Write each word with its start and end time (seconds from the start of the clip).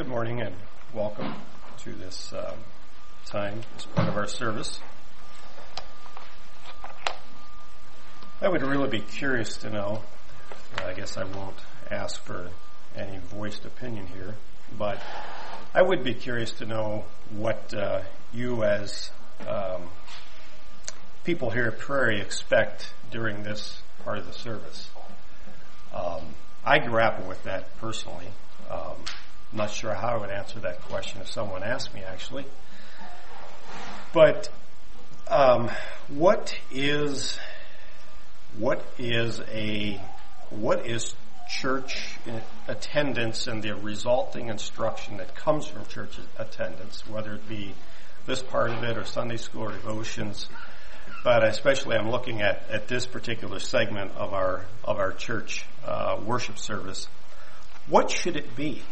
Good 0.00 0.08
morning 0.08 0.40
and 0.40 0.56
welcome 0.94 1.34
to 1.80 1.92
this 1.92 2.32
um, 2.32 2.56
time 3.26 3.60
as 3.76 3.84
part 3.84 4.08
of 4.08 4.16
our 4.16 4.26
service. 4.26 4.80
I 8.40 8.48
would 8.48 8.62
really 8.62 8.88
be 8.88 9.00
curious 9.00 9.58
to 9.58 9.68
know, 9.68 10.00
I 10.82 10.94
guess 10.94 11.18
I 11.18 11.24
won't 11.24 11.58
ask 11.90 12.18
for 12.24 12.48
any 12.96 13.18
voiced 13.18 13.66
opinion 13.66 14.06
here, 14.06 14.36
but 14.78 15.02
I 15.74 15.82
would 15.82 16.02
be 16.02 16.14
curious 16.14 16.52
to 16.52 16.64
know 16.64 17.04
what 17.28 17.74
uh, 17.74 18.00
you 18.32 18.64
as 18.64 19.10
um, 19.46 19.82
people 21.24 21.50
here 21.50 21.66
at 21.66 21.78
Prairie 21.78 22.22
expect 22.22 22.94
during 23.10 23.42
this 23.42 23.82
part 24.02 24.16
of 24.16 24.26
the 24.26 24.32
service. 24.32 24.88
Um, 25.92 26.22
I 26.64 26.78
grapple 26.78 27.28
with 27.28 27.42
that 27.42 27.76
personally. 27.76 28.28
Um, 28.70 28.96
I'm 29.52 29.58
not 29.58 29.70
sure 29.70 29.92
how 29.94 30.08
I 30.08 30.16
would 30.16 30.30
answer 30.30 30.60
that 30.60 30.82
question 30.82 31.20
if 31.20 31.30
someone 31.30 31.62
asked 31.62 31.92
me 31.92 32.02
actually. 32.02 32.44
But 34.12 34.48
um, 35.28 35.70
what 36.08 36.54
is 36.70 37.38
what 38.58 38.84
is 38.98 39.40
a 39.48 40.00
what 40.50 40.86
is 40.86 41.14
church 41.48 42.16
attendance 42.68 43.48
and 43.48 43.62
the 43.62 43.74
resulting 43.74 44.48
instruction 44.48 45.16
that 45.16 45.34
comes 45.34 45.66
from 45.66 45.84
church 45.86 46.16
attendance, 46.38 47.06
whether 47.08 47.34
it 47.34 47.48
be 47.48 47.74
this 48.26 48.42
part 48.42 48.70
of 48.70 48.82
it 48.84 48.96
or 48.96 49.04
Sunday 49.04 49.36
school 49.36 49.62
or 49.62 49.72
devotions. 49.72 50.48
But 51.24 51.44
especially, 51.44 51.96
I'm 51.96 52.10
looking 52.10 52.40
at, 52.40 52.62
at 52.70 52.88
this 52.88 53.04
particular 53.04 53.58
segment 53.58 54.12
of 54.16 54.32
our 54.32 54.64
of 54.84 54.98
our 54.98 55.12
church 55.12 55.66
uh, 55.84 56.20
worship 56.24 56.58
service. 56.58 57.08
What 57.88 58.10
should 58.10 58.36
it 58.36 58.54
be? 58.54 58.82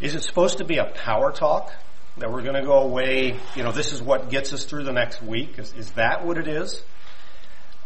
Is 0.00 0.14
it 0.14 0.22
supposed 0.22 0.58
to 0.58 0.64
be 0.64 0.76
a 0.76 0.84
power 0.84 1.32
talk 1.32 1.72
that 2.18 2.30
we're 2.30 2.42
going 2.42 2.60
to 2.60 2.66
go 2.66 2.80
away? 2.80 3.38
You 3.54 3.62
know, 3.62 3.72
this 3.72 3.92
is 3.92 4.02
what 4.02 4.28
gets 4.28 4.52
us 4.52 4.64
through 4.64 4.84
the 4.84 4.92
next 4.92 5.22
week. 5.22 5.58
Is, 5.58 5.72
is 5.74 5.90
that 5.92 6.24
what 6.24 6.36
it 6.36 6.48
is? 6.48 6.82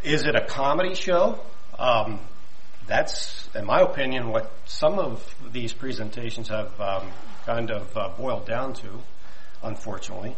Is 0.02 0.26
it 0.26 0.34
a 0.34 0.44
comedy 0.44 0.94
show? 0.94 1.38
Um, 1.78 2.18
that's, 2.86 3.48
in 3.54 3.64
my 3.64 3.80
opinion, 3.80 4.30
what 4.30 4.52
some 4.66 4.98
of 4.98 5.24
these 5.52 5.72
presentations 5.72 6.48
have 6.48 6.80
um, 6.80 7.10
kind 7.46 7.70
of 7.70 7.96
uh, 7.96 8.08
boiled 8.18 8.46
down 8.46 8.74
to. 8.74 8.88
Unfortunately, 9.62 10.34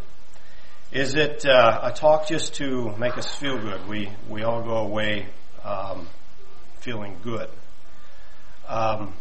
is 0.91 1.15
it 1.15 1.47
uh, 1.47 1.81
a 1.85 1.93
talk 1.93 2.27
just 2.27 2.55
to 2.57 2.95
make 2.97 3.17
us 3.17 3.33
feel 3.35 3.57
good? 3.57 3.89
We 3.89 4.11
we 4.29 4.43
all 4.43 4.63
go 4.63 4.79
away 4.79 5.29
um, 5.65 6.09
feeling 6.81 7.17
good. 7.23 7.49
Um, 8.69 9.15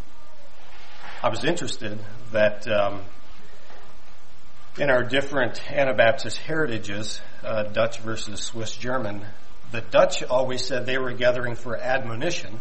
I 1.23 1.30
was 1.30 1.44
interested 1.44 2.00
that 2.31 2.67
um, 2.67 3.03
in 4.80 4.89
our 4.89 5.03
different 5.03 5.61
Anabaptist 5.72 6.38
heritages, 6.38 7.22
uh, 7.44 7.61
Dutch 7.61 8.00
versus 8.00 8.41
Swiss 8.41 8.75
German, 8.75 9.23
the 9.72 9.81
Dutch 9.81 10.23
always 10.23 10.66
said 10.66 10.88
they 10.88 10.97
were 10.97 11.14
gathering 11.14 11.53
for 11.53 11.77
admonition, 11.77 12.59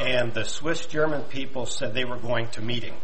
and 0.00 0.32
the 0.32 0.44
Swiss 0.44 0.86
German 0.86 1.24
people 1.24 1.66
said 1.66 1.92
they 1.92 2.06
were 2.06 2.16
going 2.16 2.48
to 2.52 2.62
meeting. 2.62 2.94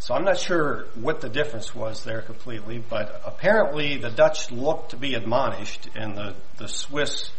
So 0.00 0.14
I'm 0.14 0.24
not 0.24 0.38
sure 0.38 0.88
what 0.94 1.22
the 1.22 1.30
difference 1.30 1.74
was 1.74 2.04
there 2.04 2.20
completely, 2.20 2.78
but 2.78 3.22
apparently 3.24 3.96
the 3.96 4.10
Dutch 4.10 4.50
looked 4.50 4.90
to 4.90 4.98
be 4.98 5.14
admonished, 5.14 5.88
and 5.94 6.14
the, 6.14 6.34
the 6.58 6.68
Swiss 6.68 7.30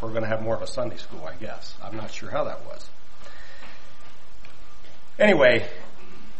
were 0.00 0.08
going 0.08 0.22
to 0.22 0.28
have 0.28 0.40
more 0.40 0.56
of 0.56 0.62
a 0.62 0.66
Sunday 0.66 0.96
school, 0.96 1.22
I 1.26 1.34
guess. 1.34 1.74
I'm 1.82 1.98
not 1.98 2.12
sure 2.12 2.30
how 2.30 2.44
that 2.44 2.64
was. 2.64 2.88
Anyway, 5.18 5.68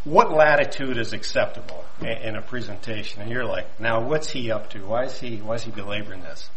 what 0.05 0.33
latitude 0.33 0.98
is 0.98 1.12
acceptable 1.12 1.84
in 2.00 2.36
a 2.36 2.42
presentation? 2.42 3.22
And 3.22 3.31
you're 3.31 3.44
like, 3.44 3.81
now 3.81 4.00
what's 4.06 4.28
he 4.28 4.50
up 4.50 4.70
to? 4.70 4.81
Why 4.81 5.05
is 5.05 5.19
he 5.19 5.36
why 5.36 5.55
is 5.55 5.62
he 5.62 5.70
belaboring 5.70 6.22
this? 6.22 6.50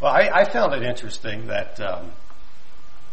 Well, 0.00 0.12
I, 0.12 0.28
I 0.32 0.44
found 0.44 0.74
it 0.74 0.82
interesting 0.82 1.46
that 1.46 1.80
um, 1.80 2.10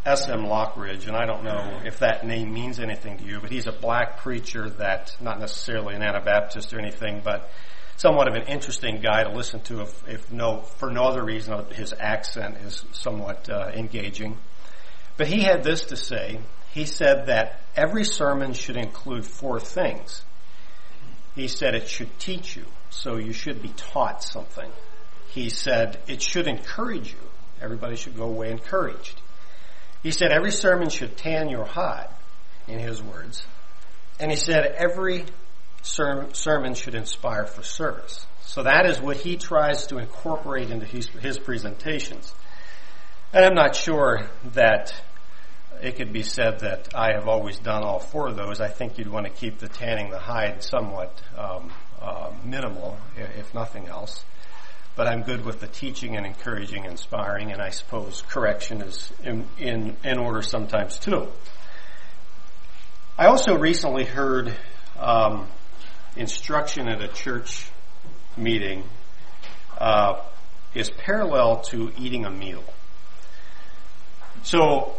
S.M. 0.06 0.46
Lockridge, 0.46 1.08
and 1.08 1.16
I 1.16 1.26
don't 1.26 1.44
know 1.44 1.82
if 1.86 2.00
that 2.00 2.26
name 2.26 2.52
means 2.52 2.80
anything 2.80 3.18
to 3.20 3.24
you, 3.24 3.40
but 3.40 3.52
he's 3.52 3.68
a 3.68 3.72
black 3.72 4.18
preacher 4.18 4.70
that, 4.72 5.16
not 5.22 5.40
necessarily 5.40 5.94
an 5.94 6.02
Anabaptist 6.02 6.74
or 6.74 6.80
anything, 6.80 7.22
but 7.24 7.52
somewhat 7.98 8.28
of 8.28 8.34
an 8.34 8.48
interesting 8.48 9.02
guy 9.02 9.24
to 9.24 9.30
listen 9.30 9.60
to 9.60 9.82
if, 9.82 10.08
if 10.08 10.32
no, 10.32 10.62
for 10.62 10.90
no 10.90 11.04
other 11.04 11.24
reason 11.24 11.64
his 11.74 11.94
accent 12.00 12.58
is 12.66 12.84
somewhat 12.92 13.48
uh, 13.50 13.70
engaging. 13.76 14.38
But 15.18 15.28
he 15.28 15.42
had 15.42 15.64
this 15.64 15.84
to 15.86 15.98
say, 15.98 16.40
he 16.72 16.86
said 16.86 17.28
that 17.28 17.62
every 17.76 18.04
sermon 18.04 18.54
should 18.54 18.78
include 18.78 19.26
four 19.26 19.60
things. 19.60 20.24
He 21.36 21.48
said 21.48 21.76
it 21.76 21.88
should 21.88 22.20
teach 22.20 22.56
you, 22.56 22.66
so 22.90 23.18
you 23.18 23.34
should 23.34 23.62
be 23.62 23.70
taught 23.70 24.24
something. 24.24 24.70
He 25.30 25.50
said 25.50 26.00
it 26.08 26.22
should 26.22 26.48
encourage 26.48 27.14
you. 27.14 27.20
Everybody 27.62 27.96
should 27.96 28.16
go 28.16 28.26
away 28.26 28.52
encouraged. 28.52 29.22
He 30.04 30.12
said 30.12 30.32
every 30.32 30.52
sermon 30.52 30.90
should 30.90 31.18
tan 31.18 31.50
your 31.50 31.66
hide, 31.66 32.10
in 32.70 32.80
his 32.80 33.02
words. 33.02 33.44
And 34.20 34.32
he 34.32 34.38
said 34.38 34.66
every 34.78 35.26
sermon 35.82 36.74
should 36.76 36.96
inspire 36.96 37.46
for 37.46 37.64
service. 37.64 38.26
So 38.42 38.64
that 38.64 38.86
is 38.86 39.00
what 39.00 39.18
he 39.18 39.38
tries 39.38 39.88
to 39.88 39.98
incorporate 39.98 40.70
into 40.70 40.86
his, 40.86 41.08
his 41.08 41.38
presentations. 41.38 42.34
And 43.34 43.46
I'm 43.46 43.54
not 43.54 43.76
sure 43.76 44.30
that 44.54 44.94
it 45.82 45.96
could 45.96 46.12
be 46.12 46.24
said 46.24 46.60
that 46.60 46.90
I 46.96 47.14
have 47.14 47.28
always 47.28 47.60
done 47.60 47.84
all 47.84 48.00
four 48.00 48.28
of 48.28 48.36
those. 48.36 48.60
I 48.60 48.68
think 48.68 48.98
you'd 48.98 49.10
want 49.10 49.26
to 49.26 49.32
keep 49.32 49.60
the 49.60 49.68
tanning 49.68 50.10
the 50.10 50.20
hide 50.20 50.64
somewhat 50.64 51.22
um, 51.38 51.72
uh, 52.02 52.32
minimal, 52.44 52.98
if 53.16 53.54
nothing 53.54 53.88
else. 53.88 54.24
But 54.96 55.08
I'm 55.08 55.24
good 55.24 55.46
with 55.46 55.62
the 55.62 55.68
teaching 55.68 56.18
and 56.18 56.26
encouraging, 56.26 56.84
inspiring, 56.84 57.52
and 57.52 57.62
I 57.62 57.70
suppose 57.70 58.24
correction 58.28 58.82
is 58.82 59.12
in, 59.24 59.48
in, 59.58 59.96
in 60.04 60.18
order 60.18 60.42
sometimes 60.42 61.00
too. 61.00 61.30
I 63.18 63.28
also 63.28 63.58
recently 63.58 64.06
heard 64.06 64.54
um, 64.98 65.48
instruction 66.16 66.88
at 66.90 67.02
a 67.02 67.08
church 67.08 67.70
meeting 68.36 68.84
uh, 69.78 70.22
is 70.74 70.90
parallel 70.90 71.62
to 71.62 71.92
eating 71.98 72.26
a 72.26 72.30
meal. 72.30 72.64
So 74.44 74.96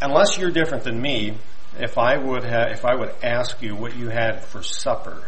unless 0.00 0.38
you're 0.38 0.50
different 0.50 0.84
than 0.84 1.00
me, 1.00 1.36
if 1.78 1.98
I 1.98 2.16
would 2.16 2.44
ha- 2.44 2.68
if 2.70 2.84
I 2.84 2.94
would 2.94 3.14
ask 3.22 3.60
you 3.62 3.76
what 3.76 3.96
you 3.96 4.08
had 4.08 4.44
for 4.44 4.62
supper 4.62 5.22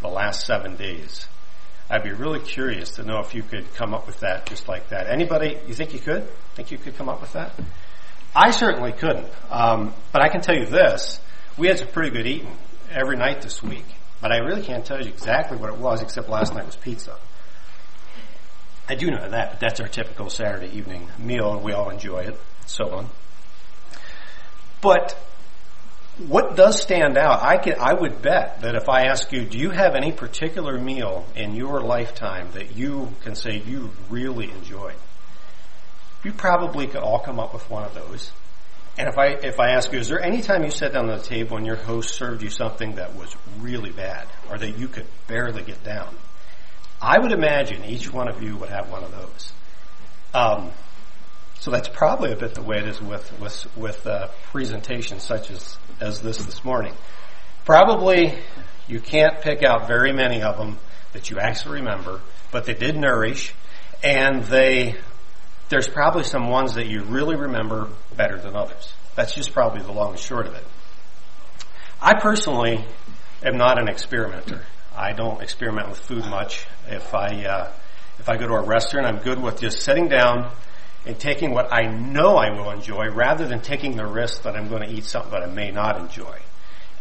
the 0.00 0.08
last 0.08 0.46
seven 0.46 0.76
days, 0.76 1.26
I'd 1.90 2.02
be 2.02 2.12
really 2.12 2.40
curious 2.40 2.92
to 2.92 3.02
know 3.02 3.20
if 3.20 3.34
you 3.34 3.42
could 3.42 3.72
come 3.74 3.92
up 3.94 4.06
with 4.06 4.20
that 4.20 4.46
just 4.46 4.68
like 4.68 4.88
that. 4.90 5.08
Anybody, 5.10 5.58
you 5.66 5.74
think 5.74 5.92
you 5.92 6.00
could? 6.00 6.28
Think 6.54 6.70
you 6.70 6.78
could 6.78 6.96
come 6.96 7.08
up 7.08 7.20
with 7.20 7.32
that? 7.32 7.52
I 8.34 8.50
certainly 8.50 8.92
couldn't. 8.92 9.28
Um, 9.50 9.94
but 10.12 10.22
I 10.22 10.28
can 10.28 10.40
tell 10.40 10.56
you 10.56 10.66
this: 10.66 11.20
we 11.56 11.68
had 11.68 11.78
some 11.78 11.88
pretty 11.88 12.10
good 12.10 12.26
eating 12.26 12.56
every 12.90 13.16
night 13.16 13.42
this 13.42 13.62
week. 13.62 13.86
But 14.20 14.32
I 14.32 14.38
really 14.38 14.62
can't 14.62 14.86
tell 14.86 15.02
you 15.02 15.10
exactly 15.10 15.58
what 15.58 15.68
it 15.68 15.76
was, 15.76 16.00
except 16.00 16.30
last 16.30 16.54
night 16.54 16.64
was 16.64 16.76
pizza. 16.76 17.18
I 18.88 18.94
do 18.94 19.10
know 19.10 19.28
that, 19.28 19.50
but 19.50 19.60
that's 19.60 19.80
our 19.80 19.88
typical 19.88 20.30
Saturday 20.30 20.74
evening 20.74 21.10
meal, 21.18 21.52
and 21.52 21.62
we 21.62 21.72
all 21.72 21.90
enjoy 21.90 22.20
it. 22.20 22.40
So 22.64 22.90
on. 22.90 23.10
But 24.84 25.16
what 26.28 26.56
does 26.56 26.80
stand 26.80 27.16
out, 27.16 27.42
I 27.42 27.56
could, 27.56 27.76
I 27.78 27.94
would 27.94 28.20
bet 28.20 28.60
that 28.60 28.74
if 28.74 28.86
I 28.86 29.06
ask 29.06 29.32
you, 29.32 29.46
do 29.46 29.58
you 29.58 29.70
have 29.70 29.94
any 29.94 30.12
particular 30.12 30.78
meal 30.78 31.24
in 31.34 31.56
your 31.56 31.80
lifetime 31.80 32.50
that 32.52 32.76
you 32.76 33.14
can 33.22 33.34
say 33.34 33.62
you 33.66 33.90
really 34.10 34.50
enjoyed? 34.50 34.94
You 36.22 36.34
probably 36.34 36.86
could 36.86 37.00
all 37.00 37.18
come 37.18 37.40
up 37.40 37.54
with 37.54 37.68
one 37.70 37.84
of 37.84 37.94
those. 37.94 38.30
And 38.98 39.08
if 39.08 39.16
I, 39.16 39.28
if 39.28 39.58
I 39.58 39.70
ask 39.70 39.90
you, 39.90 39.98
is 39.98 40.08
there 40.08 40.22
any 40.22 40.42
time 40.42 40.64
you 40.64 40.70
sat 40.70 40.92
down 40.92 41.08
at 41.08 41.22
the 41.22 41.26
table 41.26 41.56
and 41.56 41.66
your 41.66 41.76
host 41.76 42.14
served 42.14 42.42
you 42.42 42.50
something 42.50 42.96
that 42.96 43.16
was 43.16 43.34
really 43.58 43.90
bad 43.90 44.28
or 44.50 44.58
that 44.58 44.78
you 44.78 44.86
could 44.86 45.06
barely 45.26 45.62
get 45.62 45.82
down? 45.82 46.14
I 47.00 47.18
would 47.18 47.32
imagine 47.32 47.86
each 47.86 48.12
one 48.12 48.28
of 48.28 48.42
you 48.42 48.58
would 48.58 48.68
have 48.68 48.90
one 48.90 49.02
of 49.02 49.12
those. 49.12 49.52
Um, 50.34 50.72
so 51.60 51.70
that's 51.70 51.88
probably 51.88 52.32
a 52.32 52.36
bit 52.36 52.54
the 52.54 52.62
way 52.62 52.78
it 52.78 52.88
is 52.88 53.00
with 53.00 53.38
with 53.40 53.76
with 53.76 54.06
uh, 54.06 54.28
presentations 54.50 55.22
such 55.22 55.50
as 55.50 55.78
as 56.00 56.20
this 56.20 56.38
this 56.44 56.64
morning. 56.64 56.94
Probably 57.64 58.38
you 58.86 59.00
can't 59.00 59.40
pick 59.40 59.62
out 59.62 59.88
very 59.88 60.12
many 60.12 60.42
of 60.42 60.58
them 60.58 60.78
that 61.12 61.30
you 61.30 61.38
actually 61.38 61.80
remember, 61.80 62.20
but 62.50 62.66
they 62.66 62.74
did 62.74 62.96
nourish, 62.96 63.54
and 64.02 64.44
they 64.44 64.96
there's 65.68 65.88
probably 65.88 66.24
some 66.24 66.48
ones 66.50 66.74
that 66.74 66.86
you 66.86 67.02
really 67.04 67.36
remember 67.36 67.88
better 68.16 68.38
than 68.38 68.54
others. 68.54 68.92
That's 69.14 69.34
just 69.34 69.52
probably 69.52 69.82
the 69.82 69.92
long 69.92 70.10
and 70.10 70.18
short 70.18 70.46
of 70.46 70.54
it. 70.54 70.64
I 72.00 72.20
personally 72.20 72.84
am 73.42 73.56
not 73.56 73.80
an 73.80 73.88
experimenter. 73.88 74.62
I 74.94 75.12
don't 75.12 75.40
experiment 75.40 75.88
with 75.88 75.98
food 75.98 76.24
much. 76.26 76.66
If 76.86 77.14
I 77.14 77.44
uh, 77.44 77.72
if 78.18 78.28
I 78.28 78.36
go 78.36 78.46
to 78.46 78.54
a 78.54 78.62
restaurant, 78.62 79.06
I'm 79.06 79.18
good 79.18 79.42
with 79.42 79.60
just 79.60 79.80
sitting 79.82 80.08
down 80.08 80.52
and 81.06 81.18
taking 81.18 81.52
what 81.52 81.72
I 81.72 81.86
know 81.86 82.36
I 82.36 82.50
will 82.50 82.70
enjoy 82.70 83.08
rather 83.08 83.46
than 83.46 83.60
taking 83.60 83.96
the 83.96 84.06
risk 84.06 84.42
that 84.42 84.56
I'm 84.56 84.68
going 84.68 84.82
to 84.82 84.90
eat 84.90 85.04
something 85.04 85.32
that 85.32 85.42
I 85.42 85.46
may 85.46 85.70
not 85.70 86.00
enjoy. 86.00 86.38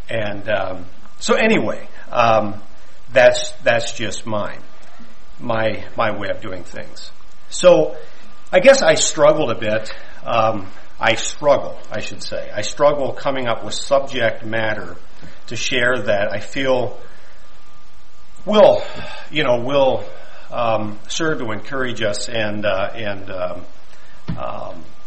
And 0.09 0.49
um, 0.49 0.85
So 1.19 1.35
anyway, 1.35 1.87
um, 2.11 2.61
that's 3.11 3.51
that's 3.63 3.93
just 3.93 4.25
mine, 4.25 4.61
my 5.39 5.85
my 5.95 6.11
way 6.17 6.27
of 6.29 6.41
doing 6.41 6.63
things. 6.65 7.11
So 7.49 7.95
I 8.51 8.59
guess 8.59 8.81
I 8.81 8.95
struggled 8.95 9.49
a 9.49 9.57
bit. 9.57 9.93
Um, 10.25 10.69
I 10.99 11.15
struggle, 11.15 11.77
I 11.91 12.01
should 12.01 12.21
say. 12.23 12.51
I 12.53 12.61
struggle 12.61 13.13
coming 13.13 13.47
up 13.47 13.63
with 13.63 13.73
subject 13.73 14.45
matter 14.45 14.97
to 15.47 15.55
share 15.55 15.97
that 16.03 16.31
I 16.33 16.39
feel 16.39 16.99
will, 18.45 18.83
you 19.31 19.43
know, 19.43 19.61
will 19.61 20.03
um, 20.51 20.99
serve 21.07 21.39
to 21.39 21.51
encourage 21.51 22.01
us 22.01 22.27
and 22.27 22.65
uh, 22.65 22.91
and 22.93 23.29
um, 23.31 23.65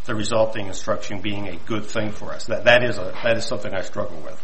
the 0.06 0.14
resulting 0.14 0.67
instruction 0.67 1.20
being 1.20 1.49
a 1.49 1.56
good 1.56 1.84
thing 1.84 2.12
for 2.12 2.32
us. 2.32 2.46
That 2.46 2.64
that 2.64 2.82
is 2.82 2.96
a 2.99 3.12
that 3.23 3.37
is 3.37 3.44
something 3.44 3.75
I 3.75 3.82
struggle 3.82 4.20
with. 4.20 4.40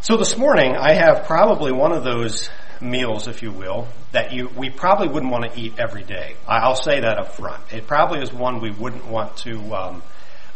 So 0.00 0.16
this 0.16 0.36
morning 0.38 0.76
I 0.76 0.94
have 0.94 1.26
probably 1.26 1.72
one 1.72 1.92
of 1.92 2.04
those 2.04 2.48
meals, 2.80 3.26
if 3.26 3.42
you 3.42 3.50
will, 3.50 3.88
that 4.12 4.32
you 4.32 4.48
we 4.56 4.70
probably 4.70 5.08
wouldn't 5.08 5.32
want 5.32 5.52
to 5.52 5.60
eat 5.60 5.74
every 5.78 6.04
day. 6.04 6.36
I'll 6.46 6.76
say 6.76 7.00
that 7.00 7.18
up 7.18 7.34
front. 7.34 7.72
It 7.72 7.86
probably 7.86 8.20
is 8.20 8.32
one 8.32 8.60
we 8.60 8.70
wouldn't 8.70 9.06
want 9.06 9.36
to 9.38 9.58
um, 9.74 10.02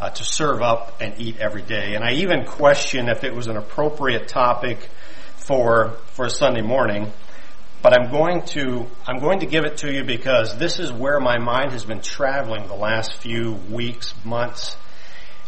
uh, 0.01 0.11
to 0.11 0.25
serve 0.25 0.63
up 0.63 1.01
and 1.01 1.21
eat 1.21 1.39
every 1.39 1.63
day. 1.63 1.95
And 1.95 2.05
I 2.05 2.13
even 2.15 2.45
question 2.45 3.09
if 3.09 3.25
it 3.25 3.35
was 3.35 3.49
an 3.49 3.57
appropriate 3.57 4.29
topic 4.29 4.89
for 5.37 5.97
for 6.13 6.27
a 6.27 6.31
Sunday 6.31 6.63
morning. 6.63 7.13
But 7.83 7.99
I'm 7.99 8.11
going 8.11 8.43
to 8.43 8.87
I'm 9.07 9.19
going 9.19 9.41
to 9.41 9.47
give 9.47 9.65
it 9.65 9.79
to 9.79 9.93
you 9.93 10.05
because 10.05 10.57
this 10.57 10.79
is 10.79 10.93
where 10.93 11.19
my 11.19 11.39
mind 11.39 11.73
has 11.73 11.85
been 11.85 12.01
traveling 12.01 12.69
the 12.69 12.77
last 12.77 13.17
few 13.17 13.55
weeks, 13.71 14.15
months, 14.25 14.77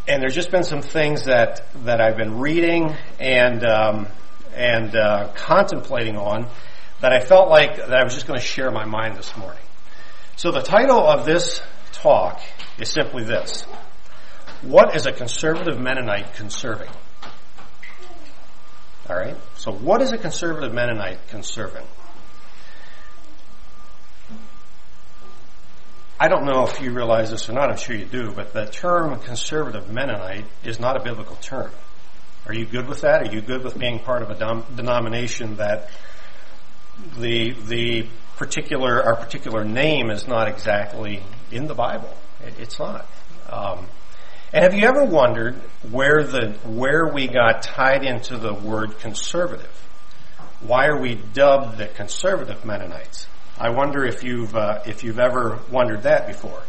and 0.08 0.20
there's 0.20 0.34
just 0.34 0.50
been 0.50 0.64
some 0.64 0.82
things 0.82 1.26
that 1.26 1.64
that 1.84 2.00
I've 2.00 2.16
been 2.16 2.40
reading 2.40 2.94
and 3.20 3.64
um, 3.64 4.08
and 4.52 4.96
uh, 4.96 5.28
contemplating 5.34 6.16
on 6.16 6.48
that 7.00 7.12
I 7.12 7.20
felt 7.20 7.48
like 7.48 7.76
that 7.76 7.94
I 7.94 8.02
was 8.02 8.14
just 8.14 8.26
going 8.26 8.40
to 8.40 8.44
share 8.44 8.70
my 8.70 8.84
mind 8.84 9.16
this 9.16 9.36
morning. 9.36 9.62
So 10.36 10.50
the 10.50 10.62
title 10.62 11.06
of 11.06 11.24
this 11.24 11.60
talk 11.92 12.40
is 12.78 12.88
simply 12.88 13.22
this. 13.22 13.62
What 14.62 14.96
is 14.96 15.06
a 15.06 15.12
conservative 15.12 15.78
Mennonite 15.78 16.34
conserving? 16.34 16.90
Alright? 19.08 19.36
So 19.56 19.70
what 19.70 20.00
is 20.02 20.12
a 20.12 20.18
conservative 20.18 20.72
Mennonite 20.72 21.28
conserving? 21.28 21.86
I 26.24 26.28
don't 26.28 26.46
know 26.46 26.66
if 26.66 26.80
you 26.80 26.90
realize 26.90 27.30
this 27.30 27.50
or 27.50 27.52
not, 27.52 27.68
I'm 27.68 27.76
sure 27.76 27.94
you 27.94 28.06
do, 28.06 28.32
but 28.32 28.54
the 28.54 28.64
term 28.64 29.20
conservative 29.20 29.90
Mennonite 29.90 30.46
is 30.64 30.80
not 30.80 30.96
a 30.96 31.04
biblical 31.04 31.36
term. 31.36 31.70
Are 32.46 32.54
you 32.54 32.64
good 32.64 32.88
with 32.88 33.02
that? 33.02 33.28
Are 33.28 33.30
you 33.30 33.42
good 33.42 33.62
with 33.62 33.78
being 33.78 33.98
part 33.98 34.22
of 34.22 34.30
a 34.30 34.34
dom- 34.34 34.64
denomination 34.74 35.56
that 35.56 35.90
the 37.18 37.52
the 37.66 38.08
particular 38.38 39.02
our 39.04 39.16
particular 39.16 39.66
name 39.66 40.10
is 40.10 40.26
not 40.26 40.48
exactly 40.48 41.22
in 41.52 41.66
the 41.66 41.74
Bible? 41.74 42.16
It, 42.42 42.54
it's 42.58 42.78
not. 42.78 43.06
Um, 43.50 43.86
and 44.50 44.64
have 44.64 44.72
you 44.72 44.86
ever 44.86 45.04
wondered 45.04 45.56
where 45.90 46.24
the 46.24 46.52
where 46.64 47.06
we 47.06 47.28
got 47.28 47.60
tied 47.60 48.02
into 48.02 48.38
the 48.38 48.54
word 48.54 48.98
conservative? 48.98 49.76
Why 50.62 50.86
are 50.86 50.98
we 50.98 51.16
dubbed 51.16 51.76
the 51.76 51.88
conservative 51.88 52.64
Mennonites? 52.64 53.26
I 53.58 53.70
wonder 53.70 54.04
if 54.04 54.24
you've 54.24 54.54
uh, 54.56 54.82
if 54.84 55.04
you've 55.04 55.20
ever 55.20 55.60
wondered 55.70 56.02
that 56.02 56.26
before. 56.26 56.62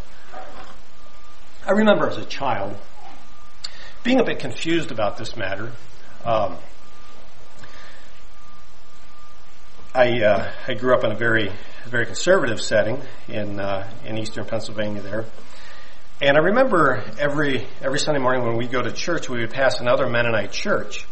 I 1.66 1.72
remember 1.72 2.08
as 2.08 2.18
a 2.18 2.26
child 2.26 2.78
being 4.04 4.20
a 4.20 4.24
bit 4.24 4.38
confused 4.38 4.92
about 4.92 5.18
this 5.18 5.36
matter. 5.36 5.72
Um, 6.24 6.58
I 9.96 10.22
uh, 10.22 10.52
I 10.68 10.74
grew 10.76 10.94
up 10.94 11.04
in 11.04 11.12
a 11.12 11.16
very 11.16 11.52
very 11.88 12.06
conservative 12.06 12.62
setting 12.62 13.02
in 13.28 13.60
uh, 13.60 13.90
in 14.06 14.20
eastern 14.20 14.46
Pennsylvania 14.46 15.02
there, 15.02 15.26
and 16.22 16.38
I 16.38 16.42
remember 16.42 17.04
every 17.18 17.66
every 17.82 17.98
Sunday 18.00 18.20
morning 18.20 18.44
when 18.46 18.58
we 18.58 18.68
go 18.68 18.84
to 18.84 18.92
church, 18.92 19.28
we 19.28 19.40
would 19.40 19.52
pass 19.52 19.80
another 19.80 20.08
Mennonite 20.08 20.52
church. 20.52 21.08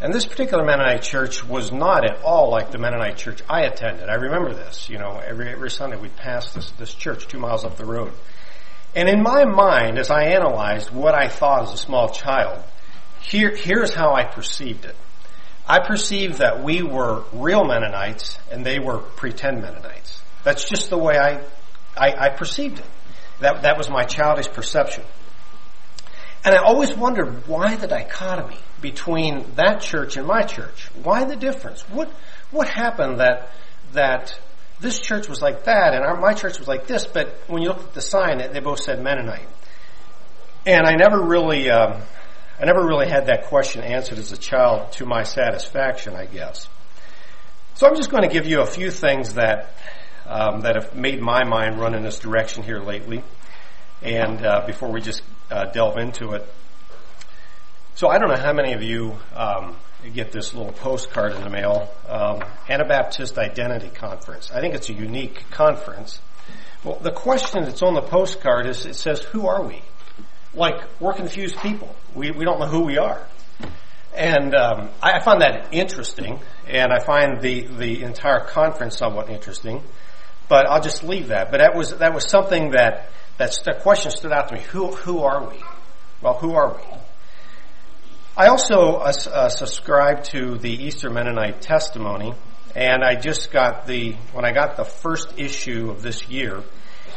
And 0.00 0.14
this 0.14 0.24
particular 0.24 0.64
Mennonite 0.64 1.02
church 1.02 1.44
was 1.44 1.72
not 1.72 2.04
at 2.04 2.22
all 2.22 2.50
like 2.50 2.70
the 2.70 2.78
Mennonite 2.78 3.18
church 3.18 3.42
I 3.48 3.62
attended. 3.62 4.08
I 4.08 4.14
remember 4.14 4.54
this. 4.54 4.88
You 4.88 4.98
know, 4.98 5.18
every 5.18 5.50
every 5.50 5.70
Sunday 5.70 5.96
we'd 5.98 6.16
pass 6.16 6.52
this 6.54 6.70
this 6.72 6.94
church 6.94 7.28
two 7.28 7.38
miles 7.38 7.64
up 7.64 7.76
the 7.76 7.84
road. 7.84 8.12
And 8.94 9.08
in 9.08 9.22
my 9.22 9.44
mind, 9.44 9.98
as 9.98 10.10
I 10.10 10.24
analyzed 10.28 10.90
what 10.90 11.14
I 11.14 11.28
thought 11.28 11.64
as 11.64 11.74
a 11.74 11.76
small 11.76 12.08
child, 12.08 12.64
here, 13.20 13.54
here's 13.54 13.94
how 13.94 14.14
I 14.14 14.24
perceived 14.24 14.84
it. 14.84 14.96
I 15.68 15.86
perceived 15.86 16.38
that 16.38 16.64
we 16.64 16.82
were 16.82 17.22
real 17.32 17.64
Mennonites 17.64 18.38
and 18.50 18.66
they 18.66 18.80
were 18.80 18.98
pretend 18.98 19.62
Mennonites. 19.62 20.22
That's 20.42 20.68
just 20.68 20.90
the 20.90 20.98
way 20.98 21.16
I, 21.16 21.44
I, 21.96 22.26
I 22.26 22.28
perceived 22.30 22.80
it. 22.80 22.86
That, 23.40 23.62
that 23.62 23.78
was 23.78 23.88
my 23.88 24.02
childish 24.02 24.48
perception. 24.48 25.04
And 26.44 26.54
I 26.54 26.58
always 26.58 26.94
wondered 26.96 27.46
why 27.46 27.76
the 27.76 27.86
dichotomy 27.86 28.58
between 28.80 29.44
that 29.56 29.80
church 29.80 30.16
and 30.16 30.26
my 30.26 30.42
church. 30.42 30.88
Why 31.02 31.24
the 31.24 31.36
difference? 31.36 31.82
What, 31.88 32.08
what 32.50 32.68
happened 32.68 33.20
that, 33.20 33.50
that 33.92 34.38
this 34.80 35.00
church 35.00 35.28
was 35.28 35.40
like 35.42 35.64
that 35.64 35.94
and 35.94 36.04
our, 36.04 36.18
my 36.18 36.34
church 36.34 36.58
was 36.58 36.68
like 36.68 36.86
this, 36.86 37.06
but 37.06 37.40
when 37.46 37.62
you 37.62 37.68
look 37.68 37.80
at 37.80 37.94
the 37.94 38.02
sign, 38.02 38.38
they 38.38 38.60
both 38.60 38.80
said 38.80 39.02
Mennonite. 39.02 39.48
And 40.66 40.86
I 40.86 40.94
never 40.94 41.22
really, 41.22 41.70
um, 41.70 42.02
I 42.60 42.66
never 42.66 42.86
really 42.86 43.08
had 43.08 43.26
that 43.26 43.46
question 43.46 43.82
answered 43.82 44.18
as 44.18 44.32
a 44.32 44.36
child 44.36 44.92
to 44.92 45.06
my 45.06 45.22
satisfaction, 45.22 46.14
I 46.14 46.26
guess. 46.26 46.68
So 47.74 47.86
I'm 47.86 47.96
just 47.96 48.10
going 48.10 48.22
to 48.22 48.28
give 48.28 48.46
you 48.46 48.60
a 48.60 48.66
few 48.66 48.90
things 48.90 49.34
that 49.34 49.74
um, 50.26 50.60
that 50.60 50.76
have 50.76 50.94
made 50.94 51.20
my 51.20 51.44
mind 51.44 51.80
run 51.80 51.94
in 51.94 52.02
this 52.02 52.18
direction 52.18 52.62
here 52.62 52.78
lately, 52.78 53.24
and 54.02 54.44
uh, 54.44 54.64
before 54.66 54.92
we 54.92 55.00
just 55.00 55.22
uh, 55.50 55.64
delve 55.72 55.98
into 55.98 56.32
it. 56.32 56.46
So 58.00 58.08
I 58.08 58.16
don't 58.16 58.30
know 58.30 58.36
how 58.38 58.54
many 58.54 58.72
of 58.72 58.82
you 58.82 59.14
um, 59.36 59.76
get 60.14 60.32
this 60.32 60.54
little 60.54 60.72
postcard 60.72 61.34
in 61.34 61.42
the 61.42 61.50
mail, 61.50 61.92
um, 62.08 62.42
Anabaptist 62.66 63.36
Identity 63.36 63.90
Conference. 63.90 64.50
I 64.50 64.62
think 64.62 64.74
it's 64.74 64.88
a 64.88 64.94
unique 64.94 65.50
conference. 65.50 66.18
Well, 66.82 66.98
the 66.98 67.12
question 67.12 67.64
that's 67.64 67.82
on 67.82 67.92
the 67.92 68.00
postcard 68.00 68.66
is, 68.66 68.86
it 68.86 68.94
says, 68.94 69.20
who 69.20 69.46
are 69.46 69.62
we? 69.62 69.82
Like, 70.54 70.80
we're 70.98 71.12
confused 71.12 71.56
people. 71.58 71.94
We, 72.14 72.30
we 72.30 72.46
don't 72.46 72.58
know 72.58 72.68
who 72.68 72.86
we 72.86 72.96
are. 72.96 73.22
And 74.16 74.54
um, 74.54 74.88
I, 75.02 75.20
find 75.20 75.42
that 75.42 75.74
interesting, 75.74 76.40
and 76.66 76.94
I 76.94 77.00
find 77.00 77.42
the, 77.42 77.66
the 77.66 78.02
entire 78.02 78.40
conference 78.40 78.96
somewhat 78.96 79.28
interesting. 79.28 79.82
But 80.48 80.64
I'll 80.66 80.80
just 80.80 81.04
leave 81.04 81.28
that. 81.28 81.50
But 81.50 81.58
that 81.58 81.76
was 81.76 81.90
that 81.98 82.14
was 82.14 82.30
something 82.30 82.70
that 82.70 83.10
that, 83.36 83.58
that 83.66 83.82
question 83.82 84.10
stood 84.10 84.32
out 84.32 84.48
to 84.48 84.54
me. 84.54 84.62
Who 84.70 84.86
who 84.86 85.18
are 85.18 85.46
we? 85.46 85.62
Well, 86.22 86.38
who 86.38 86.54
are 86.54 86.74
we? 86.74 86.99
I 88.40 88.46
also 88.46 88.92
uh, 88.94 89.12
uh, 89.30 89.48
subscribe 89.50 90.24
to 90.32 90.56
the 90.56 90.70
Eastern 90.70 91.12
Mennonite 91.12 91.60
testimony, 91.60 92.32
and 92.74 93.04
I 93.04 93.14
just 93.14 93.50
got 93.52 93.86
the 93.86 94.12
when 94.32 94.46
I 94.46 94.52
got 94.52 94.78
the 94.78 94.84
first 94.86 95.38
issue 95.38 95.90
of 95.90 96.00
this 96.00 96.26
year, 96.26 96.62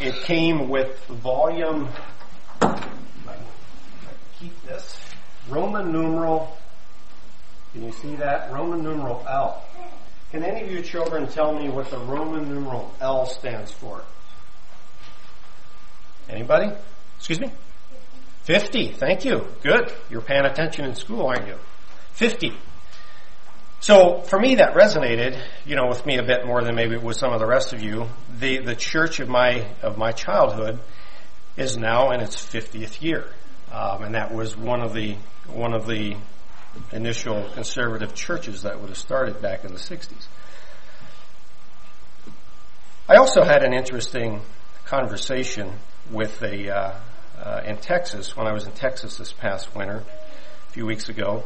it 0.02 0.16
came 0.26 0.68
with 0.68 1.02
volume. 1.06 1.88
Keep 4.38 4.64
this 4.64 5.00
Roman 5.48 5.94
numeral. 5.94 6.58
Can 7.72 7.86
you 7.86 7.94
see 7.94 8.16
that 8.18 8.52
Roman 8.52 8.84
numeral 8.84 9.26
L? 9.26 9.64
Can 10.32 10.44
any 10.44 10.66
of 10.66 10.72
you 10.74 10.82
children 10.82 11.30
tell 11.30 11.58
me 11.58 11.70
what 11.70 11.90
the 11.90 12.00
Roman 12.00 12.50
numeral 12.50 12.94
L 13.00 13.28
stands 13.28 13.72
for? 13.72 14.04
Anybody? 16.28 16.70
Excuse 17.18 17.40
me? 17.40 17.50
50. 18.44 18.94
Thank 18.94 19.26
you. 19.26 19.48
Good. 19.62 19.94
You're 20.10 20.22
paying 20.22 20.46
attention 20.46 20.86
in 20.86 20.96
school, 20.96 21.28
aren't 21.28 21.48
you? 21.48 21.56
50. 22.14 22.52
So 23.80 24.22
for 24.22 24.40
me, 24.40 24.56
that 24.56 24.76
resonated, 24.76 25.42
you 25.66 25.76
know, 25.76 25.88
with 25.88 26.06
me 26.06 26.18
a 26.18 26.24
bit 26.24 26.46
more 26.46 26.64
than 26.64 26.76
maybe 26.76 26.96
with 26.98 27.18
some 27.18 27.34
of 27.34 27.40
the 27.40 27.46
rest 27.46 27.74
of 27.74 27.82
you. 27.82 28.08
The 28.40 28.60
the 28.60 28.76
church 28.76 29.20
of 29.20 29.28
my 29.28 29.68
of 29.82 29.98
my 29.98 30.12
childhood 30.12 30.80
is 31.58 31.78
now 31.78 32.12
in 32.12 32.22
its 32.22 32.36
50th 32.38 33.02
year, 33.02 33.28
um, 33.72 34.04
and 34.04 34.16
that 34.16 34.34
was 34.34 34.56
one 34.56 34.82
of 34.82 34.94
the 34.94 35.18
one 35.48 35.74
of 35.74 35.86
the 35.86 36.16
initial 36.92 37.50
conservative 37.54 38.16
churches 38.16 38.62
that 38.62 38.80
would 38.80 38.90
have 38.90 38.98
started 38.98 39.42
back 39.42 39.66
in 39.66 39.74
the 39.74 39.80
60s. 39.80 40.28
I 43.08 43.18
also 43.18 43.44
had 43.44 43.64
an 43.64 43.74
interesting 43.74 44.42
conversation 44.86 45.74
with 46.10 46.42
a 46.42 46.74
uh, 46.74 47.00
uh, 47.44 47.62
in 47.66 47.78
Texas, 47.78 48.36
when 48.38 48.48
I 48.48 48.54
was 48.54 48.66
in 48.66 48.72
Texas 48.72 49.18
this 49.18 49.34
past 49.34 49.76
winter, 49.76 50.04
a 50.68 50.72
few 50.72 50.86
weeks 50.86 51.10
ago, 51.10 51.44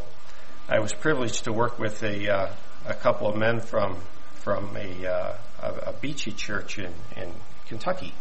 I 0.69 0.79
was 0.79 0.93
privileged 0.93 1.45
to 1.45 1.53
work 1.53 1.79
with 1.79 2.03
a, 2.03 2.29
uh, 2.29 2.53
a 2.85 2.93
couple 2.93 3.27
of 3.27 3.35
men 3.35 3.59
from 3.59 3.97
from 4.35 4.77
a, 4.77 5.05
uh, 5.05 5.35
a, 5.61 5.93
Beachy 5.99 6.31
church 6.31 6.79
in, 6.79 6.93
in 7.17 7.33
Kentucky. 7.65 8.13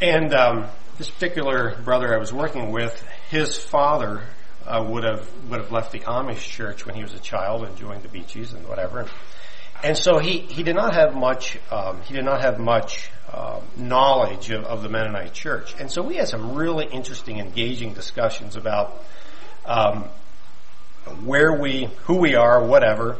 And 0.00 0.32
um, 0.32 0.66
this 0.96 1.10
particular 1.10 1.76
brother 1.82 2.14
I 2.14 2.18
was 2.18 2.32
working 2.32 2.70
with, 2.70 3.04
his 3.28 3.58
father 3.58 4.22
uh, 4.64 4.84
would 4.88 5.02
have 5.02 5.28
would 5.48 5.60
have 5.60 5.72
left 5.72 5.90
the 5.90 6.00
Amish 6.00 6.48
church 6.48 6.86
when 6.86 6.94
he 6.94 7.02
was 7.02 7.14
a 7.14 7.18
child 7.18 7.64
and 7.64 7.76
joined 7.76 8.04
the 8.04 8.08
Beachys 8.08 8.54
and 8.54 8.68
whatever. 8.68 9.06
And 9.82 9.96
so 9.96 10.18
he, 10.18 10.38
he 10.38 10.62
did 10.62 10.74
not 10.74 10.94
have 10.94 11.14
much 11.14 11.58
um, 11.70 12.00
he 12.02 12.14
did 12.14 12.24
not 12.24 12.40
have 12.40 12.58
much 12.58 13.10
uh, 13.32 13.60
knowledge 13.76 14.50
of, 14.50 14.64
of, 14.64 14.82
the 14.82 14.88
Mennonite 14.88 15.32
church. 15.32 15.74
And 15.78 15.90
so 15.90 16.02
we 16.02 16.16
had 16.16 16.28
some 16.28 16.54
really 16.54 16.86
interesting, 16.86 17.38
engaging 17.38 17.92
discussions 17.92 18.56
about 18.56 19.02
um, 19.64 20.08
where 21.24 21.52
we, 21.52 21.88
who 22.04 22.16
we 22.16 22.34
are, 22.34 22.64
whatever. 22.64 23.16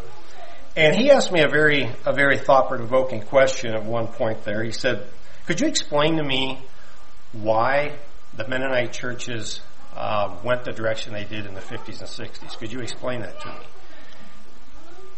And 0.77 0.95
he 0.95 1.11
asked 1.11 1.33
me 1.33 1.43
a 1.43 1.49
very, 1.49 1.91
a 2.05 2.13
very 2.13 2.39
thought-provoking 2.39 3.23
question 3.23 3.75
at 3.75 3.85
one 3.85 4.07
point 4.07 4.45
there. 4.45 4.63
He 4.63 4.73
said, 4.73 5.07
could 5.47 5.61
you 5.61 5.67
explain 5.67 6.17
to 6.17 6.23
me 6.23 6.61
why 7.33 7.97
the 8.37 8.47
Mennonite 8.47 8.93
churches 8.93 9.61
uh, 9.95 10.37
went 10.45 10.65
the 10.65 10.73
direction 10.73 11.13
they 11.13 11.25
did 11.25 11.47
in 11.47 11.55
the 11.55 11.61
50s 11.61 12.01
and 12.01 12.31
60s? 12.31 12.59
Could 12.59 12.73
you 12.73 12.81
explain 12.81 13.21
that 13.21 13.41
to 13.41 13.49
me? 13.49 13.55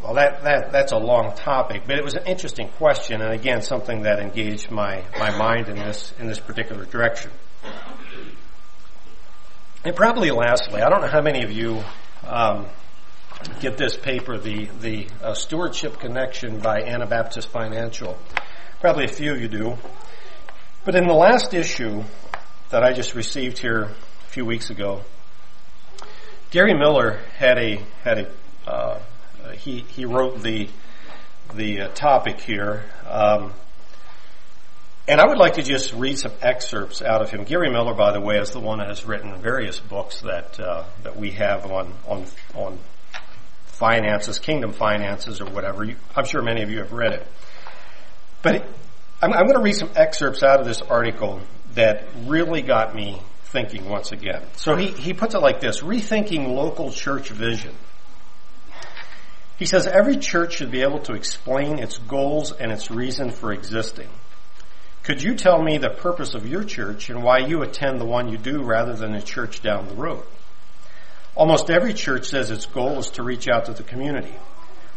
Well, 0.02 0.14
that, 0.14 0.45
that, 0.45 0.73
that's 0.73 0.93
a 0.93 0.97
long 0.97 1.35
topic, 1.35 1.83
but 1.87 1.99
it 1.99 2.05
was 2.05 2.14
an 2.14 2.26
interesting 2.26 2.69
question, 2.69 3.21
and 3.21 3.33
again, 3.33 3.62
something 3.62 4.02
that 4.02 4.21
engaged 4.21 4.71
my, 4.71 5.02
my 5.19 5.37
mind 5.37 5.69
in 5.69 5.76
this, 5.76 6.14
in 6.21 6.28
this 6.28 6.38
particular 6.38 6.85
direction. 6.85 7.33
And 9.85 9.97
probably 9.97 10.31
lastly, 10.31 10.83
I 10.83 10.88
don't 10.88 11.00
know 11.00 11.09
how 11.09 11.21
many 11.21 11.43
of 11.45 11.50
you 11.50 11.83
um, 12.25 12.67
get 13.61 13.76
this 13.76 13.97
paper, 13.97 14.38
the, 14.38 14.67
the 14.81 15.07
uh, 15.23 15.35
Stewardship 15.35 15.99
Connection 15.99 16.61
by 16.61 16.83
Anabaptist 16.83 17.49
Financial. 17.49 18.17
Probably 18.81 19.05
a 19.05 19.09
few 19.09 19.33
of 19.33 19.40
you 19.40 19.49
do. 19.49 19.76
But 20.85 20.95
in 20.95 21.07
the 21.07 21.14
last 21.14 21.55
issue 21.55 22.05
that 22.71 22.85
I 22.85 22.93
just 22.93 23.14
received 23.14 23.59
here 23.59 23.83
a 23.83 24.28
few 24.28 24.45
weeks 24.45 24.71
ago, 24.71 25.02
Gary 26.50 26.75
Miller 26.75 27.21
had 27.37 27.59
a, 27.59 27.83
had 28.02 28.19
a, 28.19 28.71
uh, 28.71 29.00
he 29.59 29.81
he 29.81 30.05
wrote 30.05 30.43
the 30.43 30.69
the 31.55 31.83
uh, 31.83 31.88
topic 31.88 32.41
here. 32.41 32.85
Um, 33.07 33.53
and 35.07 35.21
I 35.21 35.27
would 35.27 35.38
like 35.38 35.55
to 35.55 35.62
just 35.62 35.95
read 35.95 36.19
some 36.19 36.33
excerpts 36.43 37.00
out 37.00 37.23
of 37.23 37.31
him. 37.31 37.45
Gary 37.45 37.71
Miller, 37.71 37.95
by 37.95 38.12
the 38.12 38.21
way, 38.21 38.38
is 38.38 38.50
the 38.50 38.61
one 38.61 38.79
that 38.79 38.88
has 38.88 39.07
written 39.07 39.41
various 39.41 39.81
books 39.81 40.21
that 40.21 40.61
uh, 40.61 40.85
that 41.03 41.17
we 41.17 41.31
have 41.33 41.71
on 41.71 41.95
on 42.07 42.27
on 42.55 42.79
finances, 43.67 44.38
kingdom 44.38 44.73
finances, 44.73 45.41
or 45.41 45.47
whatever. 45.47 45.85
You, 45.85 45.97
I'm 46.15 46.25
sure 46.25 46.43
many 46.43 46.62
of 46.62 46.71
you 46.71 46.79
have 46.79 46.93
read 46.93 47.12
it. 47.12 47.27
But 48.43 48.67
I'm, 49.23 49.33
I'm 49.33 49.45
going 49.45 49.57
to 49.57 49.62
read 49.62 49.77
some 49.77 49.91
excerpts 49.97 50.43
out 50.43 50.61
of 50.61 50.67
this 50.67 50.83
article 50.83 51.41
that 51.75 52.07
really 52.27 52.62
got 52.62 52.95
me 52.95 53.21
thinking 53.45 53.88
once 53.88 54.12
again. 54.12 54.43
So 54.57 54.77
he, 54.77 54.88
he 54.88 55.12
puts 55.12 55.35
it 55.35 55.38
like 55.38 55.61
this, 55.61 55.81
rethinking 55.81 56.49
local 56.55 56.93
church 56.93 57.31
vision. 57.31 57.75
He 59.59 59.67
says 59.67 59.87
every 59.88 60.17
church 60.17 60.55
should 60.55 60.71
be 60.71 60.83
able 60.83 61.00
to 61.00 61.15
explain 61.15 61.81
its 61.81 61.99
goals 61.99 62.53
and 62.53 62.71
its 62.71 62.91
reason 62.91 63.31
for 63.31 63.53
existing. 63.53 64.09
Could 65.03 65.23
you 65.23 65.35
tell 65.35 65.61
me 65.61 65.79
the 65.79 65.91
purpose 65.91 66.35
of 66.35 66.47
your 66.47 66.62
church 66.62 67.11
and 67.11 67.23
why 67.23 67.38
you 67.38 67.62
attend 67.62 68.00
the 68.00 68.05
one 68.05 68.29
you 68.29 68.38
do 68.38 68.62
rather 68.62 68.95
than 68.95 69.15
a 69.15 69.23
church 69.23 69.61
down 69.62 69.88
the 69.88 69.95
road? 69.95 70.25
Almost 71.35 71.71
every 71.71 71.93
church 71.93 72.27
says 72.27 72.50
its 72.50 72.67
goal 72.67 72.99
is 72.99 73.11
to 73.11 73.23
reach 73.23 73.49
out 73.49 73.65
to 73.67 73.73
the 73.73 73.83
community. 73.83 74.35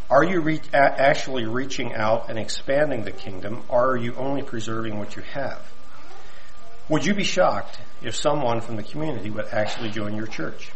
Are 0.09 0.23
you 0.23 0.41
re- 0.41 0.61
actually 0.73 1.45
reaching 1.45 1.93
out 1.93 2.29
and 2.29 2.37
expanding 2.37 3.03
the 3.03 3.11
kingdom, 3.11 3.63
or 3.69 3.91
are 3.91 3.97
you 3.97 4.13
only 4.15 4.43
preserving 4.43 4.99
what 4.99 5.15
you 5.15 5.21
have? 5.21 5.61
Would 6.89 7.05
you 7.05 7.13
be 7.13 7.23
shocked 7.23 7.79
if 8.01 8.15
someone 8.15 8.59
from 8.59 8.75
the 8.75 8.83
community 8.83 9.29
would 9.29 9.45
actually 9.45 9.89
join 9.89 10.15
your 10.17 10.27
church? 10.27 10.71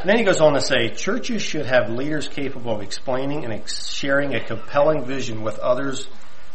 And 0.00 0.08
then 0.08 0.18
he 0.18 0.24
goes 0.24 0.40
on 0.40 0.54
to 0.54 0.60
say, 0.60 0.88
churches 0.88 1.42
should 1.42 1.66
have 1.66 1.90
leaders 1.90 2.28
capable 2.28 2.74
of 2.74 2.82
explaining 2.82 3.44
and 3.44 3.52
ex- 3.52 3.88
sharing 3.90 4.34
a 4.34 4.44
compelling 4.44 5.04
vision 5.04 5.42
with 5.42 5.58
others 5.58 6.08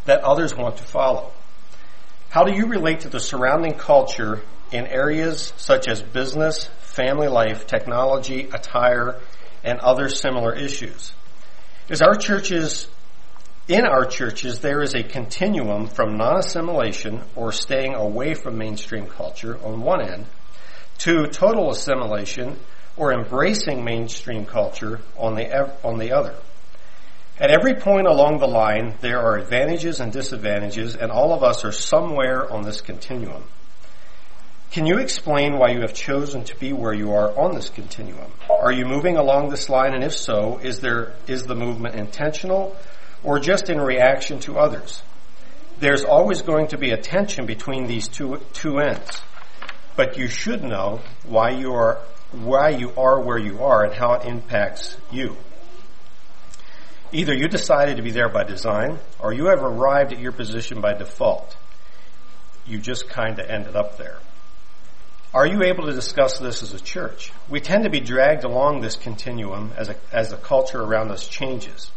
that 0.05 0.21
others 0.21 0.55
want 0.55 0.77
to 0.77 0.83
follow. 0.83 1.31
How 2.29 2.43
do 2.43 2.53
you 2.53 2.67
relate 2.67 3.01
to 3.01 3.09
the 3.09 3.19
surrounding 3.19 3.73
culture 3.73 4.41
in 4.71 4.87
areas 4.87 5.53
such 5.57 5.87
as 5.87 6.01
business, 6.01 6.65
family 6.79 7.27
life, 7.27 7.67
technology, 7.67 8.49
attire, 8.51 9.19
and 9.63 9.79
other 9.79 10.09
similar 10.09 10.55
issues? 10.55 11.13
Is 11.89 12.01
our 12.01 12.15
churches, 12.15 12.87
in 13.67 13.85
our 13.85 14.05
churches, 14.05 14.59
there 14.59 14.81
is 14.81 14.95
a 14.95 15.03
continuum 15.03 15.87
from 15.87 16.17
non-assimilation 16.17 17.21
or 17.35 17.51
staying 17.51 17.93
away 17.93 18.33
from 18.33 18.57
mainstream 18.57 19.05
culture 19.05 19.57
on 19.63 19.81
one 19.81 20.01
end 20.01 20.25
to 20.99 21.27
total 21.27 21.71
assimilation 21.71 22.57
or 22.95 23.13
embracing 23.13 23.83
mainstream 23.83 24.45
culture 24.45 25.01
on 25.17 25.35
the, 25.35 25.71
on 25.83 25.97
the 25.97 26.11
other. 26.11 26.35
At 27.39 27.49
every 27.49 27.75
point 27.75 28.05
along 28.05 28.37
the 28.37 28.47
line, 28.47 28.95
there 29.01 29.19
are 29.19 29.37
advantages 29.37 29.99
and 29.99 30.11
disadvantages, 30.11 30.95
and 30.95 31.11
all 31.11 31.33
of 31.33 31.43
us 31.43 31.65
are 31.65 31.71
somewhere 31.71 32.51
on 32.51 32.61
this 32.63 32.81
continuum. 32.81 33.43
Can 34.71 34.85
you 34.85 34.97
explain 34.97 35.57
why 35.57 35.69
you 35.69 35.81
have 35.81 35.93
chosen 35.93 36.43
to 36.45 36.55
be 36.55 36.73
where 36.73 36.93
you 36.93 37.11
are 37.13 37.37
on 37.37 37.53
this 37.53 37.69
continuum? 37.69 38.31
Are 38.49 38.71
you 38.71 38.85
moving 38.85 39.17
along 39.17 39.49
this 39.49 39.69
line, 39.69 39.93
and 39.93 40.03
if 40.03 40.13
so, 40.13 40.59
is 40.63 40.79
there 40.79 41.13
is 41.27 41.43
the 41.43 41.55
movement 41.55 41.95
intentional 41.95 42.75
or 43.23 43.39
just 43.39 43.69
in 43.69 43.79
reaction 43.79 44.39
to 44.41 44.57
others? 44.57 45.03
There's 45.79 46.03
always 46.03 46.41
going 46.41 46.67
to 46.69 46.77
be 46.77 46.91
a 46.91 46.97
tension 46.97 47.45
between 47.45 47.85
these 47.85 48.07
two 48.07 48.41
two 48.53 48.79
ends, 48.79 49.21
but 49.95 50.17
you 50.17 50.27
should 50.27 50.63
know 50.63 51.01
why 51.23 51.51
you 51.51 51.73
are 51.73 51.99
why 52.33 52.69
you 52.69 52.91
are 52.97 53.19
where 53.19 53.37
you 53.37 53.63
are 53.63 53.83
and 53.85 53.93
how 53.93 54.13
it 54.13 54.25
impacts 54.25 54.97
you. 55.11 55.37
Either 57.11 57.33
you 57.33 57.47
decided 57.47 57.97
to 57.97 58.03
be 58.03 58.11
there 58.11 58.29
by 58.29 58.43
design, 58.43 58.97
or 59.19 59.33
you 59.33 59.45
have 59.45 59.61
arrived 59.61 60.11
at 60.13 60.19
your 60.19 60.31
position 60.31 60.81
by 60.81 60.93
default. 60.93 61.55
You 62.65 62.79
just 62.79 63.07
kind 63.07 63.37
of 63.39 63.47
ended 63.47 63.75
up 63.75 63.97
there. 63.97 64.17
Are 65.33 65.47
you 65.47 65.63
able 65.63 65.85
to 65.85 65.93
discuss 65.93 66.39
this 66.39 66.63
as 66.63 66.73
a 66.73 66.79
church? 66.79 67.31
We 67.49 67.59
tend 67.59 67.83
to 67.83 67.89
be 67.89 67.99
dragged 67.99 68.43
along 68.43 68.81
this 68.81 68.95
continuum 68.95 69.71
as, 69.75 69.89
a, 69.89 69.95
as 70.11 70.29
the 70.29 70.37
culture 70.37 70.81
around 70.81 71.11
us 71.11 71.27
changes. 71.27 71.91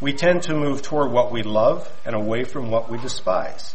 We 0.00 0.12
tend 0.12 0.44
to 0.44 0.54
move 0.54 0.82
toward 0.82 1.10
what 1.10 1.32
we 1.32 1.42
love 1.42 1.90
and 2.04 2.14
away 2.14 2.44
from 2.44 2.70
what 2.70 2.88
we 2.88 2.98
despise. 2.98 3.74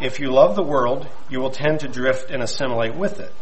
If 0.00 0.18
you 0.18 0.32
love 0.32 0.56
the 0.56 0.64
world, 0.64 1.08
you 1.30 1.38
will 1.38 1.50
tend 1.50 1.80
to 1.80 1.88
drift 1.88 2.30
and 2.30 2.42
assimilate 2.42 2.96
with 2.96 3.20
it. 3.20 3.32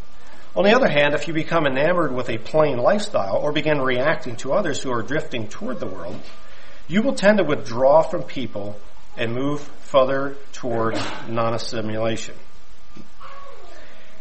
On 0.54 0.64
the 0.64 0.74
other 0.74 0.88
hand, 0.88 1.14
if 1.14 1.28
you 1.28 1.32
become 1.32 1.66
enamored 1.66 2.12
with 2.12 2.28
a 2.28 2.36
plain 2.36 2.76
lifestyle 2.76 3.36
or 3.36 3.52
begin 3.52 3.80
reacting 3.80 4.36
to 4.36 4.52
others 4.52 4.82
who 4.82 4.92
are 4.92 5.02
drifting 5.02 5.48
toward 5.48 5.80
the 5.80 5.86
world, 5.86 6.20
you 6.88 7.00
will 7.00 7.14
tend 7.14 7.38
to 7.38 7.44
withdraw 7.44 8.02
from 8.02 8.24
people 8.24 8.78
and 9.16 9.32
move 9.32 9.62
further 9.80 10.36
toward 10.52 10.98
non-assimilation. 11.26 12.34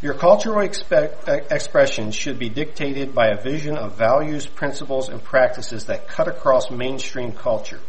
Your 0.01 0.13
cultural 0.13 0.61
expect, 0.61 1.27
expression 1.27 2.11
should 2.11 2.39
be 2.39 2.49
dictated 2.49 3.13
by 3.13 3.27
a 3.27 3.41
vision 3.41 3.77
of 3.77 3.97
values, 3.97 4.47
principles, 4.47 5.09
and 5.09 5.21
practices 5.21 5.85
that 5.85 6.07
cut 6.07 6.27
across 6.27 6.71
mainstream 6.71 7.33
culture. 7.33 7.79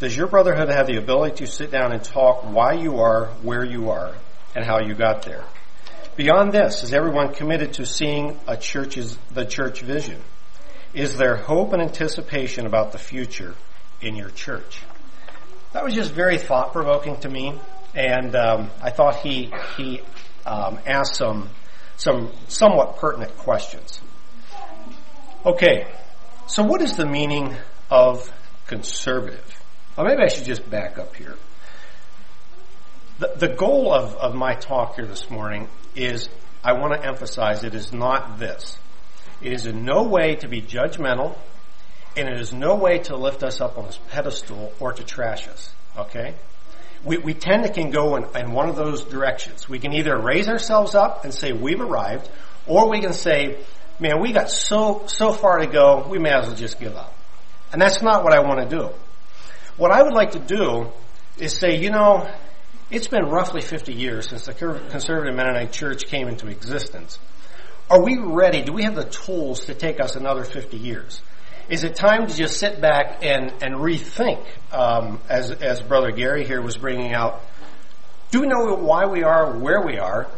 Does 0.00 0.16
your 0.16 0.26
brotherhood 0.26 0.68
have 0.70 0.88
the 0.88 0.96
ability 0.96 1.36
to 1.36 1.46
sit 1.46 1.70
down 1.70 1.92
and 1.92 2.02
talk 2.02 2.42
why 2.42 2.72
you 2.72 2.98
are 2.98 3.26
where 3.42 3.64
you 3.64 3.90
are 3.90 4.12
and 4.56 4.64
how 4.64 4.80
you 4.80 4.94
got 4.94 5.22
there? 5.22 5.44
Beyond 6.16 6.52
this, 6.52 6.84
is 6.84 6.94
everyone 6.94 7.34
committed 7.34 7.72
to 7.74 7.86
seeing 7.86 8.38
a 8.46 8.56
church's, 8.56 9.18
the 9.32 9.44
church 9.44 9.80
vision? 9.80 10.20
Is 10.92 11.16
there 11.16 11.34
hope 11.34 11.72
and 11.72 11.82
anticipation 11.82 12.66
about 12.66 12.92
the 12.92 12.98
future 12.98 13.56
in 14.00 14.14
your 14.14 14.30
church? 14.30 14.80
That 15.72 15.82
was 15.82 15.92
just 15.92 16.12
very 16.12 16.38
thought 16.38 16.72
provoking 16.72 17.16
to 17.22 17.28
me, 17.28 17.58
and 17.96 18.36
um, 18.36 18.70
I 18.80 18.90
thought 18.90 19.16
he 19.16 19.52
he 19.76 20.02
um, 20.46 20.78
asked 20.86 21.16
some 21.16 21.50
some 21.96 22.30
somewhat 22.46 22.98
pertinent 22.98 23.36
questions. 23.38 24.00
Okay, 25.44 25.92
so 26.46 26.62
what 26.62 26.80
is 26.80 26.96
the 26.96 27.06
meaning 27.06 27.56
of 27.90 28.32
conservative? 28.68 29.60
Well, 29.96 30.06
maybe 30.06 30.22
I 30.22 30.28
should 30.28 30.44
just 30.44 30.70
back 30.70 30.96
up 30.96 31.16
here. 31.16 31.34
The, 33.18 33.32
the 33.36 33.48
goal 33.48 33.92
of, 33.92 34.14
of 34.14 34.34
my 34.36 34.54
talk 34.54 34.94
here 34.94 35.06
this 35.06 35.28
morning 35.28 35.68
is, 35.94 36.28
I 36.62 36.72
want 36.72 36.94
to 36.94 37.06
emphasize, 37.06 37.64
it 37.64 37.74
is 37.74 37.92
not 37.92 38.38
this. 38.38 38.76
It 39.42 39.52
is 39.52 39.66
in 39.66 39.84
no 39.84 40.04
way 40.04 40.36
to 40.36 40.48
be 40.48 40.62
judgmental, 40.62 41.36
and 42.16 42.28
it 42.28 42.40
is 42.40 42.52
no 42.52 42.76
way 42.76 42.98
to 43.00 43.16
lift 43.16 43.42
us 43.42 43.60
up 43.60 43.76
on 43.76 43.86
this 43.86 43.98
pedestal 44.10 44.72
or 44.80 44.92
to 44.92 45.04
trash 45.04 45.48
us. 45.48 45.72
Okay? 45.96 46.34
We, 47.04 47.18
we 47.18 47.34
tend 47.34 47.64
to 47.64 47.72
can 47.72 47.90
go 47.90 48.16
in, 48.16 48.24
in 48.36 48.52
one 48.52 48.68
of 48.68 48.76
those 48.76 49.04
directions. 49.04 49.68
We 49.68 49.78
can 49.78 49.92
either 49.92 50.16
raise 50.16 50.48
ourselves 50.48 50.94
up 50.94 51.24
and 51.24 51.34
say 51.34 51.52
we've 51.52 51.80
arrived, 51.80 52.28
or 52.66 52.88
we 52.88 53.00
can 53.00 53.12
say, 53.12 53.58
man, 53.98 54.20
we 54.20 54.32
got 54.32 54.50
so, 54.50 55.04
so 55.06 55.32
far 55.32 55.58
to 55.58 55.66
go, 55.66 56.06
we 56.08 56.18
may 56.18 56.30
as 56.30 56.46
well 56.46 56.56
just 56.56 56.80
give 56.80 56.96
up. 56.96 57.14
And 57.72 57.82
that's 57.82 58.02
not 58.02 58.24
what 58.24 58.32
I 58.32 58.40
want 58.40 58.68
to 58.68 58.76
do. 58.76 58.90
What 59.76 59.90
I 59.90 60.02
would 60.02 60.14
like 60.14 60.32
to 60.32 60.38
do 60.38 60.92
is 61.38 61.56
say, 61.56 61.76
you 61.76 61.90
know, 61.90 62.30
it's 62.90 63.08
been 63.08 63.26
roughly 63.26 63.60
50 63.60 63.92
years 63.92 64.28
since 64.28 64.46
the 64.46 64.52
conservative 64.52 65.34
Mennonite 65.34 65.72
church 65.72 66.06
came 66.06 66.28
into 66.28 66.48
existence. 66.48 67.18
Are 67.90 68.02
we 68.02 68.18
ready? 68.18 68.62
Do 68.62 68.72
we 68.72 68.84
have 68.84 68.94
the 68.94 69.04
tools 69.04 69.66
to 69.66 69.74
take 69.74 70.00
us 70.00 70.16
another 70.16 70.44
50 70.44 70.76
years? 70.76 71.22
Is 71.68 71.84
it 71.84 71.96
time 71.96 72.26
to 72.26 72.34
just 72.34 72.58
sit 72.58 72.80
back 72.80 73.24
and, 73.24 73.50
and 73.62 73.76
rethink, 73.76 74.44
um, 74.70 75.20
as, 75.28 75.50
as 75.50 75.80
Brother 75.80 76.10
Gary 76.10 76.46
here 76.46 76.60
was 76.60 76.76
bringing 76.76 77.14
out, 77.14 77.40
do 78.30 78.40
we 78.40 78.46
know 78.46 78.74
why 78.74 79.06
we 79.06 79.22
are 79.22 79.56
where 79.56 79.80
we 79.80 79.98
are 79.98 80.28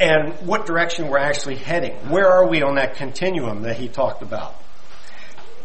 and 0.00 0.34
what 0.46 0.66
direction 0.66 1.08
we're 1.08 1.18
actually 1.18 1.56
heading? 1.56 1.92
Where 2.08 2.28
are 2.28 2.48
we 2.48 2.62
on 2.62 2.76
that 2.76 2.96
continuum 2.96 3.62
that 3.62 3.76
he 3.76 3.88
talked 3.88 4.22
about? 4.22 4.54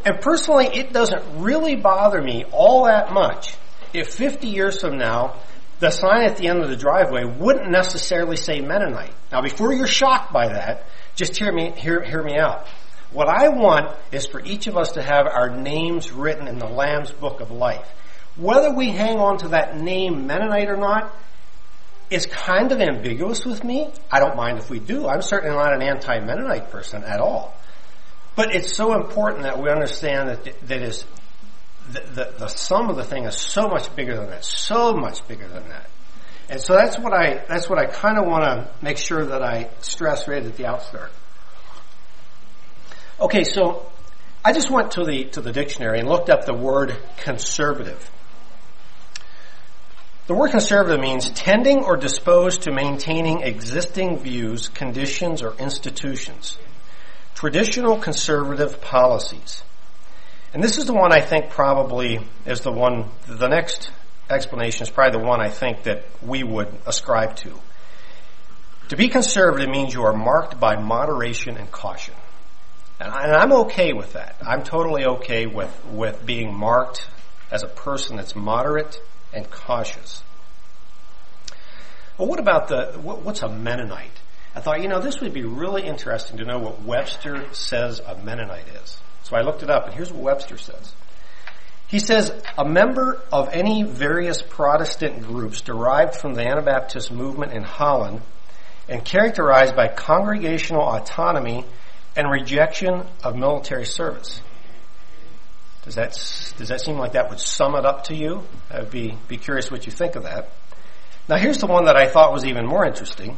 And 0.05 0.19
personally, 0.19 0.67
it 0.67 0.93
doesn't 0.93 1.41
really 1.41 1.75
bother 1.75 2.21
me 2.21 2.45
all 2.51 2.85
that 2.85 3.13
much 3.13 3.55
if 3.93 4.13
50 4.13 4.47
years 4.47 4.81
from 4.81 4.97
now, 4.97 5.35
the 5.79 5.91
sign 5.91 6.23
at 6.23 6.37
the 6.37 6.47
end 6.47 6.61
of 6.61 6.69
the 6.69 6.75
driveway 6.75 7.23
wouldn't 7.23 7.71
necessarily 7.71 8.35
say 8.35 8.59
Mennonite. 8.59 9.13
Now, 9.31 9.41
before 9.41 9.73
you're 9.73 9.87
shocked 9.87 10.33
by 10.33 10.49
that, 10.49 10.85
just 11.15 11.37
hear 11.37 11.51
me, 11.51 11.71
hear, 11.71 12.03
hear 12.03 12.21
me 12.21 12.37
out. 12.37 12.67
What 13.11 13.27
I 13.27 13.49
want 13.49 13.95
is 14.11 14.27
for 14.27 14.39
each 14.43 14.67
of 14.67 14.77
us 14.77 14.91
to 14.91 15.01
have 15.01 15.25
our 15.25 15.49
names 15.49 16.11
written 16.11 16.47
in 16.47 16.59
the 16.59 16.67
Lamb's 16.67 17.11
Book 17.11 17.39
of 17.39 17.49
Life. 17.49 17.87
Whether 18.35 18.73
we 18.73 18.89
hang 18.91 19.17
on 19.17 19.39
to 19.39 19.49
that 19.49 19.77
name 19.77 20.27
Mennonite 20.27 20.69
or 20.69 20.77
not 20.77 21.15
is 22.09 22.25
kind 22.25 22.71
of 22.71 22.81
ambiguous 22.81 23.45
with 23.45 23.63
me. 23.63 23.91
I 24.11 24.19
don't 24.19 24.35
mind 24.35 24.59
if 24.59 24.69
we 24.69 24.79
do. 24.79 25.07
I'm 25.07 25.21
certainly 25.21 25.55
not 25.55 25.73
an 25.73 25.81
anti-Mennonite 25.81 26.71
person 26.71 27.03
at 27.03 27.19
all. 27.19 27.55
But 28.35 28.55
it's 28.55 28.75
so 28.75 28.93
important 28.93 29.43
that 29.43 29.61
we 29.61 29.69
understand 29.69 30.29
that 30.29 30.67
that 30.67 30.81
is 30.81 31.05
the, 31.91 32.33
the, 32.37 32.47
sum 32.47 32.89
of 32.89 32.95
the 32.95 33.03
thing 33.03 33.25
is 33.25 33.35
so 33.35 33.67
much 33.67 33.95
bigger 33.95 34.15
than 34.15 34.29
that, 34.29 34.45
so 34.45 34.93
much 34.93 35.27
bigger 35.27 35.47
than 35.47 35.67
that. 35.69 35.89
And 36.49 36.61
so 36.61 36.73
that's 36.73 36.97
what 36.97 37.13
I 37.13 37.45
that's 37.47 37.69
what 37.69 37.77
I 37.77 37.85
kind 37.85 38.17
of 38.17 38.25
want 38.25 38.43
to 38.43 38.71
make 38.81 38.97
sure 38.97 39.23
that 39.23 39.43
I 39.43 39.69
stress 39.81 40.27
right 40.27 40.43
at 40.43 40.55
the 40.55 40.63
outstart. 40.63 41.09
Okay, 43.19 43.43
so 43.43 43.91
I 44.43 44.53
just 44.53 44.71
went 44.71 44.91
to 44.91 45.03
the 45.03 45.25
to 45.25 45.41
the 45.41 45.51
dictionary 45.51 45.99
and 45.99 46.09
looked 46.09 46.29
up 46.29 46.45
the 46.45 46.55
word 46.55 46.97
conservative. 47.17 48.09
The 50.25 50.33
word 50.35 50.51
conservative 50.51 50.99
means 50.99 51.29
tending 51.31 51.83
or 51.83 51.97
disposed 51.97 52.63
to 52.63 52.71
maintaining 52.71 53.41
existing 53.41 54.19
views, 54.19 54.69
conditions, 54.69 55.41
or 55.41 55.55
institutions. 55.57 56.57
Traditional 57.33 57.97
conservative 57.97 58.79
policies. 58.79 59.63
And 60.53 60.63
this 60.63 60.77
is 60.77 60.85
the 60.85 60.93
one 60.93 61.11
I 61.11 61.21
think 61.21 61.49
probably 61.49 62.19
is 62.45 62.61
the 62.61 62.71
one, 62.71 63.09
the 63.27 63.47
next 63.47 63.91
explanation 64.29 64.83
is 64.83 64.89
probably 64.89 65.19
the 65.19 65.25
one 65.25 65.41
I 65.41 65.49
think 65.49 65.83
that 65.83 66.05
we 66.23 66.43
would 66.43 66.69
ascribe 66.87 67.35
to. 67.37 67.53
To 68.89 68.95
be 68.95 69.07
conservative 69.07 69.69
means 69.69 69.93
you 69.93 70.03
are 70.03 70.13
marked 70.13 70.59
by 70.59 70.75
moderation 70.75 71.57
and 71.57 71.71
caution. 71.71 72.15
And, 72.99 73.11
I, 73.11 73.43
am 73.43 73.53
okay 73.53 73.93
with 73.93 74.13
that. 74.13 74.37
I'm 74.41 74.63
totally 74.63 75.05
okay 75.05 75.45
with, 75.45 75.85
with 75.85 76.25
being 76.25 76.53
marked 76.53 77.07
as 77.51 77.61
a 77.63 77.67
person 77.67 78.17
that's 78.17 78.35
moderate 78.35 78.99
and 79.31 79.49
cautious. 79.49 80.23
Well, 82.17 82.27
what 82.27 82.39
about 82.39 82.67
the, 82.67 82.99
what, 83.01 83.21
what's 83.21 83.43
a 83.43 83.49
Mennonite? 83.49 84.19
I 84.55 84.61
thought, 84.61 84.81
you 84.81 84.87
know, 84.87 84.99
this 84.99 85.21
would 85.21 85.33
be 85.33 85.45
really 85.45 85.83
interesting 85.83 86.37
to 86.37 86.43
know 86.43 86.57
what 86.57 86.81
Webster 86.81 87.53
says 87.53 87.99
a 87.99 88.15
Mennonite 88.15 88.67
is. 88.83 88.99
So 89.29 89.37
I 89.37 89.41
looked 89.41 89.61
it 89.61 89.69
up, 89.69 89.85
and 89.85 89.93
here's 89.93 90.11
what 90.11 90.23
Webster 90.23 90.57
says. 90.57 90.93
He 91.87 91.99
says, 91.99 92.31
a 92.57 92.65
member 92.65 93.21
of 93.31 93.49
any 93.49 93.83
various 93.83 94.41
Protestant 94.41 95.21
groups 95.23 95.61
derived 95.61 96.15
from 96.15 96.33
the 96.33 96.41
Anabaptist 96.41 97.11
movement 97.11 97.53
in 97.53 97.63
Holland 97.63 98.21
and 98.87 99.05
characterized 99.05 99.75
by 99.75 99.87
congregational 99.87 100.81
autonomy 100.81 101.65
and 102.15 102.29
rejection 102.29 103.03
of 103.23 103.35
military 103.35 103.85
service. 103.85 104.41
Does 105.85 105.95
that, 105.95 106.11
does 106.57 106.69
that 106.69 106.81
seem 106.81 106.97
like 106.97 107.13
that 107.13 107.29
would 107.29 107.39
sum 107.39 107.75
it 107.75 107.85
up 107.85 108.05
to 108.05 108.15
you? 108.15 108.43
I'd 108.69 108.89
be, 108.89 109.15
be 109.27 109.37
curious 109.37 109.71
what 109.71 109.85
you 109.85 109.91
think 109.91 110.15
of 110.15 110.23
that. 110.23 110.49
Now 111.27 111.37
here's 111.37 111.59
the 111.59 111.67
one 111.67 111.85
that 111.85 111.95
I 111.95 112.07
thought 112.07 112.33
was 112.33 112.45
even 112.45 112.65
more 112.65 112.85
interesting. 112.85 113.37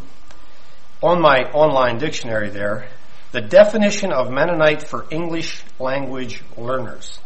On 1.04 1.22
my 1.22 1.52
online 1.52 1.98
dictionary 1.98 2.50
there, 2.50 2.89
the 3.32 3.41
definition 3.41 4.12
of 4.12 4.30
Mennonite 4.30 4.84
for 4.84 5.06
English 5.10 5.63
language 5.80 6.44
learners. 6.58 7.20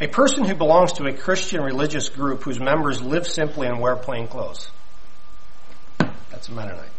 A 0.00 0.08
person 0.08 0.44
who 0.44 0.54
belongs 0.54 0.92
to 0.94 1.06
a 1.06 1.12
Christian 1.12 1.62
religious 1.62 2.08
group 2.08 2.42
whose 2.42 2.60
members 2.60 3.00
live 3.02 3.26
simply 3.26 3.66
and 3.66 3.80
wear 3.80 3.96
plain 3.96 4.28
clothes. 4.28 4.70
That's 5.98 6.48
a 6.48 6.52
Mennonite. 6.52 6.90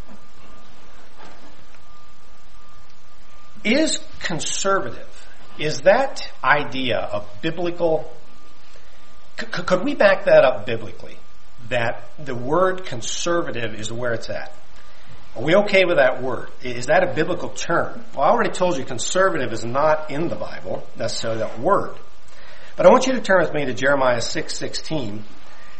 Is 3.62 3.98
conservative, 4.20 5.08
is 5.58 5.82
that 5.82 6.26
idea 6.42 6.98
of 6.98 7.28
biblical, 7.42 8.10
c- 9.38 9.46
could 9.46 9.84
we 9.84 9.94
back 9.94 10.24
that 10.24 10.44
up 10.44 10.64
biblically? 10.64 11.18
That 11.68 12.08
the 12.18 12.34
word 12.34 12.86
conservative 12.86 13.74
is 13.74 13.92
where 13.92 14.14
it's 14.14 14.30
at. 14.30 14.54
Are 15.36 15.42
we 15.42 15.54
okay 15.54 15.84
with 15.84 15.98
that 15.98 16.22
word? 16.22 16.50
Is 16.62 16.86
that 16.86 17.04
a 17.04 17.14
biblical 17.14 17.50
term? 17.50 18.04
Well, 18.14 18.24
I 18.24 18.30
already 18.30 18.50
told 18.50 18.76
you 18.76 18.84
conservative 18.84 19.52
is 19.52 19.64
not 19.64 20.10
in 20.10 20.28
the 20.28 20.34
Bible, 20.34 20.86
necessarily 20.96 21.38
that 21.38 21.60
word. 21.60 21.96
But 22.76 22.86
I 22.86 22.90
want 22.90 23.06
you 23.06 23.12
to 23.12 23.20
turn 23.20 23.42
with 23.42 23.54
me 23.54 23.64
to 23.66 23.74
Jeremiah 23.74 24.20
6:16. 24.20 25.22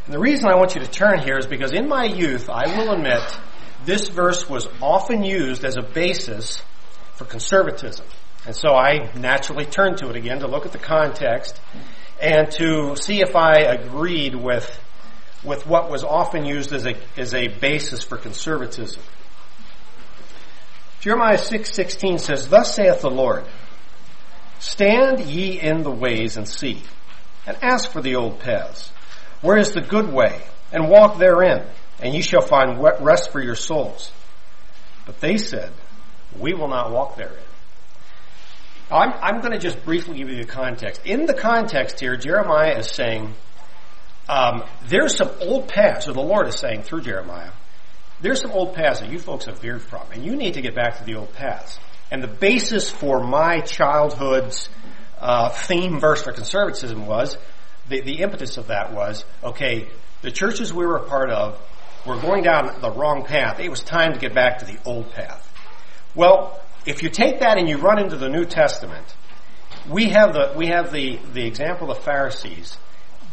and 0.04 0.14
the 0.14 0.18
reason 0.18 0.48
I 0.48 0.56
want 0.56 0.74
you 0.74 0.82
to 0.82 0.90
turn 0.90 1.20
here 1.20 1.36
is 1.36 1.46
because 1.46 1.72
in 1.72 1.88
my 1.88 2.04
youth, 2.04 2.48
I 2.48 2.76
will 2.76 2.92
admit, 2.92 3.22
this 3.84 4.08
verse 4.08 4.48
was 4.48 4.68
often 4.80 5.24
used 5.24 5.64
as 5.64 5.76
a 5.76 5.82
basis 5.82 6.62
for 7.14 7.24
conservatism. 7.24 8.06
And 8.46 8.54
so 8.54 8.74
I 8.74 9.10
naturally 9.16 9.66
turned 9.66 9.98
to 9.98 10.10
it 10.10 10.16
again 10.16 10.40
to 10.40 10.46
look 10.46 10.64
at 10.64 10.72
the 10.72 10.78
context 10.78 11.60
and 12.20 12.50
to 12.52 12.96
see 12.96 13.20
if 13.20 13.34
I 13.34 13.60
agreed 13.60 14.34
with, 14.34 14.80
with 15.42 15.66
what 15.66 15.90
was 15.90 16.04
often 16.04 16.44
used 16.44 16.72
as 16.72 16.86
a, 16.86 16.94
as 17.16 17.34
a 17.34 17.48
basis 17.48 18.02
for 18.02 18.16
conservatism. 18.16 19.02
Jeremiah 21.00 21.38
6:16 21.38 22.18
says, 22.18 22.48
"Thus 22.48 22.74
saith 22.74 23.00
the 23.00 23.10
Lord: 23.10 23.44
Stand 24.58 25.20
ye 25.20 25.58
in 25.60 25.82
the 25.82 25.90
ways 25.90 26.36
and 26.36 26.48
see, 26.48 26.82
and 27.46 27.56
ask 27.62 27.90
for 27.90 28.02
the 28.02 28.16
old 28.16 28.40
paths. 28.40 28.92
Where 29.40 29.56
is 29.56 29.72
the 29.72 29.80
good 29.80 30.12
way? 30.12 30.42
And 30.72 30.88
walk 30.88 31.18
therein, 31.18 31.66
and 32.00 32.14
ye 32.14 32.20
shall 32.20 32.42
find 32.42 32.82
rest 33.00 33.32
for 33.32 33.42
your 33.42 33.54
souls." 33.54 34.12
But 35.06 35.20
they 35.20 35.38
said, 35.38 35.72
"We 36.38 36.52
will 36.52 36.68
not 36.68 36.90
walk 36.90 37.16
therein." 37.16 37.44
I'm, 38.90 39.12
I'm 39.22 39.40
going 39.40 39.52
to 39.52 39.58
just 39.58 39.84
briefly 39.84 40.18
give 40.18 40.28
you 40.28 40.36
the 40.36 40.50
context. 40.50 41.02
In 41.04 41.26
the 41.26 41.34
context 41.34 42.00
here, 42.00 42.16
Jeremiah 42.16 42.78
is 42.78 42.90
saying, 42.90 43.34
um, 44.28 44.64
there's 44.86 45.16
some 45.16 45.30
old 45.40 45.68
paths, 45.68 46.08
or 46.08 46.12
the 46.12 46.20
Lord 46.20 46.48
is 46.48 46.58
saying 46.58 46.82
through 46.82 47.02
Jeremiah, 47.02 47.50
there's 48.22 48.40
some 48.40 48.52
old 48.52 48.74
paths 48.74 49.00
that 49.00 49.11
you 49.11 49.18
folks 49.18 49.46
have 49.46 49.61
veered 49.61 49.83
from, 49.83 50.02
and 50.12 50.24
you 50.24 50.37
need 50.37 50.54
to 50.54 50.61
get 50.61 50.74
back 50.74 50.98
to 50.98 51.04
the 51.04 51.14
old 51.14 51.33
paths. 51.33 51.78
And 52.11 52.22
the 52.22 52.28
basis 52.28 52.90
for 52.90 53.20
my 53.20 53.61
childhood's 53.61 54.68
uh, 55.18 55.50
theme 55.50 56.00
verse 56.00 56.22
for 56.22 56.33
conservatism 56.33 57.06
was 57.06 57.38
the, 57.88 58.00
the 58.00 58.20
impetus 58.20 58.56
of 58.56 58.68
that 58.68 58.92
was 58.92 59.24
okay. 59.42 59.88
The 60.22 60.30
churches 60.30 60.72
we 60.72 60.85
were 60.85 60.96
a 60.96 61.09
part 61.09 61.30
of 61.30 61.61
were 62.06 62.20
going 62.20 62.42
down 62.42 62.80
the 62.80 62.90
wrong 62.90 63.24
path. 63.24 63.61
It 63.61 63.70
was 63.70 63.80
time 63.83 64.12
to 64.12 64.18
get 64.18 64.35
back 64.35 64.59
to 64.59 64.64
the 64.64 64.78
old 64.85 65.12
path. 65.12 65.46
Well, 66.14 66.61
if 66.87 67.02
you 67.02 67.11
take 67.11 67.40
that 67.40 67.59
and 67.59 67.68
you 67.68 67.76
run 67.78 67.98
into 67.98 68.16
the 68.16 68.28
New 68.28 68.44
Testament, 68.44 69.14
we 69.88 70.09
have 70.11 70.33
the 70.33 70.52
we 70.56 70.66
have 70.66 70.92
the 70.92 71.18
the 71.33 71.46
example 71.46 71.90
of 71.90 71.98
the 71.98 72.02
Pharisees 72.02 72.76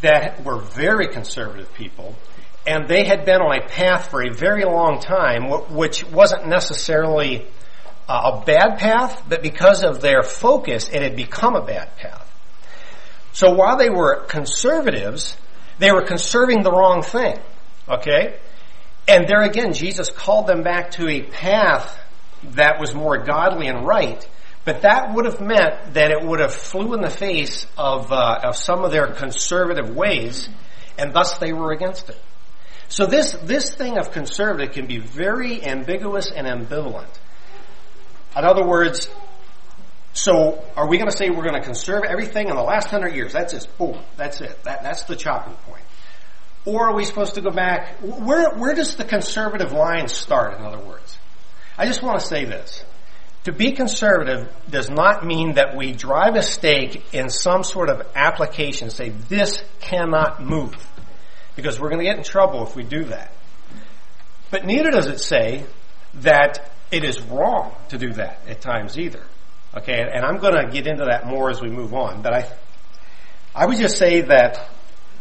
that 0.02 0.44
were 0.44 0.60
very 0.60 1.08
conservative 1.08 1.74
people 1.74 2.16
and 2.68 2.90
they 2.90 3.06
had 3.06 3.24
been 3.24 3.42
on 3.42 3.58
a 3.58 3.66
path 3.66 4.12
for 4.12 4.22
a 4.22 4.30
very 4.30 4.66
long 4.66 5.00
time, 5.00 5.50
which 5.74 6.04
wasn't 6.04 6.48
necessarily 6.48 7.48
a 8.10 8.44
bad 8.46 8.78
path, 8.78 9.24
but 9.28 9.42
because 9.42 9.84
of 9.84 10.02
their 10.02 10.22
focus, 10.22 10.90
it 10.90 11.02
had 11.02 11.16
become 11.16 11.56
a 11.56 11.66
bad 11.66 11.96
path. 11.96 12.30
So 13.32 13.54
while 13.54 13.78
they 13.78 13.90
were 13.90 14.26
conservatives, 14.26 15.38
they 15.80 15.92
were 15.92 16.04
conserving 16.04 16.64
the 16.64 16.72
wrong 16.72 17.04
thing. 17.04 17.40
Okay? 17.88 18.38
And 19.08 19.28
there 19.28 19.44
again, 19.44 19.72
Jesus 19.74 20.12
called 20.12 20.48
them 20.48 20.64
back 20.64 20.92
to 20.92 21.08
a 21.08 21.22
path 21.22 21.98
that 22.44 22.82
was 22.82 22.94
more 22.94 23.18
godly 23.24 23.68
and 23.68 23.86
right, 23.88 24.28
but 24.66 24.82
that 24.82 25.14
would 25.14 25.26
have 25.26 25.40
meant 25.40 25.94
that 25.94 26.12
it 26.12 26.22
would 26.22 26.42
have 26.42 26.54
flew 26.54 26.94
in 26.94 27.02
the 27.02 27.10
face 27.10 27.66
of, 27.78 28.12
uh, 28.12 28.40
of 28.44 28.58
some 28.58 28.84
of 28.84 28.92
their 28.92 29.08
conservative 29.08 29.96
ways, 29.96 30.50
and 30.98 31.14
thus 31.14 31.38
they 31.38 31.54
were 31.54 31.72
against 31.72 32.10
it. 32.10 32.20
So 32.90 33.06
this, 33.06 33.34
this 33.44 33.70
thing 33.70 33.98
of 33.98 34.12
conservative 34.12 34.74
can 34.74 34.88
be 34.88 35.00
very 35.00 35.64
ambiguous 35.64 36.32
and 36.32 36.48
ambivalent. 36.48 37.10
In 38.36 38.46
other 38.46 38.66
words, 38.66 39.10
so 40.14 40.64
are 40.76 40.88
we 40.88 40.98
going 40.98 41.10
to 41.10 41.16
say 41.16 41.30
we're 41.30 41.44
going 41.44 41.60
to 41.60 41.66
conserve 41.66 42.04
everything 42.04 42.50
in 42.50 42.56
the 42.56 42.64
last 42.64 42.90
hundred 42.90 43.14
years? 43.14 43.34
That's 43.34 43.54
it. 43.54 43.68
Boom. 43.78 44.00
That's 44.16 44.42
it. 44.42 44.64
That, 44.64 44.84
that's 44.84 45.04
the 45.04 45.16
chopping 45.16 45.56
point. 45.70 45.84
Or 46.66 46.90
are 46.90 46.96
we 46.96 47.06
supposed 47.06 47.36
to 47.36 47.42
go 47.42 47.52
back? 47.52 47.98
Where, 48.02 48.50
where 48.56 48.74
does 48.74 48.96
the 48.96 49.06
conservative 49.06 49.72
line 49.72 50.08
start, 50.08 50.58
in 50.58 50.66
other 50.66 50.80
words? 50.80 51.18
I 51.78 51.86
just 51.86 52.02
want 52.02 52.20
to 52.20 52.26
say 52.26 52.46
this. 52.46 52.84
To 53.46 53.54
be 53.54 53.72
conservative 53.72 54.52
does 54.70 54.90
not 54.90 55.26
mean 55.26 55.54
that 55.54 55.78
we 55.78 55.94
drive 55.94 56.36
a 56.36 56.42
stake 56.42 57.14
in 57.14 57.30
some 57.30 57.64
sort 57.64 57.90
of 57.90 58.06
application, 58.16 58.90
say 58.90 59.10
this 59.10 59.64
cannot 59.80 60.44
move. 60.44 60.76
Because 61.58 61.78
we're 61.78 61.90
going 61.90 62.00
to 62.00 62.06
get 62.06 62.18
in 62.18 62.24
trouble 62.24 62.66
if 62.66 62.74
we 62.74 62.84
do 62.84 63.04
that. 63.06 63.34
But 64.50 64.66
neither 64.66 64.92
does 64.92 65.08
it 65.08 65.20
say 65.20 65.66
that 66.14 66.72
it 66.92 67.04
is 67.04 67.22
wrong 67.22 67.76
to 67.90 67.98
do 67.98 68.14
that 68.14 68.40
at 68.48 68.62
times 68.62 68.98
either. 68.98 69.24
Okay, 69.76 70.00
and 70.00 70.26
I'm 70.26 70.38
going 70.38 70.54
to 70.54 70.72
get 70.72 70.88
into 70.88 71.06
that 71.06 71.28
more 71.28 71.50
as 71.50 71.62
we 71.62 71.70
move 71.70 71.94
on, 71.94 72.22
but 72.22 72.34
I, 72.34 72.50
I 73.54 73.66
would 73.66 73.78
just 73.78 73.98
say 73.98 74.22
that 74.22 74.70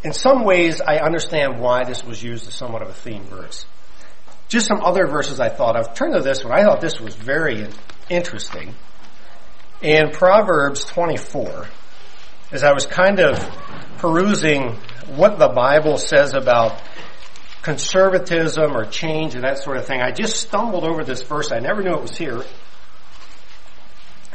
in 0.05 0.13
some 0.13 0.45
ways 0.45 0.81
I 0.81 0.99
understand 0.99 1.59
why 1.59 1.85
this 1.85 2.05
was 2.05 2.23
used 2.23 2.47
as 2.47 2.55
somewhat 2.55 2.83
of 2.83 2.89
a 2.89 2.95
theme 2.95 3.25
verse. 3.25 3.67
Just 4.49 4.69
some 4.69 4.81
other 4.85 5.07
verses 5.09 5.41
I 5.41 5.49
thought 5.49 5.77
of. 5.77 5.95
Turn 5.95 6.13
to 6.13 6.21
this 6.21 6.45
one. 6.45 6.53
I 6.57 6.63
thought 6.63 6.81
this 6.81 7.01
was 7.01 7.17
very 7.17 7.67
interesting. 8.09 8.75
In 9.83 10.11
Proverbs 10.13 10.85
24, 10.85 11.67
as 12.53 12.63
I 12.63 12.73
was 12.73 12.87
kind 12.87 13.19
of 13.19 13.39
perusing 13.99 14.79
what 15.09 15.39
the 15.39 15.49
Bible 15.49 15.99
says 15.99 16.35
about 16.35 16.81
conservatism 17.63 18.77
or 18.77 18.85
change 18.85 19.35
and 19.35 19.45
that 19.45 19.59
sort 19.59 19.77
of 19.77 19.87
thing, 19.87 20.01
I 20.01 20.13
just 20.13 20.37
stumbled 20.41 20.85
over 20.85 21.05
this 21.05 21.23
verse. 21.23 21.51
I 21.51 21.59
never 21.59 21.83
knew 21.83 21.95
it 21.95 22.03
was 22.03 22.17
here. 22.17 22.43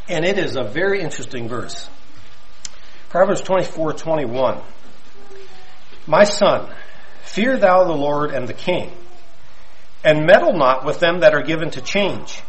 And 0.09 0.25
it 0.25 0.37
is 0.37 0.57
a 0.57 0.63
very 0.63 1.01
interesting 1.01 1.47
verse. 1.47 1.89
Proverbs 3.09 3.41
24, 3.41 3.93
21. 3.93 4.61
My 6.07 6.23
son, 6.23 6.73
fear 7.23 7.57
thou 7.57 7.85
the 7.85 7.93
Lord 7.93 8.31
and 8.31 8.47
the 8.47 8.53
king, 8.53 8.91
and 10.03 10.25
meddle 10.25 10.53
not 10.53 10.85
with 10.85 10.99
them 10.99 11.19
that 11.19 11.33
are 11.33 11.43
given 11.43 11.69
to 11.71 11.81
change. 11.81 12.41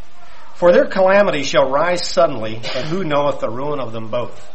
For 0.55 0.71
their 0.71 0.85
calamity 0.85 1.43
shall 1.43 1.69
rise 1.69 2.07
suddenly, 2.07 2.55
and 2.55 2.87
who 2.87 3.03
knoweth 3.03 3.39
the 3.39 3.49
ruin 3.49 3.79
of 3.79 3.91
them 3.91 4.09
both? 4.09 4.49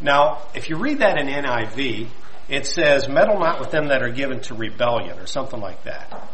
Now, 0.00 0.42
if 0.54 0.68
you 0.68 0.76
read 0.76 0.98
that 0.98 1.18
in 1.18 1.26
NIV, 1.26 2.08
it 2.50 2.66
says, 2.66 3.08
meddle 3.08 3.38
not 3.38 3.60
with 3.60 3.70
them 3.70 3.88
that 3.88 4.02
are 4.02 4.10
given 4.10 4.40
to 4.42 4.54
rebellion, 4.54 5.18
or 5.18 5.26
something 5.26 5.60
like 5.60 5.84
that. 5.84 6.28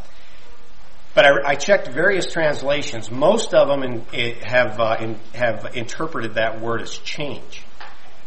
But 1.14 1.26
I, 1.26 1.50
I 1.50 1.54
checked 1.54 1.88
various 1.88 2.26
translations. 2.26 3.10
Most 3.10 3.54
of 3.54 3.68
them 3.68 3.82
in, 3.82 4.00
have, 4.42 4.80
uh, 4.80 4.96
in, 4.98 5.18
have 5.34 5.76
interpreted 5.76 6.34
that 6.34 6.60
word 6.60 6.80
as 6.80 6.96
change, 6.98 7.62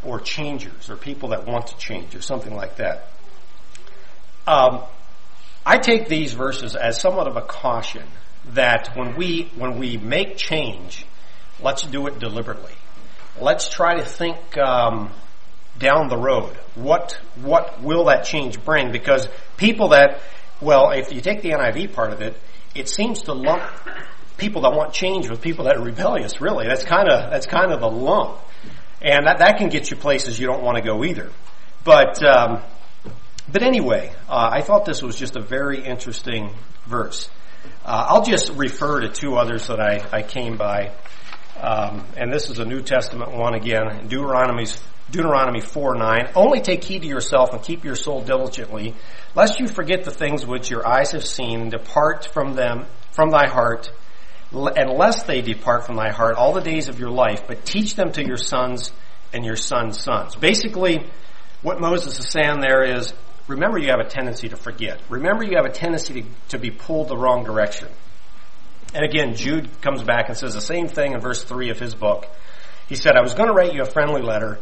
or 0.03 0.19
changers, 0.19 0.89
or 0.89 0.95
people 0.95 1.29
that 1.29 1.45
want 1.45 1.67
to 1.67 1.77
change, 1.77 2.15
or 2.15 2.21
something 2.21 2.55
like 2.55 2.77
that. 2.77 3.09
Um, 4.47 4.83
I 5.65 5.77
take 5.77 6.07
these 6.07 6.33
verses 6.33 6.75
as 6.75 6.99
somewhat 6.99 7.27
of 7.27 7.37
a 7.37 7.41
caution 7.41 8.03
that 8.53 8.95
when 8.95 9.15
we 9.15 9.51
when 9.55 9.77
we 9.77 9.97
make 9.97 10.37
change, 10.37 11.05
let's 11.59 11.83
do 11.83 12.07
it 12.07 12.19
deliberately. 12.19 12.73
Let's 13.39 13.69
try 13.69 13.97
to 13.97 14.05
think 14.05 14.57
um, 14.57 15.11
down 15.79 16.09
the 16.09 16.17
road. 16.17 16.55
What 16.75 17.19
what 17.41 17.81
will 17.81 18.05
that 18.05 18.25
change 18.25 18.63
bring? 18.63 18.91
Because 18.91 19.27
people 19.57 19.89
that 19.89 20.21
well, 20.61 20.91
if 20.91 21.11
you 21.11 21.21
take 21.21 21.41
the 21.41 21.51
NIV 21.51 21.93
part 21.93 22.11
of 22.11 22.21
it, 22.21 22.39
it 22.75 22.89
seems 22.89 23.23
to 23.23 23.33
lump 23.33 23.63
people 24.37 24.61
that 24.63 24.73
want 24.73 24.93
change 24.93 25.29
with 25.29 25.41
people 25.41 25.65
that 25.65 25.77
are 25.77 25.83
rebellious. 25.83 26.41
Really, 26.41 26.67
that's 26.67 26.83
kind 26.83 27.09
of 27.09 27.31
that's 27.31 27.47
kind 27.47 27.71
of 27.71 27.81
a 27.81 27.87
lump, 27.87 28.39
and 29.01 29.25
that 29.25 29.39
that 29.39 29.57
can 29.57 29.69
get 29.69 29.89
you 29.89 29.97
places 29.97 30.39
you 30.39 30.47
don't 30.47 30.63
want 30.63 30.77
to 30.77 30.83
go 30.83 31.03
either. 31.03 31.31
But 31.83 32.21
um, 32.23 32.61
but 33.51 33.63
anyway, 33.63 34.13
uh, 34.27 34.49
I 34.51 34.61
thought 34.61 34.85
this 34.85 35.01
was 35.01 35.15
just 35.15 35.35
a 35.35 35.41
very 35.41 35.83
interesting 35.83 36.53
verse. 36.85 37.29
Uh, 37.83 38.05
I'll 38.09 38.23
just 38.23 38.51
refer 38.51 39.01
to 39.01 39.09
two 39.09 39.35
others 39.35 39.67
that 39.67 39.79
I, 39.79 40.05
I 40.11 40.21
came 40.21 40.57
by. 40.57 40.91
Um, 41.61 42.05
and 42.15 42.31
this 42.31 42.49
is 42.49 42.59
a 42.59 42.65
New 42.65 42.81
Testament 42.81 43.33
one 43.33 43.53
again, 43.53 44.07
Deuteronomy's 44.07 44.81
Deuteronomy 45.11 45.59
4 45.59 45.95
9. 45.95 46.29
Only 46.35 46.61
take 46.61 46.83
heed 46.83 47.01
to 47.01 47.07
yourself 47.07 47.51
and 47.51 47.61
keep 47.61 47.83
your 47.83 47.95
soul 47.95 48.21
diligently, 48.21 48.95
lest 49.35 49.59
you 49.59 49.67
forget 49.67 50.05
the 50.05 50.11
things 50.11 50.45
which 50.45 50.69
your 50.69 50.87
eyes 50.87 51.11
have 51.11 51.25
seen, 51.25 51.69
depart 51.69 52.29
from 52.31 52.53
them, 52.53 52.85
from 53.11 53.29
thy 53.29 53.47
heart, 53.47 53.91
and 54.53 54.89
lest 54.91 55.27
they 55.27 55.41
depart 55.41 55.85
from 55.85 55.97
thy 55.97 56.11
heart 56.11 56.35
all 56.35 56.53
the 56.53 56.61
days 56.61 56.87
of 56.87 56.99
your 56.99 57.09
life, 57.09 57.43
but 57.47 57.65
teach 57.65 57.95
them 57.95 58.11
to 58.13 58.25
your 58.25 58.37
sons 58.37 58.91
and 59.33 59.43
your 59.43 59.57
sons' 59.57 60.01
sons. 60.01 60.35
Basically, 60.35 61.05
what 61.61 61.81
Moses 61.81 62.19
is 62.19 62.29
saying 62.29 62.61
there 62.61 62.83
is, 62.83 63.13
remember 63.47 63.77
you 63.79 63.89
have 63.89 63.99
a 63.99 64.09
tendency 64.09 64.47
to 64.47 64.55
forget. 64.55 65.01
Remember 65.09 65.43
you 65.43 65.57
have 65.57 65.65
a 65.65 65.73
tendency 65.73 66.21
to, 66.21 66.27
to 66.49 66.57
be 66.57 66.71
pulled 66.71 67.09
the 67.09 67.17
wrong 67.17 67.43
direction. 67.43 67.89
And 68.93 69.05
again, 69.05 69.35
Jude 69.35 69.81
comes 69.81 70.03
back 70.03 70.29
and 70.29 70.37
says 70.37 70.53
the 70.53 70.61
same 70.61 70.87
thing 70.87 71.13
in 71.13 71.19
verse 71.19 71.43
3 71.43 71.69
of 71.69 71.79
his 71.79 71.93
book. 71.93 72.27
He 72.87 72.95
said, 72.95 73.15
I 73.15 73.21
was 73.21 73.35
going 73.35 73.47
to 73.47 73.53
write 73.53 73.73
you 73.73 73.83
a 73.83 73.85
friendly 73.85 74.21
letter, 74.21 74.59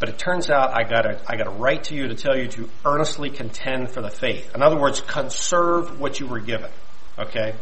but 0.00 0.08
it 0.08 0.18
turns 0.18 0.48
out 0.48 0.70
I 0.70 0.88
got 0.88 1.06
I 1.28 1.36
to 1.36 1.50
write 1.50 1.84
to 1.84 1.94
you 1.94 2.08
to 2.08 2.14
tell 2.14 2.36
you 2.36 2.48
to 2.48 2.68
earnestly 2.84 3.28
contend 3.30 3.90
for 3.90 4.00
the 4.00 4.10
faith. 4.10 4.54
In 4.54 4.62
other 4.62 4.78
words, 4.78 5.00
conserve 5.00 6.00
what 6.00 6.18
you 6.18 6.26
were 6.26 6.40
given. 6.40 6.70
Okay? 7.18 7.54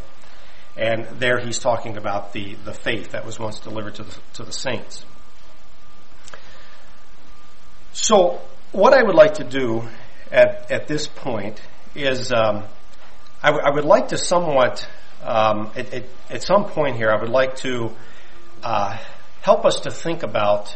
And 0.77 1.05
there 1.19 1.39
he's 1.39 1.59
talking 1.59 1.97
about 1.97 2.31
the, 2.31 2.55
the 2.63 2.73
faith 2.73 3.11
that 3.11 3.25
was 3.25 3.37
once 3.37 3.59
delivered 3.59 3.95
to 3.95 4.03
the, 4.03 4.17
to 4.35 4.43
the 4.43 4.53
saints. 4.53 5.05
So, 7.93 8.41
what 8.71 8.93
I 8.93 9.03
would 9.03 9.15
like 9.15 9.35
to 9.35 9.43
do 9.43 9.87
at, 10.31 10.71
at 10.71 10.87
this 10.87 11.07
point 11.07 11.61
is 11.93 12.31
um, 12.31 12.63
I, 13.43 13.47
w- 13.47 13.63
I 13.65 13.69
would 13.69 13.83
like 13.83 14.09
to 14.09 14.17
somewhat, 14.17 14.87
um, 15.23 15.71
at, 15.75 15.93
at, 15.93 16.03
at, 16.29 16.43
some 16.43 16.65
point 16.65 16.95
here, 16.95 17.11
I 17.11 17.19
would 17.19 17.29
like 17.29 17.55
to 17.57 17.95
uh, 18.63 18.97
help 19.41 19.65
us 19.65 19.81
to 19.81 19.91
think 19.91 20.23
about 20.23 20.75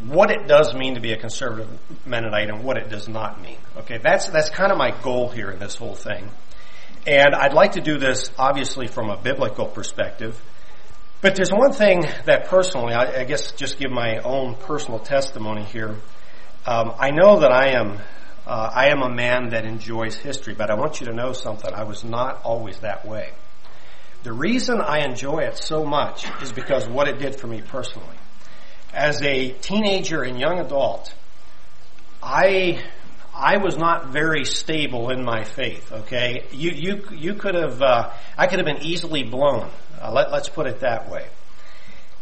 what 0.00 0.30
it 0.30 0.46
does 0.46 0.74
mean 0.74 0.94
to 0.94 1.00
be 1.00 1.12
a 1.12 1.16
conservative 1.16 1.68
Mennonite 2.04 2.48
and 2.48 2.62
what 2.62 2.76
it 2.76 2.88
does 2.88 3.08
not 3.08 3.40
mean. 3.40 3.58
Okay, 3.78 3.98
that's 3.98 4.28
that's 4.28 4.50
kind 4.50 4.70
of 4.70 4.78
my 4.78 4.90
goal 5.02 5.28
here 5.28 5.50
in 5.50 5.58
this 5.58 5.74
whole 5.74 5.94
thing, 5.94 6.28
and 7.06 7.34
I'd 7.34 7.54
like 7.54 7.72
to 7.72 7.80
do 7.80 7.98
this 7.98 8.30
obviously 8.38 8.86
from 8.86 9.10
a 9.10 9.16
biblical 9.16 9.66
perspective. 9.66 10.40
But 11.22 11.34
there's 11.34 11.50
one 11.50 11.72
thing 11.72 12.02
that 12.26 12.46
personally, 12.46 12.92
I, 12.92 13.22
I 13.22 13.24
guess, 13.24 13.52
just 13.52 13.78
give 13.78 13.90
my 13.90 14.18
own 14.18 14.54
personal 14.54 15.00
testimony 15.00 15.64
here. 15.64 15.96
Um, 16.66 16.92
I 16.98 17.10
know 17.10 17.40
that 17.40 17.50
I 17.50 17.78
am 17.78 18.00
uh, 18.46 18.70
I 18.72 18.88
am 18.88 19.02
a 19.02 19.10
man 19.10 19.50
that 19.50 19.64
enjoys 19.64 20.16
history, 20.16 20.54
but 20.54 20.70
I 20.70 20.74
want 20.74 21.00
you 21.00 21.06
to 21.06 21.12
know 21.12 21.32
something. 21.32 21.72
I 21.72 21.84
was 21.84 22.04
not 22.04 22.42
always 22.44 22.78
that 22.80 23.06
way. 23.06 23.32
The 24.22 24.32
reason 24.32 24.80
I 24.80 25.04
enjoy 25.04 25.40
it 25.40 25.56
so 25.58 25.84
much 25.84 26.26
is 26.42 26.52
because 26.52 26.88
what 26.88 27.08
it 27.08 27.18
did 27.18 27.36
for 27.36 27.46
me 27.46 27.62
personally 27.62 28.16
as 28.96 29.20
a 29.22 29.50
teenager 29.50 30.22
and 30.22 30.40
young 30.40 30.58
adult, 30.58 31.14
I 32.22 32.82
I 33.34 33.58
was 33.58 33.76
not 33.76 34.08
very 34.08 34.46
stable 34.46 35.10
in 35.10 35.22
my 35.22 35.44
faith. 35.44 35.92
Okay, 35.92 36.46
you 36.50 36.70
you 36.70 37.04
you 37.12 37.34
could 37.34 37.54
have 37.54 37.82
uh, 37.82 38.10
I 38.36 38.46
could 38.46 38.58
have 38.58 38.66
been 38.66 38.82
easily 38.82 39.22
blown. 39.22 39.70
Uh, 40.00 40.10
let, 40.12 40.32
let's 40.32 40.48
put 40.48 40.66
it 40.66 40.80
that 40.80 41.10
way. 41.10 41.26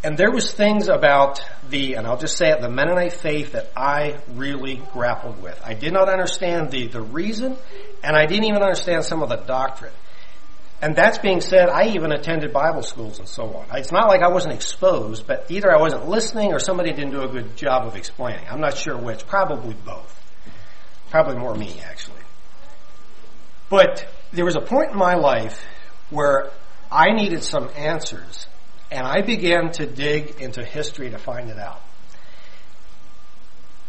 And 0.04 0.18
there 0.18 0.30
was 0.30 0.52
things 0.52 0.88
about 0.88 1.40
the, 1.70 1.94
and 1.94 2.06
I'll 2.06 2.18
just 2.18 2.36
say 2.36 2.50
it, 2.50 2.60
the 2.60 2.68
Mennonite 2.68 3.14
faith 3.14 3.52
that 3.52 3.72
I 3.74 4.20
really 4.34 4.82
grappled 4.92 5.42
with. 5.42 5.58
I 5.64 5.72
did 5.72 5.94
not 5.94 6.10
understand 6.10 6.70
the, 6.70 6.88
the 6.88 7.00
reason, 7.00 7.56
and 8.02 8.14
I 8.14 8.26
didn't 8.26 8.44
even 8.44 8.62
understand 8.62 9.04
some 9.04 9.22
of 9.22 9.30
the 9.30 9.36
doctrine. 9.36 9.94
And 10.82 10.94
that's 10.94 11.16
being 11.16 11.40
said, 11.40 11.70
I 11.70 11.86
even 11.94 12.12
attended 12.12 12.52
Bible 12.52 12.82
schools 12.82 13.18
and 13.18 13.26
so 13.26 13.54
on. 13.54 13.66
It's 13.78 13.92
not 13.92 14.08
like 14.08 14.20
I 14.20 14.28
wasn't 14.28 14.52
exposed, 14.52 15.26
but 15.26 15.46
either 15.48 15.74
I 15.74 15.80
wasn't 15.80 16.06
listening 16.06 16.52
or 16.52 16.58
somebody 16.58 16.92
didn't 16.92 17.12
do 17.12 17.22
a 17.22 17.28
good 17.28 17.56
job 17.56 17.86
of 17.86 17.96
explaining. 17.96 18.46
I'm 18.50 18.60
not 18.60 18.76
sure 18.76 18.98
which. 18.98 19.26
Probably 19.26 19.74
both. 19.86 20.20
Probably 21.08 21.36
more 21.36 21.54
me, 21.54 21.80
actually. 21.82 22.20
But 23.70 24.06
there 24.34 24.44
was 24.44 24.56
a 24.56 24.60
point 24.60 24.90
in 24.90 24.98
my 24.98 25.14
life 25.14 25.64
where 26.10 26.50
I 26.92 27.12
needed 27.12 27.42
some 27.42 27.70
answers, 27.74 28.46
and 28.90 29.06
I 29.06 29.22
began 29.22 29.72
to 29.72 29.86
dig 29.86 30.40
into 30.40 30.64
history 30.64 31.10
to 31.10 31.18
find 31.18 31.50
it 31.50 31.58
out. 31.58 31.80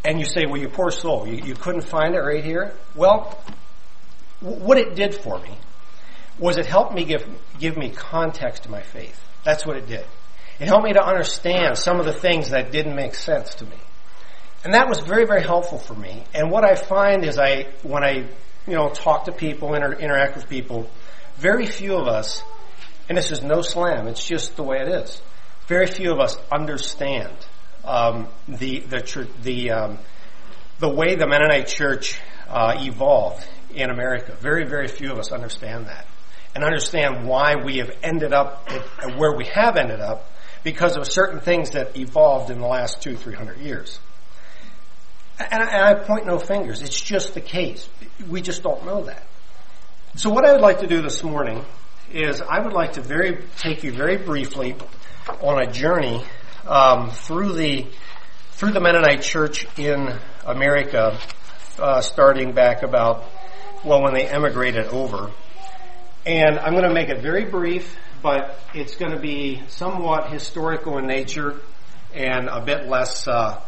And 0.03 0.19
you 0.19 0.25
say, 0.25 0.45
well, 0.45 0.61
you 0.61 0.69
poor 0.69 0.91
soul, 0.91 1.27
you, 1.27 1.43
you 1.43 1.55
couldn't 1.55 1.81
find 1.81 2.15
it 2.15 2.19
right 2.19 2.43
here? 2.43 2.73
Well, 2.95 3.39
what 4.39 4.77
it 4.77 4.95
did 4.95 5.15
for 5.15 5.39
me 5.39 5.57
was 6.37 6.57
it 6.57 6.65
helped 6.65 6.93
me 6.93 7.05
give, 7.05 7.25
give 7.59 7.77
me 7.77 7.89
context 7.89 8.63
to 8.63 8.71
my 8.71 8.81
faith. 8.81 9.19
That's 9.43 9.65
what 9.65 9.77
it 9.77 9.87
did. 9.87 10.05
It 10.59 10.67
helped 10.67 10.85
me 10.85 10.93
to 10.93 11.03
understand 11.03 11.77
some 11.77 11.99
of 11.99 12.05
the 12.05 12.13
things 12.13 12.51
that 12.51 12.71
didn't 12.71 12.95
make 12.95 13.15
sense 13.15 13.55
to 13.55 13.65
me. 13.65 13.77
And 14.63 14.73
that 14.73 14.87
was 14.87 14.99
very, 14.99 15.25
very 15.25 15.43
helpful 15.43 15.77
for 15.77 15.93
me. 15.93 16.23
And 16.33 16.49
what 16.49 16.63
I 16.65 16.75
find 16.75 17.23
is 17.23 17.37
I, 17.37 17.67
when 17.83 18.03
I, 18.03 18.27
you 18.67 18.73
know, 18.73 18.89
talk 18.89 19.25
to 19.25 19.31
people, 19.31 19.75
inter- 19.75 19.93
interact 19.93 20.35
with 20.35 20.49
people, 20.49 20.89
very 21.37 21.65
few 21.65 21.95
of 21.95 22.07
us, 22.07 22.43
and 23.07 23.17
this 23.17 23.31
is 23.31 23.43
no 23.43 23.61
slam, 23.61 24.07
it's 24.07 24.25
just 24.25 24.55
the 24.55 24.63
way 24.63 24.77
it 24.77 24.87
is. 24.87 25.21
Very 25.67 25.87
few 25.87 26.11
of 26.11 26.19
us 26.19 26.37
understand 26.51 27.33
um, 27.83 28.27
the 28.47 28.79
the 28.81 29.27
the 29.41 29.71
um, 29.71 29.97
the 30.79 30.89
way 30.89 31.15
the 31.15 31.27
Mennonite 31.27 31.67
Church 31.67 32.19
uh, 32.47 32.75
evolved 32.77 33.47
in 33.73 33.89
America. 33.89 34.35
Very, 34.39 34.65
very 34.65 34.87
few 34.87 35.11
of 35.11 35.17
us 35.19 35.31
understand 35.31 35.87
that. 35.87 36.05
and 36.55 36.63
understand 36.63 37.27
why 37.27 37.55
we 37.55 37.77
have 37.77 37.91
ended 38.01 38.33
up 38.33 38.67
at 38.71 39.17
where 39.17 39.35
we 39.35 39.45
have 39.45 39.75
ended 39.75 39.99
up 39.99 40.31
because 40.63 40.95
of 40.95 41.05
certain 41.05 41.41
things 41.41 41.71
that 41.71 41.97
evolved 41.97 42.49
in 42.49 42.59
the 42.59 42.65
last 42.65 43.01
two, 43.01 43.15
three 43.17 43.35
hundred 43.35 43.59
years. 43.59 43.99
And 45.37 45.61
I, 45.61 45.65
and 45.67 45.83
I 45.83 45.93
point 46.05 46.25
no 46.25 46.39
fingers. 46.39 46.81
It's 46.81 46.99
just 46.99 47.33
the 47.33 47.41
case. 47.41 47.87
We 48.27 48.41
just 48.41 48.63
don't 48.63 48.85
know 48.85 49.03
that. 49.03 49.27
So 50.15 50.29
what 50.29 50.47
I 50.47 50.53
would 50.53 50.61
like 50.61 50.79
to 50.79 50.87
do 50.87 51.01
this 51.01 51.21
morning 51.23 51.65
is 52.15 52.41
I 52.41 52.59
would 52.59 52.73
like 52.73 52.93
to 52.93 53.01
very 53.01 53.43
take 53.57 53.83
you 53.83 53.91
very 53.91 54.17
briefly 54.17 54.75
on 55.41 55.61
a 55.61 55.71
journey 55.71 56.23
um, 56.65 57.11
through 57.11 57.53
the 57.53 57.87
through 58.51 58.71
the 58.71 58.79
Mennonite 58.79 59.21
Church 59.21 59.67
in 59.77 60.17
America, 60.45 61.19
uh, 61.77 61.99
starting 61.99 62.53
back 62.53 62.83
about 62.83 63.25
well 63.83 64.01
when 64.01 64.13
they 64.13 64.25
emigrated 64.25 64.85
over. 64.87 65.31
And 66.25 66.57
I'm 66.57 66.71
going 66.71 66.87
to 66.87 66.93
make 66.93 67.09
it 67.09 67.21
very 67.21 67.45
brief, 67.45 67.97
but 68.23 68.57
it's 68.73 68.95
going 68.95 69.11
to 69.11 69.19
be 69.19 69.61
somewhat 69.67 70.31
historical 70.31 70.97
in 70.97 71.05
nature 71.05 71.59
and 72.13 72.47
a 72.47 72.63
bit 72.63 72.87
less 72.87 73.27
uh, 73.27 73.61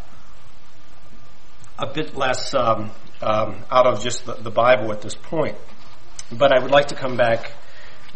a 1.77 1.93
bit 1.93 2.15
less 2.15 2.53
um, 2.53 2.91
um, 3.21 3.63
out 3.69 3.85
of 3.85 4.01
just 4.01 4.25
the, 4.25 4.35
the, 4.35 4.49
Bible 4.49 4.91
at 4.93 5.01
this 5.01 5.15
point. 5.15 5.57
But 6.31 6.51
I 6.51 6.59
would 6.59 6.71
like 6.71 6.87
to 6.87 6.95
come 6.95 7.17
back 7.17 7.51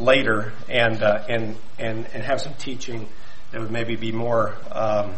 later 0.02 0.54
and 0.70 1.02
uh, 1.04 1.24
and 1.30 1.56
and 1.78 2.08
and 2.14 2.24
have 2.24 2.42
some 2.42 2.54
teaching 2.56 3.08
that 3.52 3.62
would 3.62 3.72
maybe 3.72 3.96
be 3.96 4.12
more 4.12 4.56
um, 4.72 5.14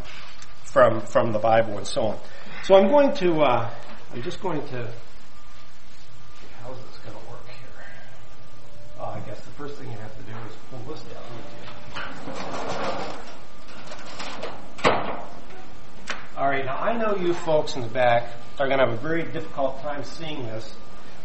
from 0.65 1.01
from 1.01 1.31
the 1.31 1.39
Bible 1.39 1.77
and 1.77 1.87
so 1.87 2.01
on. 2.01 2.19
So 2.63 2.75
I'm 2.75 2.87
going 2.89 3.13
to 3.15 3.41
uh, 3.41 3.69
I'm 4.13 4.21
just 4.21 4.41
going 4.41 4.65
to 4.69 4.89
how's 6.63 6.77
this 6.77 6.97
going 7.05 7.17
to 7.17 7.31
work 7.31 7.47
here? 7.47 7.85
Uh, 8.99 9.05
I 9.05 9.19
guess 9.21 9.39
the 9.41 9.51
first 9.51 9.75
thing 9.75 9.91
you 9.91 9.97
have 9.97 10.15
to 10.15 10.23
do 10.23 10.31
is 10.47 10.55
pull 10.69 10.93
this 10.93 11.03
down. 11.03 11.23
All 16.35 16.49
right, 16.49 16.65
now 16.65 16.77
I 16.77 16.97
know 16.97 17.15
you 17.15 17.33
folks 17.33 17.75
in 17.75 17.81
the 17.81 17.87
back 17.87 18.27
are 18.59 18.67
going 18.67 18.79
to 18.79 18.85
have 18.85 18.93
a 18.93 19.01
very 19.01 19.23
difficult 19.23 19.81
time 19.81 20.03
seeing 20.03 20.43
this, 20.43 20.75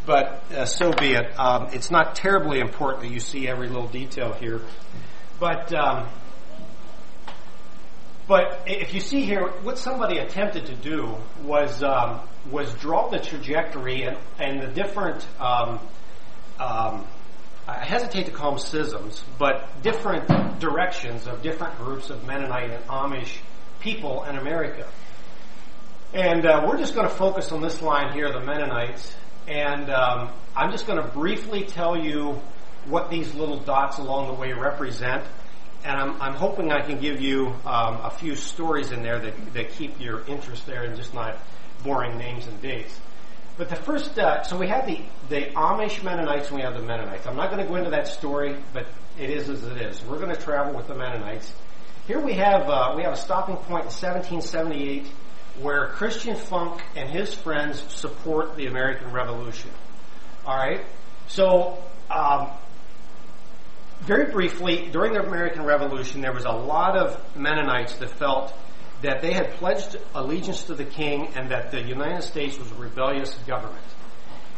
but 0.08 0.42
uh, 0.52 0.64
so 0.64 0.90
be 0.90 1.12
it. 1.12 1.38
Um, 1.38 1.68
it's 1.72 1.90
not 1.90 2.16
terribly 2.16 2.60
important 2.60 3.02
that 3.02 3.10
you 3.10 3.20
see 3.20 3.46
every 3.46 3.68
little 3.68 3.88
detail 3.88 4.32
here, 4.32 4.62
but 5.38 5.72
um, 5.74 6.08
but 8.26 8.62
if 8.66 8.94
you 8.94 9.00
see 9.00 9.26
here, 9.26 9.48
what 9.62 9.76
somebody 9.76 10.16
attempted 10.16 10.64
to 10.66 10.74
do 10.74 11.14
was 11.44 11.82
um, 11.82 12.20
was 12.50 12.72
draw 12.76 13.10
the 13.10 13.18
trajectory 13.18 14.04
and, 14.04 14.16
and 14.40 14.62
the 14.62 14.68
different. 14.68 15.26
Um, 15.38 15.78
um, 16.58 17.06
I 17.68 17.84
hesitate 17.84 18.24
to 18.24 18.32
call 18.32 18.52
them 18.52 18.60
schisms, 18.60 19.22
but 19.38 19.82
different 19.82 20.26
directions 20.58 21.26
of 21.26 21.42
different 21.42 21.76
groups 21.76 22.08
of 22.08 22.26
Mennonite 22.26 22.70
and 22.70 22.82
Amish 22.86 23.36
people 23.78 24.24
in 24.24 24.38
America. 24.38 24.88
And 26.14 26.46
uh, 26.46 26.66
we're 26.66 26.78
just 26.78 26.94
going 26.94 27.06
to 27.06 27.14
focus 27.14 27.52
on 27.52 27.60
this 27.60 27.82
line 27.82 28.14
here, 28.14 28.32
the 28.32 28.40
Mennonites, 28.40 29.14
and 29.48 29.90
um, 29.90 30.30
I'm 30.54 30.70
just 30.70 30.86
going 30.86 31.02
to 31.02 31.08
briefly 31.08 31.64
tell 31.64 31.96
you 31.96 32.40
what 32.86 33.10
these 33.10 33.34
little 33.34 33.58
dots 33.58 33.98
along 33.98 34.28
the 34.28 34.34
way 34.34 34.52
represent 34.52 35.24
and 35.84 35.96
I'm, 35.96 36.20
I'm, 36.20 36.34
hoping 36.34 36.72
I 36.72 36.80
can 36.80 37.00
give 37.00 37.20
you 37.20 37.54
um, 37.64 38.00
a 38.02 38.10
few 38.10 38.34
stories 38.34 38.90
in 38.90 39.02
there 39.02 39.20
that, 39.20 39.54
that 39.54 39.70
keep 39.72 40.00
your 40.00 40.24
interest 40.26 40.66
there 40.66 40.82
and 40.82 40.96
just 40.96 41.14
not 41.14 41.38
boring 41.84 42.18
names 42.18 42.46
and 42.46 42.60
dates. 42.60 42.98
But 43.56 43.68
the 43.68 43.76
first, 43.76 44.18
uh, 44.18 44.42
so 44.42 44.56
we 44.56 44.68
have 44.68 44.86
the, 44.86 45.00
the 45.28 45.46
Amish 45.52 46.02
Mennonites 46.02 46.48
and 46.48 46.56
we 46.56 46.62
have 46.62 46.74
the 46.74 46.82
Mennonites. 46.82 47.26
I'm 47.26 47.36
not 47.36 47.50
going 47.50 47.62
to 47.62 47.68
go 47.68 47.76
into 47.76 47.90
that 47.90 48.08
story, 48.08 48.56
but 48.72 48.86
it 49.18 49.30
is 49.30 49.48
as 49.48 49.64
it 49.64 49.76
is. 49.78 50.02
We're 50.04 50.18
going 50.18 50.34
to 50.34 50.40
travel 50.40 50.74
with 50.74 50.88
the 50.88 50.94
Mennonites. 50.94 51.52
Here 52.06 52.20
we 52.20 52.34
have 52.34 52.68
uh, 52.68 52.94
we 52.96 53.02
have 53.02 53.12
a 53.12 53.16
stopping 53.16 53.56
point 53.56 53.84
in 53.84 53.92
1778 53.92 55.06
where 55.60 55.88
Christian 55.88 56.36
Funk 56.36 56.80
and 56.96 57.08
his 57.10 57.34
friends 57.34 57.82
support 57.92 58.56
the 58.56 58.66
American 58.66 59.12
Revolution. 59.12 59.70
All 60.46 60.56
right, 60.56 60.84
so 61.26 61.82
um, 62.10 62.50
very 64.00 64.30
briefly, 64.30 64.88
during 64.90 65.12
the 65.12 65.20
American 65.20 65.64
Revolution, 65.64 66.20
there 66.20 66.32
was 66.32 66.44
a 66.44 66.52
lot 66.52 66.96
of 66.96 67.20
Mennonites 67.36 67.96
that 67.96 68.10
felt 68.10 68.52
that 69.02 69.20
they 69.22 69.32
had 69.32 69.52
pledged 69.52 69.96
allegiance 70.14 70.64
to 70.64 70.74
the 70.74 70.84
king 70.84 71.28
and 71.36 71.50
that 71.50 71.70
the 71.70 71.80
United 71.82 72.22
States 72.22 72.58
was 72.58 72.70
a 72.70 72.74
rebellious 72.74 73.34
government. 73.46 73.84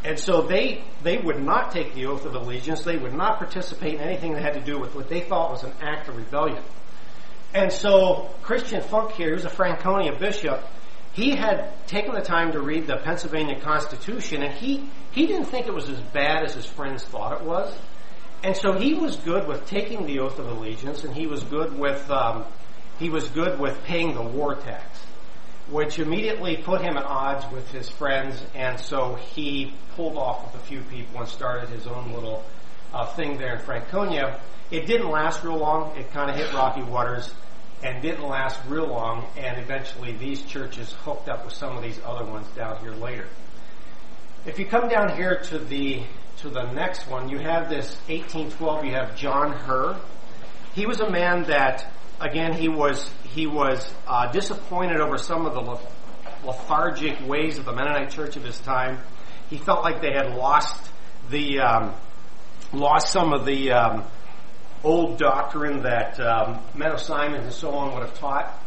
And 0.02 0.18
so 0.18 0.42
they, 0.42 0.82
they 1.02 1.18
would 1.18 1.42
not 1.42 1.72
take 1.72 1.94
the 1.94 2.06
oath 2.06 2.24
of 2.24 2.34
allegiance. 2.34 2.82
They 2.82 2.96
would 2.96 3.12
not 3.12 3.38
participate 3.38 3.94
in 3.94 4.00
anything 4.00 4.32
that 4.32 4.42
had 4.42 4.54
to 4.54 4.60
do 4.64 4.78
with 4.78 4.94
what 4.94 5.10
they 5.10 5.20
thought 5.20 5.50
was 5.50 5.62
an 5.62 5.72
act 5.82 6.08
of 6.08 6.16
rebellion. 6.16 6.62
And 7.52 7.70
so 7.70 8.30
Christian 8.42 8.80
Funk 8.80 9.12
here, 9.12 9.34
who's 9.34 9.44
a 9.44 9.50
Franconia 9.50 10.18
bishop, 10.18 10.62
he 11.20 11.36
had 11.36 11.70
taken 11.86 12.14
the 12.14 12.22
time 12.22 12.52
to 12.52 12.60
read 12.60 12.86
the 12.86 12.96
Pennsylvania 12.96 13.60
Constitution 13.60 14.42
and 14.42 14.54
he, 14.54 14.88
he 15.12 15.26
didn't 15.26 15.46
think 15.46 15.66
it 15.66 15.74
was 15.74 15.88
as 15.88 16.00
bad 16.00 16.44
as 16.44 16.54
his 16.54 16.64
friends 16.64 17.04
thought 17.04 17.38
it 17.40 17.46
was. 17.46 17.76
And 18.42 18.56
so 18.56 18.72
he 18.72 18.94
was 18.94 19.16
good 19.16 19.46
with 19.46 19.66
taking 19.66 20.06
the 20.06 20.20
oath 20.20 20.38
of 20.38 20.46
allegiance, 20.46 21.04
and 21.04 21.14
he 21.14 21.26
was 21.26 21.44
good 21.44 21.78
with 21.78 22.10
um, 22.10 22.46
he 22.98 23.10
was 23.10 23.28
good 23.28 23.60
with 23.60 23.82
paying 23.84 24.14
the 24.14 24.22
war 24.22 24.54
tax, 24.54 24.98
which 25.68 25.98
immediately 25.98 26.56
put 26.56 26.80
him 26.80 26.96
at 26.96 27.04
odds 27.04 27.44
with 27.52 27.70
his 27.70 27.90
friends, 27.90 28.42
and 28.54 28.80
so 28.80 29.16
he 29.16 29.74
pulled 29.94 30.16
off 30.16 30.42
with 30.46 30.62
a 30.62 30.64
few 30.64 30.80
people 30.84 31.20
and 31.20 31.28
started 31.28 31.68
his 31.68 31.86
own 31.86 32.12
little 32.14 32.42
uh, 32.94 33.04
thing 33.08 33.36
there 33.36 33.56
in 33.56 33.60
Franconia. 33.60 34.40
It 34.70 34.86
didn't 34.86 35.10
last 35.10 35.44
real 35.44 35.58
long. 35.58 35.94
It 35.98 36.10
kind 36.12 36.30
of 36.30 36.36
hit 36.36 36.50
rocky 36.54 36.82
waters 36.82 37.30
and 37.82 38.02
didn't 38.02 38.26
last 38.26 38.60
real 38.68 38.86
long, 38.86 39.26
and 39.36 39.58
eventually 39.58 40.12
these 40.12 40.42
churches 40.42 40.92
hooked 41.04 41.28
up 41.28 41.44
with 41.44 41.54
some 41.54 41.76
of 41.76 41.82
these 41.82 41.98
other 42.04 42.24
ones 42.24 42.46
down 42.56 42.78
here 42.80 42.92
later. 42.92 43.26
If 44.46 44.58
you 44.58 44.66
come 44.66 44.88
down 44.88 45.16
here 45.16 45.36
to 45.36 45.58
the 45.58 46.02
to 46.38 46.48
the 46.48 46.70
next 46.72 47.08
one, 47.08 47.28
you 47.28 47.38
have 47.38 47.68
this 47.68 47.96
1812. 48.08 48.84
You 48.86 48.92
have 48.92 49.16
John 49.16 49.52
Herr. 49.52 49.96
He 50.74 50.86
was 50.86 51.00
a 51.00 51.10
man 51.10 51.42
that, 51.44 51.86
again, 52.20 52.54
he 52.54 52.68
was 52.68 53.10
he 53.34 53.46
was 53.46 53.92
uh, 54.06 54.30
disappointed 54.32 55.00
over 55.00 55.18
some 55.18 55.46
of 55.46 55.54
the 55.54 55.78
lethargic 56.46 57.26
ways 57.26 57.58
of 57.58 57.64
the 57.64 57.72
Mennonite 57.72 58.10
Church 58.10 58.36
of 58.36 58.44
his 58.44 58.58
time. 58.60 58.98
He 59.50 59.58
felt 59.58 59.82
like 59.82 60.00
they 60.00 60.12
had 60.12 60.34
lost 60.34 60.90
the 61.28 61.60
um, 61.60 61.94
lost 62.72 63.12
some 63.12 63.32
of 63.32 63.44
the 63.44 63.72
um, 63.72 64.04
old 64.82 65.18
doctrine 65.18 65.82
that 65.82 66.18
um, 66.20 66.60
Simons 66.98 67.44
and 67.44 67.52
so 67.52 67.70
on 67.70 67.94
would 67.94 68.02
have 68.02 68.18
taught. 68.18 68.58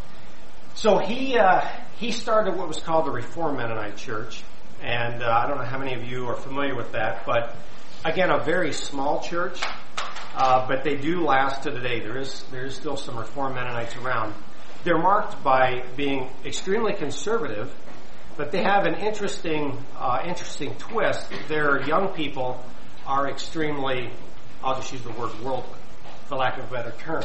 So 0.75 0.97
he 0.97 1.37
uh, 1.37 1.67
he 1.97 2.11
started 2.11 2.55
what 2.57 2.67
was 2.67 2.79
called 2.79 3.05
the 3.05 3.11
Reformed 3.11 3.57
Mennonite 3.57 3.97
Church, 3.97 4.43
and 4.81 5.21
uh, 5.21 5.27
I 5.27 5.47
don't 5.47 5.57
know 5.57 5.65
how 5.65 5.77
many 5.77 5.93
of 5.93 6.03
you 6.03 6.27
are 6.27 6.35
familiar 6.35 6.75
with 6.75 6.91
that, 6.93 7.25
but 7.25 7.55
again, 8.03 8.31
a 8.31 8.43
very 8.43 8.73
small 8.73 9.21
church, 9.21 9.61
uh, 10.35 10.67
but 10.67 10.83
they 10.83 10.95
do 10.95 11.23
last 11.23 11.63
to 11.63 11.71
today. 11.71 11.99
There 11.99 12.17
is 12.17 12.43
there 12.51 12.65
is 12.65 12.75
still 12.75 12.97
some 12.97 13.17
Reformed 13.17 13.55
Mennonites 13.55 13.95
around. 13.97 14.33
They're 14.83 14.97
marked 14.97 15.43
by 15.43 15.85
being 15.95 16.29
extremely 16.43 16.93
conservative, 16.93 17.73
but 18.35 18.51
they 18.51 18.63
have 18.63 18.85
an 18.85 18.95
interesting 18.95 19.77
uh, 19.95 20.23
interesting 20.25 20.75
twist. 20.75 21.31
Their 21.47 21.81
young 21.83 22.09
people 22.13 22.63
are 23.05 23.29
extremely, 23.29 24.11
I'll 24.63 24.75
just 24.75 24.91
use 24.91 25.01
the 25.03 25.11
word 25.11 25.39
worldly, 25.41 25.79
for 26.33 26.39
lack 26.39 26.57
of 26.57 26.65
a 26.65 26.73
better 26.73 26.91
term. 26.99 27.23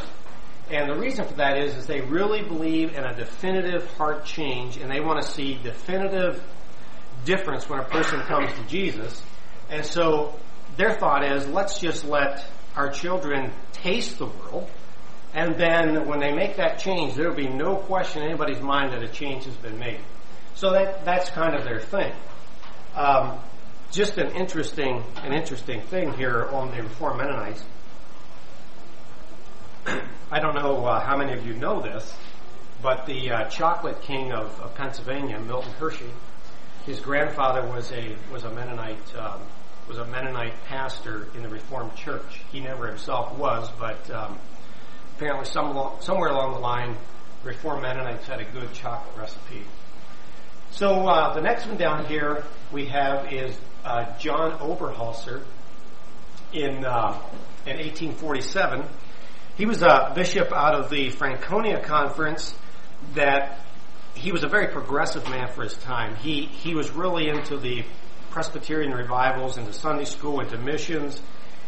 And 0.71 0.91
the 0.91 0.97
reason 0.97 1.27
for 1.27 1.35
that 1.35 1.57
is, 1.57 1.77
is 1.77 1.87
they 1.87 2.03
really 2.03 2.43
believe 2.43 2.95
in 2.95 3.05
a 3.05 3.15
definitive 3.15 3.87
heart 3.95 4.25
change, 4.25 4.77
and 4.77 4.91
they 4.91 5.01
want 5.01 5.23
to 5.23 5.29
see 5.29 5.59
definitive 5.63 6.43
difference 7.25 7.69
when 7.69 7.81
a 7.81 7.85
person 7.85 8.21
comes 8.21 8.53
to 8.53 8.67
Jesus. 8.67 9.23
And 9.71 9.85
so 9.85 10.39
their 10.77 10.95
thought 10.95 11.25
is, 11.25 11.47
let's 11.47 11.79
just 11.79 12.05
let 12.05 12.45
our 12.77 12.91
children 12.91 13.51
taste 13.73 14.19
the 14.19 14.27
world, 14.27 14.69
and 15.35 15.59
then 15.59 16.07
when 16.07 16.21
they 16.21 16.33
make 16.33 16.57
that 16.57 16.79
change, 16.79 17.15
there 17.15 17.29
will 17.29 17.37
be 17.37 17.49
no 17.49 17.77
question 17.77 18.23
in 18.23 18.29
anybody's 18.29 18.61
mind 18.61 18.93
that 18.93 19.03
a 19.03 19.09
change 19.09 19.45
has 19.45 19.57
been 19.57 19.79
made. 19.79 20.01
So 20.55 20.73
that 20.73 21.05
that's 21.05 21.31
kind 21.31 21.55
of 21.55 21.65
their 21.65 21.81
thing. 21.81 22.13
Um, 22.95 23.39
just 23.91 24.19
an 24.19 24.35
interesting 24.35 25.05
an 25.23 25.33
interesting 25.33 25.83
thing 25.83 26.13
here 26.15 26.47
on 26.51 26.71
the 26.71 26.83
Reformed 26.83 27.19
Mennonites. 27.19 27.63
I 30.31 30.41
don't 30.41 30.55
know 30.55 30.85
uh, 30.85 31.01
how 31.01 31.17
many 31.17 31.33
of 31.33 31.47
you 31.47 31.55
know 31.55 31.81
this, 31.81 32.15
but 32.83 33.07
the 33.07 33.31
uh, 33.31 33.49
chocolate 33.49 34.03
king 34.03 34.33
of, 34.33 34.59
of 34.61 34.75
Pennsylvania, 34.75 35.39
Milton 35.39 35.73
Hershey, 35.73 36.11
his 36.87 37.01
grandfather 37.01 37.67
was 37.67 37.93
a 37.93 38.17
was 38.33 38.45
a 38.45 38.51
Mennonite 38.51 39.15
um, 39.17 39.41
was 39.89 39.99
a 39.99 40.05
Mennonite 40.07 40.55
pastor 40.67 41.29
in 41.35 41.43
the 41.43 41.49
Reformed 41.49 41.95
Church. 41.97 42.41
He 42.53 42.61
never 42.61 42.87
himself 42.87 43.37
was, 43.39 43.71
but 43.79 44.11
um, 44.11 44.39
apparently 45.17 45.47
some, 45.47 45.91
somewhere 46.01 46.31
along 46.31 46.53
the 46.53 46.59
line, 46.59 46.97
Reformed 47.43 47.83
Mennonites 47.83 48.27
had 48.27 48.41
a 48.41 48.45
good 48.45 48.73
chocolate 48.75 49.17
recipe. 49.17 49.65
So 50.71 51.09
uh, 51.09 51.35
the 51.35 51.41
next 51.41 51.67
one 51.67 51.79
down 51.79 52.05
here 52.05 52.45
we 52.71 52.87
have 52.87 53.33
is 53.33 53.59
uh, 53.85 54.17
John 54.19 54.59
Oberholtzer. 54.59 55.43
in 56.53 56.85
uh, 56.85 57.19
in 57.67 57.77
1847. 57.77 58.85
He 59.59 59.67
was 59.67 59.83
a 59.83 60.13
bishop 60.15 60.53
out 60.53 60.77
of 60.77 60.89
the 60.89 61.11
Franconia 61.11 61.83
Conference. 61.83 62.55
That 63.15 63.59
he 64.15 64.31
was 64.31 64.45
a 64.45 64.49
very 64.49 64.69
progressive 64.69 65.29
man 65.29 65.49
for 65.49 65.65
his 65.65 65.75
time. 65.75 66.15
He 66.15 66.47
he 66.47 66.77
was 66.77 66.93
really 66.93 67.29
into 67.29 67.59
the 67.59 67.85
Presbyterian 68.31 68.93
revivals, 68.93 69.59
into 69.59 69.73
Sunday 69.73 70.05
school, 70.05 70.41
into 70.41 70.57
missions, 70.59 71.21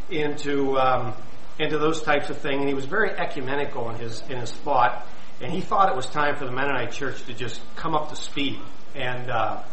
into 0.08 0.78
um, 0.78 1.14
into 1.58 1.78
those 1.78 2.02
types 2.02 2.30
of 2.30 2.38
things. 2.38 2.60
And 2.60 2.68
he 2.68 2.74
was 2.74 2.84
very 2.84 3.10
ecumenical 3.10 3.90
in 3.90 3.96
his 3.96 4.22
in 4.30 4.38
his 4.38 4.52
thought. 4.52 5.04
And 5.40 5.50
he 5.50 5.60
thought 5.60 5.88
it 5.88 5.96
was 5.96 6.06
time 6.06 6.36
for 6.36 6.44
the 6.44 6.52
Mennonite 6.52 6.92
Church 6.92 7.24
to 7.24 7.34
just 7.34 7.60
come 7.74 7.96
up 7.96 8.10
to 8.10 8.16
speed 8.16 8.60
and 8.94 9.28
uh, 9.28 9.64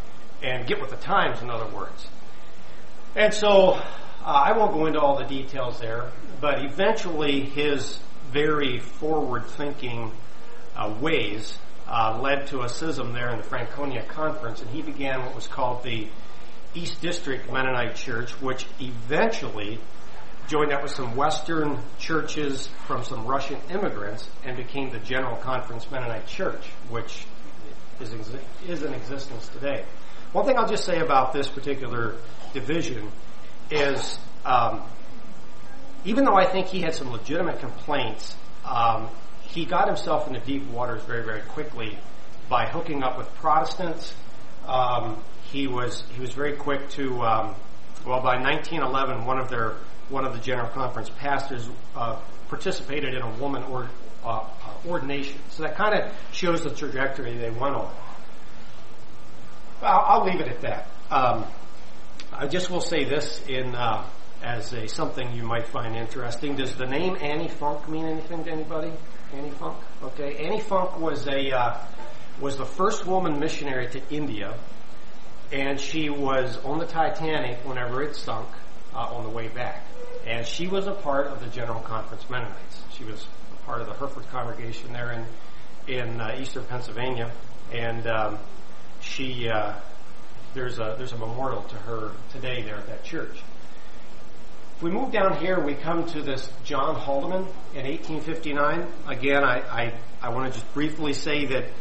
and 0.41 0.65
get 0.65 0.81
with 0.81 0.89
the 0.89 0.97
times. 0.97 1.43
In 1.43 1.51
other 1.51 1.67
words, 1.75 2.07
and 3.15 3.31
so 3.31 3.73
uh, 3.73 3.81
I 4.23 4.57
won't 4.57 4.73
go 4.73 4.87
into 4.87 4.99
all 4.99 5.17
the 5.17 5.25
details 5.25 5.79
there, 5.79 6.11
but 6.39 6.63
eventually 6.63 7.41
his 7.41 7.99
very 8.31 8.79
forward-thinking 8.79 10.11
uh, 10.75 10.93
ways 11.01 11.57
uh, 11.87 12.19
led 12.21 12.47
to 12.47 12.61
a 12.61 12.69
schism 12.69 13.13
there 13.13 13.29
in 13.29 13.37
the 13.37 13.43
Franconia 13.43 14.03
Conference, 14.05 14.61
and 14.61 14.69
he 14.69 14.81
began 14.81 15.21
what 15.21 15.33
was 15.35 15.47
called 15.47 15.83
the 15.83 16.07
East 16.73 17.01
District 17.01 17.51
Mennonite 17.51 17.95
Church, 17.95 18.31
which 18.41 18.65
eventually 18.79 19.79
joined 20.47 20.71
up 20.71 20.83
with 20.83 20.91
some 20.91 21.15
Western 21.15 21.79
churches 21.97 22.67
from 22.85 23.03
some 23.03 23.25
Russian 23.25 23.59
immigrants 23.69 24.29
and 24.45 24.55
became 24.55 24.91
the 24.91 24.99
General 24.99 25.35
Conference 25.37 25.89
Mennonite 25.91 26.27
Church, 26.27 26.65
which 26.89 27.25
is, 27.99 28.13
is 28.67 28.83
in 28.83 28.93
existence 28.93 29.47
today. 29.49 29.85
One 30.33 30.45
thing 30.45 30.57
I'll 30.57 30.67
just 30.67 30.85
say 30.85 30.99
about 30.99 31.33
this 31.33 31.47
particular 31.47 32.15
division 32.53 33.11
is 33.71 34.17
um, 34.45 34.83
even 36.07 36.23
though 36.23 36.35
I 36.35 36.45
think 36.45 36.67
he 36.67 36.79
had 36.79 36.95
some 36.95 37.11
legitimate 37.11 37.59
complaints, 37.59 38.33
um, 38.63 39.09
he 39.41 39.65
got 39.65 39.87
himself 39.87 40.25
into 40.27 40.39
deep 40.39 40.65
waters 40.69 41.03
very, 41.03 41.23
very 41.25 41.41
quickly 41.41 41.97
by 42.47 42.65
hooking 42.65 43.03
up 43.03 43.17
with 43.17 43.27
Protestants. 43.35 44.15
Um, 44.65 45.21
he 45.51 45.67
was 45.67 46.03
he 46.15 46.21
was 46.21 46.31
very 46.31 46.55
quick 46.55 46.89
to 46.91 47.21
um, 47.23 47.55
well 48.05 48.21
by 48.21 48.41
1911 48.41 49.25
one 49.25 49.37
of 49.37 49.49
their 49.49 49.75
one 50.07 50.23
of 50.23 50.33
the 50.33 50.39
General 50.39 50.69
Conference 50.69 51.09
pastors 51.09 51.69
uh, 51.93 52.17
participated 52.47 53.13
in 53.13 53.21
a 53.21 53.31
woman 53.37 53.63
uh, 53.63 53.87
uh, 54.23 54.43
ordination. 54.87 55.37
So 55.49 55.63
that 55.63 55.75
kind 55.75 55.93
of 55.93 56.13
shows 56.31 56.63
the 56.63 56.69
trajectory 56.69 57.37
they 57.37 57.49
went 57.49 57.75
on. 57.75 57.93
I'll, 59.81 60.21
I'll 60.21 60.25
leave 60.25 60.39
it 60.39 60.47
at 60.47 60.61
that. 60.61 60.87
I 61.09 62.47
just 62.47 62.69
will 62.69 62.81
say 62.81 63.03
this 63.03 63.45
in 63.47 63.75
as 64.43 64.73
a 64.73 64.87
something 64.87 65.33
you 65.35 65.43
might 65.43 65.67
find 65.67 65.95
interesting. 65.95 66.55
Does 66.55 66.75
the 66.75 66.85
name 66.85 67.17
Annie 67.19 67.47
Funk 67.47 67.87
mean 67.89 68.05
anything 68.05 68.43
to 68.43 68.51
anybody? 68.51 68.91
Annie 69.33 69.49
Funk. 69.51 69.77
Okay, 70.03 70.37
Annie 70.45 70.61
Funk 70.61 70.99
was 70.99 71.27
a 71.27 71.51
uh, 71.51 71.77
was 72.39 72.57
the 72.57 72.65
first 72.65 73.05
woman 73.05 73.39
missionary 73.39 73.87
to 73.89 74.01
India, 74.09 74.55
and 75.51 75.79
she 75.79 76.09
was 76.09 76.57
on 76.63 76.79
the 76.79 76.85
Titanic 76.85 77.57
whenever 77.65 78.03
it 78.03 78.15
sunk 78.15 78.47
uh, 78.93 78.99
on 78.99 79.23
the 79.23 79.29
way 79.29 79.47
back, 79.47 79.85
and 80.25 80.45
she 80.45 80.67
was 80.67 80.87
a 80.87 80.93
part 80.93 81.27
of 81.27 81.39
the 81.39 81.47
General 81.47 81.81
Conference 81.81 82.29
Mennonites. 82.29 82.81
She 82.93 83.03
was 83.03 83.25
a 83.53 83.65
part 83.65 83.81
of 83.81 83.87
the 83.87 83.93
Hereford 83.93 84.27
congregation 84.29 84.93
there 84.93 85.11
in 85.11 85.25
in 85.87 86.21
uh, 86.21 86.37
eastern 86.39 86.63
Pennsylvania, 86.65 87.31
and 87.73 88.05
um, 88.07 88.39
she 89.01 89.49
uh, 89.49 89.73
there's 90.53 90.79
a 90.79 90.95
there's 90.97 91.13
a 91.13 91.17
memorial 91.17 91.63
to 91.63 91.75
her 91.75 92.11
today 92.31 92.61
there 92.61 92.75
at 92.75 92.87
that 92.87 93.03
church. 93.03 93.41
If 94.77 94.83
we 94.83 94.91
move 94.91 95.11
down 95.11 95.39
here, 95.39 95.59
we 95.59 95.73
come 95.73 96.05
to 96.05 96.21
this 96.21 96.47
John 96.63 96.93
Holdeman 96.93 97.47
in 97.73 97.87
1859. 97.87 98.87
Again, 99.07 99.43
I, 99.43 99.57
I, 99.61 99.93
I 100.21 100.29
want 100.29 100.53
to 100.53 100.59
just 100.59 100.71
briefly 100.75 101.13
say 101.13 101.47
that, 101.47 101.71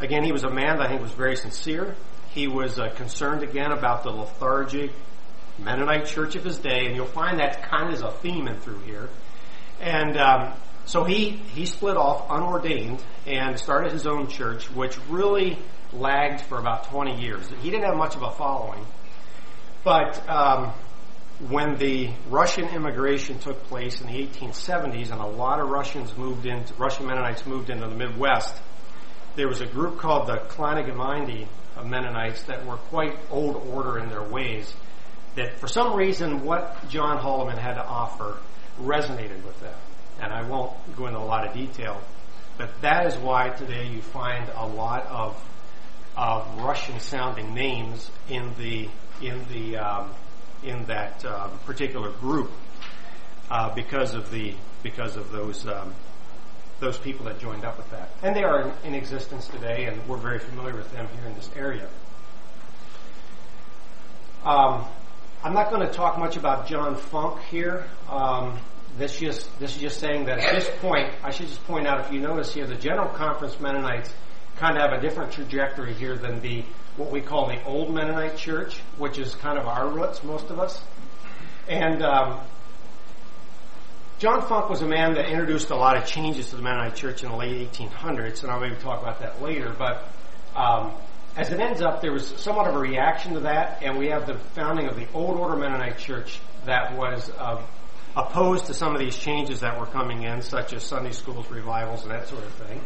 again, 0.00 0.24
he 0.24 0.32
was 0.32 0.42
a 0.42 0.48
man 0.48 0.78
that 0.78 0.86
I 0.86 0.88
think 0.88 1.02
was 1.02 1.12
very 1.12 1.36
sincere. 1.36 1.94
He 2.30 2.48
was 2.48 2.78
uh, 2.78 2.88
concerned 2.96 3.42
again 3.42 3.72
about 3.72 4.04
the 4.04 4.10
lethargic 4.10 4.90
Mennonite 5.58 6.06
church 6.06 6.34
of 6.34 6.44
his 6.44 6.56
day, 6.56 6.86
and 6.86 6.96
you'll 6.96 7.04
find 7.04 7.40
that 7.40 7.62
kind 7.62 7.88
of 7.88 7.94
is 7.94 8.00
a 8.00 8.10
theme 8.10 8.48
in 8.48 8.58
through 8.60 8.80
here. 8.80 9.10
And 9.78 10.16
um, 10.16 10.54
so 10.86 11.04
he 11.04 11.32
he 11.32 11.66
split 11.66 11.98
off 11.98 12.26
unordained 12.30 13.02
and 13.26 13.58
started 13.58 13.92
his 13.92 14.06
own 14.06 14.28
church, 14.28 14.70
which 14.70 14.98
really 15.10 15.58
lagged 15.92 16.40
for 16.40 16.58
about 16.58 16.84
20 16.84 17.20
years. 17.20 17.46
He 17.60 17.70
didn't 17.70 17.84
have 17.84 17.98
much 17.98 18.16
of 18.16 18.22
a 18.22 18.30
following, 18.30 18.86
but 19.84 20.26
um, 20.26 20.72
when 21.38 21.76
the 21.76 22.10
Russian 22.30 22.68
immigration 22.68 23.38
took 23.38 23.62
place 23.64 24.00
in 24.00 24.06
the 24.06 24.26
1870s, 24.26 25.10
and 25.10 25.20
a 25.20 25.26
lot 25.26 25.60
of 25.60 25.68
Russians 25.68 26.16
moved 26.16 26.46
into 26.46 26.72
Russian 26.74 27.06
Mennonites 27.06 27.44
moved 27.46 27.68
into 27.68 27.86
the 27.86 27.94
Midwest, 27.94 28.54
there 29.34 29.48
was 29.48 29.60
a 29.60 29.66
group 29.66 29.98
called 29.98 30.28
the 30.28 30.36
of 31.76 31.86
Mennonites 31.86 32.42
that 32.44 32.64
were 32.64 32.76
quite 32.76 33.18
old 33.30 33.56
order 33.68 33.98
in 33.98 34.08
their 34.08 34.22
ways. 34.22 34.72
That 35.34 35.58
for 35.58 35.68
some 35.68 35.94
reason, 35.94 36.42
what 36.42 36.88
John 36.88 37.18
Holdeman 37.18 37.58
had 37.58 37.74
to 37.74 37.84
offer 37.84 38.38
resonated 38.80 39.44
with 39.44 39.60
them, 39.60 39.74
and 40.18 40.32
I 40.32 40.42
won't 40.48 40.72
go 40.96 41.06
into 41.06 41.18
a 41.18 41.20
lot 41.20 41.46
of 41.46 41.52
detail, 41.52 42.00
but 42.56 42.80
that 42.80 43.06
is 43.06 43.16
why 43.16 43.50
today 43.50 43.88
you 43.88 44.00
find 44.00 44.50
a 44.54 44.66
lot 44.66 45.06
of 45.06 45.42
of 46.16 46.62
Russian-sounding 46.62 47.52
names 47.52 48.10
in 48.30 48.54
the 48.56 48.88
in 49.20 49.44
the 49.52 49.76
um, 49.76 50.10
in 50.66 50.84
that 50.86 51.24
um, 51.24 51.58
particular 51.64 52.10
group 52.10 52.50
uh, 53.50 53.74
because 53.74 54.14
of 54.14 54.30
the 54.30 54.54
because 54.82 55.16
of 55.16 55.30
those 55.32 55.66
um, 55.66 55.94
those 56.80 56.98
people 56.98 57.24
that 57.26 57.38
joined 57.38 57.64
up 57.64 57.78
with 57.78 57.90
that, 57.90 58.10
and 58.22 58.36
they 58.36 58.42
are 58.42 58.62
in, 58.62 58.72
in, 58.84 58.94
existence 58.94 59.48
today, 59.48 59.86
and 59.86 60.06
we're 60.08 60.18
very 60.18 60.38
familiar 60.38 60.76
with 60.76 60.90
them 60.92 61.08
here 61.16 61.26
in 61.26 61.34
this 61.34 61.48
area. 61.56 61.88
Um, 64.44 64.84
I'm 65.42 65.54
not 65.54 65.70
going 65.70 65.86
to 65.86 65.92
talk 65.92 66.18
much 66.18 66.36
about 66.36 66.66
John 66.66 66.96
Funk 66.96 67.40
here. 67.44 67.86
Um, 68.08 68.58
this 68.98 69.18
just 69.18 69.58
this 69.58 69.74
is 69.74 69.80
just 69.80 70.00
saying 70.00 70.26
that 70.26 70.38
at 70.38 70.54
this 70.54 70.70
point, 70.80 71.12
I 71.22 71.30
should 71.30 71.48
just 71.48 71.64
point 71.66 71.86
out 71.86 72.00
if 72.00 72.12
you 72.12 72.20
notice 72.20 72.52
here, 72.52 72.66
the 72.66 72.74
General 72.74 73.08
Conference 73.08 73.58
Mennonites 73.60 74.12
kind 74.56 74.76
of 74.76 74.82
have 74.82 74.98
a 74.98 75.00
different 75.00 75.32
trajectory 75.32 75.94
here 75.94 76.16
than 76.16 76.40
the 76.40 76.64
what 76.96 77.10
we 77.10 77.20
call 77.20 77.48
the 77.48 77.62
old 77.64 77.92
Mennonite 77.92 78.36
church, 78.36 78.78
which 78.98 79.18
is 79.18 79.34
kind 79.34 79.58
of 79.58 79.66
our 79.66 79.88
roots, 79.88 80.22
most 80.24 80.50
of 80.50 80.58
us. 80.58 80.80
And 81.68 82.02
um, 82.02 82.40
John 84.18 84.46
Funk 84.48 84.70
was 84.70 84.80
a 84.80 84.86
man 84.86 85.14
that 85.14 85.26
introduced 85.28 85.70
a 85.70 85.76
lot 85.76 85.96
of 85.96 86.06
changes 86.06 86.50
to 86.50 86.56
the 86.56 86.62
Mennonite 86.62 86.94
church 86.94 87.22
in 87.22 87.30
the 87.30 87.36
late 87.36 87.70
1800s, 87.72 88.42
and 88.42 88.50
I'll 88.50 88.60
maybe 88.60 88.76
talk 88.76 89.02
about 89.02 89.20
that 89.20 89.42
later. 89.42 89.74
But 89.76 90.08
um, 90.54 90.94
as 91.36 91.50
it 91.52 91.60
ends 91.60 91.82
up, 91.82 92.00
there 92.00 92.12
was 92.12 92.26
somewhat 92.26 92.66
of 92.66 92.74
a 92.74 92.78
reaction 92.78 93.34
to 93.34 93.40
that, 93.40 93.82
and 93.82 93.98
we 93.98 94.08
have 94.08 94.26
the 94.26 94.38
founding 94.54 94.88
of 94.88 94.96
the 94.96 95.06
Old 95.12 95.36
Order 95.38 95.56
Mennonite 95.56 95.98
Church 95.98 96.40
that 96.64 96.96
was 96.96 97.30
uh, 97.38 97.62
opposed 98.16 98.66
to 98.66 98.74
some 98.74 98.94
of 98.94 99.00
these 99.00 99.18
changes 99.18 99.60
that 99.60 99.78
were 99.78 99.86
coming 99.86 100.22
in, 100.22 100.40
such 100.40 100.72
as 100.72 100.82
Sunday 100.82 101.12
schools, 101.12 101.50
revivals, 101.50 102.02
and 102.04 102.10
that 102.10 102.26
sort 102.26 102.42
of 102.42 102.52
thing. 102.54 102.80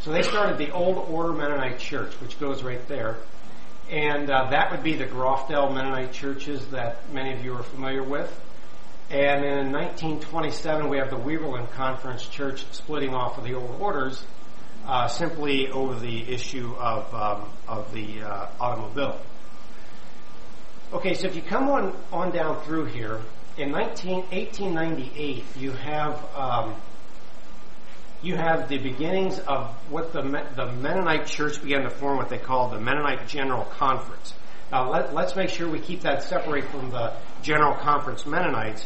So 0.00 0.12
they 0.12 0.22
started 0.22 0.58
the 0.58 0.70
Old 0.70 0.98
Order 0.98 1.32
Mennonite 1.32 1.78
Church, 1.78 2.12
which 2.20 2.38
goes 2.38 2.62
right 2.62 2.86
there. 2.88 3.16
And 3.90 4.30
uh, 4.30 4.50
that 4.50 4.70
would 4.70 4.82
be 4.82 4.96
the 4.96 5.06
Groffdale 5.06 5.72
Mennonite 5.72 6.12
churches 6.12 6.66
that 6.68 7.10
many 7.12 7.32
of 7.32 7.42
you 7.42 7.54
are 7.54 7.62
familiar 7.62 8.02
with. 8.02 8.28
And 9.10 9.42
in 9.42 9.72
1927, 9.72 10.88
we 10.90 10.98
have 10.98 11.08
the 11.08 11.16
Weaverland 11.16 11.70
Conference 11.70 12.26
Church 12.26 12.66
splitting 12.72 13.14
off 13.14 13.38
of 13.38 13.44
the 13.44 13.54
old 13.54 13.80
orders, 13.80 14.22
uh, 14.86 15.08
simply 15.08 15.70
over 15.70 15.98
the 15.98 16.30
issue 16.30 16.74
of 16.78 17.14
um, 17.14 17.48
of 17.66 17.90
the 17.94 18.20
uh, 18.20 18.48
automobile. 18.60 19.18
Okay, 20.92 21.14
so 21.14 21.26
if 21.26 21.36
you 21.36 21.42
come 21.42 21.70
on 21.70 21.96
on 22.12 22.30
down 22.32 22.62
through 22.64 22.86
here, 22.86 23.22
in 23.56 23.70
19, 23.70 24.24
1898, 24.30 25.44
you 25.56 25.72
have 25.72 26.22
um, 26.36 26.74
you 28.22 28.36
have 28.36 28.68
the 28.68 28.78
beginnings 28.78 29.38
of 29.38 29.68
what 29.90 30.12
the, 30.12 30.22
the 30.56 30.72
Mennonite 30.72 31.26
church 31.26 31.62
began 31.62 31.82
to 31.82 31.90
form, 31.90 32.16
what 32.16 32.28
they 32.28 32.38
call 32.38 32.70
the 32.70 32.80
Mennonite 32.80 33.28
General 33.28 33.64
Conference. 33.64 34.34
Now, 34.72 34.90
let, 34.90 35.14
us 35.16 35.36
make 35.36 35.50
sure 35.50 35.68
we 35.68 35.80
keep 35.80 36.02
that 36.02 36.24
separate 36.24 36.64
from 36.66 36.90
the 36.90 37.14
General 37.42 37.74
Conference 37.74 38.26
Mennonites. 38.26 38.84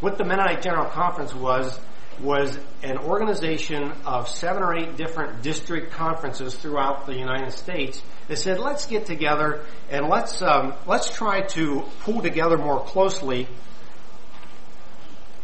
What 0.00 0.18
the 0.18 0.24
Mennonite 0.24 0.60
General 0.60 0.90
Conference 0.90 1.32
was, 1.34 1.78
was 2.20 2.58
an 2.82 2.98
organization 2.98 3.92
of 4.04 4.28
seven 4.28 4.62
or 4.62 4.76
eight 4.76 4.96
different 4.96 5.42
district 5.42 5.92
conferences 5.92 6.54
throughout 6.54 7.06
the 7.06 7.14
United 7.14 7.52
States 7.52 8.02
that 8.28 8.36
said, 8.36 8.58
let's 8.58 8.86
get 8.86 9.06
together 9.06 9.64
and 9.88 10.08
let's, 10.08 10.42
um, 10.42 10.74
let's 10.86 11.14
try 11.14 11.42
to 11.42 11.84
pull 12.00 12.20
together 12.20 12.58
more 12.58 12.84
closely 12.84 13.48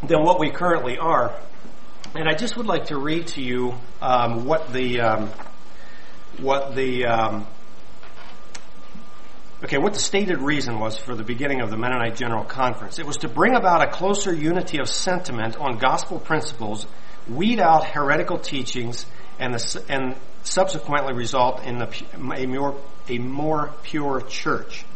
than 0.02 0.22
what 0.24 0.40
we 0.40 0.50
currently 0.50 0.98
are. 0.98 1.34
And 2.12 2.28
I 2.28 2.34
just 2.34 2.56
would 2.56 2.66
like 2.66 2.86
to 2.86 2.98
read 2.98 3.28
to 3.28 3.42
you 3.42 3.74
um, 4.02 4.44
what 4.44 4.72
the 4.72 5.00
um, 5.00 5.30
what 6.38 6.74
the 6.74 7.06
um, 7.06 7.46
Okay, 9.62 9.76
what 9.76 9.92
the 9.92 10.00
stated 10.00 10.38
reason 10.38 10.80
was 10.80 10.96
for 10.96 11.14
the 11.14 11.22
beginning 11.22 11.60
of 11.60 11.68
the 11.68 11.76
Mennonite 11.76 12.16
General 12.16 12.44
Conference. 12.44 12.98
It 12.98 13.04
was 13.04 13.18
to 13.18 13.28
bring 13.28 13.54
about 13.54 13.82
a 13.86 13.90
closer 13.90 14.32
unity 14.32 14.78
of 14.78 14.88
sentiment 14.88 15.54
on 15.56 15.76
gospel 15.76 16.18
principles, 16.18 16.86
weed 17.28 17.60
out 17.60 17.84
heretical 17.84 18.38
teachings, 18.38 19.04
and, 19.38 19.52
the, 19.52 19.84
and 19.90 20.16
subsequently 20.44 21.12
result 21.12 21.62
in 21.64 21.76
the, 21.76 22.04
a, 22.14 22.46
more, 22.46 22.80
a 23.10 23.18
more 23.18 23.74
pure 23.82 24.22
church. 24.22 24.86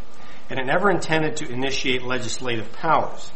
And 0.48 0.58
it 0.58 0.64
never 0.64 0.90
intended 0.90 1.36
to 1.36 1.52
initiate 1.52 2.02
legislative 2.02 2.72
powers. 2.72 3.30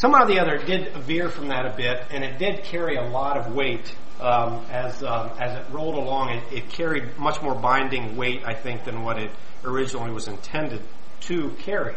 Somehow 0.00 0.22
or 0.22 0.28
the 0.28 0.40
other, 0.40 0.54
it 0.54 0.64
did 0.64 0.96
veer 0.96 1.28
from 1.28 1.48
that 1.48 1.66
a 1.66 1.76
bit, 1.76 2.06
and 2.10 2.24
it 2.24 2.38
did 2.38 2.64
carry 2.64 2.96
a 2.96 3.02
lot 3.02 3.36
of 3.36 3.54
weight 3.54 3.94
um, 4.18 4.64
as 4.70 5.02
um, 5.02 5.30
as 5.38 5.54
it 5.54 5.70
rolled 5.70 5.94
along. 5.96 6.30
It, 6.30 6.42
it, 6.50 6.70
carried 6.70 7.18
much 7.18 7.42
more 7.42 7.54
binding 7.54 8.16
weight, 8.16 8.40
I 8.46 8.54
think, 8.54 8.84
than 8.84 9.02
what 9.02 9.18
it 9.18 9.30
originally 9.62 10.10
was 10.10 10.26
intended 10.26 10.80
to 11.28 11.50
carry. 11.58 11.96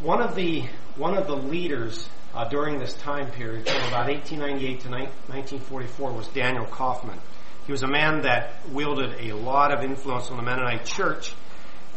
One 0.00 0.22
of 0.22 0.34
the 0.34 0.64
one 0.96 1.14
of 1.14 1.26
the 1.26 1.36
leaders 1.36 2.08
uh, 2.32 2.48
during 2.48 2.78
this 2.78 2.94
time 2.94 3.30
period, 3.32 3.68
from 3.68 3.86
about 3.88 4.08
1898 4.08 4.80
to 4.80 4.88
1944, 4.88 6.10
was 6.10 6.26
Daniel 6.28 6.64
Kauffman. 6.64 7.18
He 7.66 7.72
was 7.72 7.82
a 7.82 7.86
man 7.86 8.22
that 8.22 8.66
wielded 8.72 9.20
a 9.20 9.36
lot 9.36 9.74
of 9.74 9.84
influence 9.84 10.30
on 10.30 10.38
the 10.38 10.42
Mennonite 10.42 10.86
Church, 10.86 11.34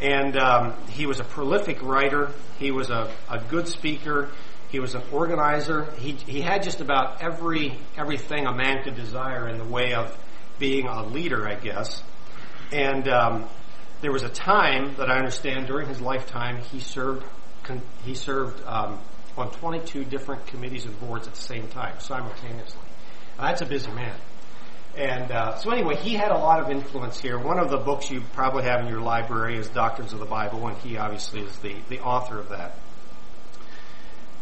and 0.01 0.35
um, 0.35 0.73
he 0.89 1.05
was 1.05 1.21
a 1.21 1.23
prolific 1.23 1.81
writer. 1.81 2.33
He 2.59 2.71
was 2.71 2.89
a, 2.89 3.09
a 3.29 3.39
good 3.39 3.69
speaker. 3.69 4.31
He 4.69 4.79
was 4.79 4.95
an 4.95 5.03
organizer. 5.11 5.85
He, 5.97 6.11
he 6.11 6.41
had 6.41 6.63
just 6.63 6.81
about 6.81 7.21
every 7.21 7.77
everything 7.97 8.45
a 8.45 8.53
man 8.53 8.83
could 8.83 8.95
desire 8.95 9.47
in 9.47 9.57
the 9.57 9.63
way 9.63 9.93
of 9.93 10.17
being 10.59 10.87
a 10.87 11.05
leader, 11.05 11.47
I 11.47 11.55
guess. 11.55 12.03
And 12.71 13.07
um, 13.07 13.45
there 14.01 14.11
was 14.11 14.23
a 14.23 14.29
time 14.29 14.95
that 14.97 15.09
I 15.09 15.17
understand 15.17 15.67
during 15.67 15.87
his 15.87 16.01
lifetime 16.01 16.57
he 16.57 16.79
served 16.79 17.25
he 18.05 18.15
served 18.15 18.63
um, 18.65 18.99
on 19.37 19.51
22 19.51 20.05
different 20.05 20.47
committees 20.47 20.85
and 20.85 20.97
boards 20.99 21.27
at 21.27 21.35
the 21.35 21.41
same 21.41 21.67
time 21.67 21.99
simultaneously. 21.99 22.81
Now, 23.37 23.45
that's 23.47 23.61
a 23.61 23.65
busy 23.65 23.91
man. 23.91 24.15
And 24.95 25.31
uh, 25.31 25.57
so 25.57 25.71
anyway, 25.71 25.95
he 25.95 26.15
had 26.15 26.31
a 26.31 26.37
lot 26.37 26.59
of 26.59 26.71
influence 26.71 27.19
here. 27.19 27.37
One 27.37 27.59
of 27.59 27.69
the 27.69 27.77
books 27.77 28.09
you 28.09 28.21
probably 28.33 28.63
have 28.63 28.79
in 28.81 28.87
your 28.87 29.01
library 29.01 29.57
is 29.57 29.67
Doctrines 29.69 30.11
of 30.11 30.19
the 30.19 30.25
Bible, 30.25 30.65
and 30.67 30.77
he 30.77 30.97
obviously 30.97 31.41
is 31.41 31.55
the, 31.59 31.75
the 31.89 31.99
author 31.99 32.39
of 32.39 32.49
that. 32.49 32.77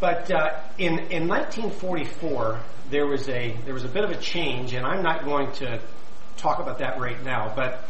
But 0.06 0.32
uh, 0.32 0.60
in 0.78 1.00
in 1.10 1.28
1944, 1.28 2.60
there 2.92 3.08
was 3.08 3.28
a 3.28 3.58
there 3.66 3.74
was 3.74 3.86
a 3.86 3.88
bit 3.88 4.04
of 4.04 4.12
a 4.12 4.18
change, 4.18 4.76
and 4.76 4.86
I'm 4.86 5.02
not 5.02 5.26
going 5.26 5.52
to 5.54 5.80
talk 6.38 6.60
about 6.60 6.78
that 6.78 7.00
right 7.00 7.24
now. 7.24 7.52
But 7.56 7.84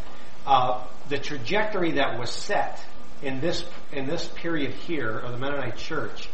uh, 0.47 0.81
the 1.09 1.17
trajectory 1.17 1.91
that 1.99 2.17
was 2.17 2.29
set 2.29 2.81
in 3.21 3.41
this 3.41 3.65
in 3.91 4.07
this 4.07 4.27
period 4.27 4.71
here 4.71 5.19
of 5.19 5.33
the 5.33 5.37
Mennonite 5.37 5.75
Church 5.75 6.29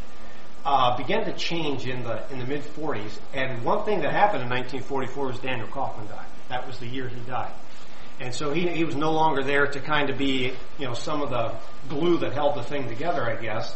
uh, 0.65 0.95
began 0.97 1.25
to 1.25 1.33
change 1.33 1.87
in 1.87 2.03
the 2.03 2.31
in 2.31 2.37
the 2.37 2.45
mid 2.45 2.61
40s. 2.61 3.17
And 3.33 3.65
one 3.65 3.83
thing 3.83 4.01
that 4.01 4.13
happened 4.13 4.43
in 4.43 4.49
1944 4.49 5.25
was 5.25 5.39
Daniel 5.39 5.67
Kauffman 5.67 6.05
died. 6.05 6.27
That 6.49 6.67
was 6.67 6.77
the 6.77 6.85
year 6.85 7.07
he 7.07 7.19
died. 7.21 7.53
And 8.19 8.35
so 8.35 8.53
he, 8.53 8.67
he 8.67 8.83
was 8.83 8.95
no 8.95 9.13
longer 9.13 9.41
there 9.41 9.65
to 9.65 9.79
kind 9.79 10.11
of 10.11 10.19
be, 10.19 10.53
you 10.77 10.85
know, 10.85 10.93
some 10.93 11.23
of 11.23 11.31
the 11.31 11.55
glue 11.89 12.19
that 12.19 12.33
held 12.33 12.53
the 12.53 12.61
thing 12.61 12.87
together, 12.87 13.27
I 13.27 13.41
guess. 13.41 13.75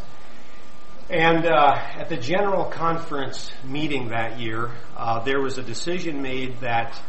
And 1.10 1.46
uh, 1.46 1.76
at 1.98 2.10
the 2.10 2.18
general 2.18 2.66
conference 2.66 3.52
meeting 3.64 4.10
that 4.10 4.40
year, 4.40 4.72
uh, 4.98 5.20
there 5.24 5.40
was 5.40 5.60
a 5.60 5.64
decision 5.64 6.22
made 6.22 6.62
that 6.62 7.00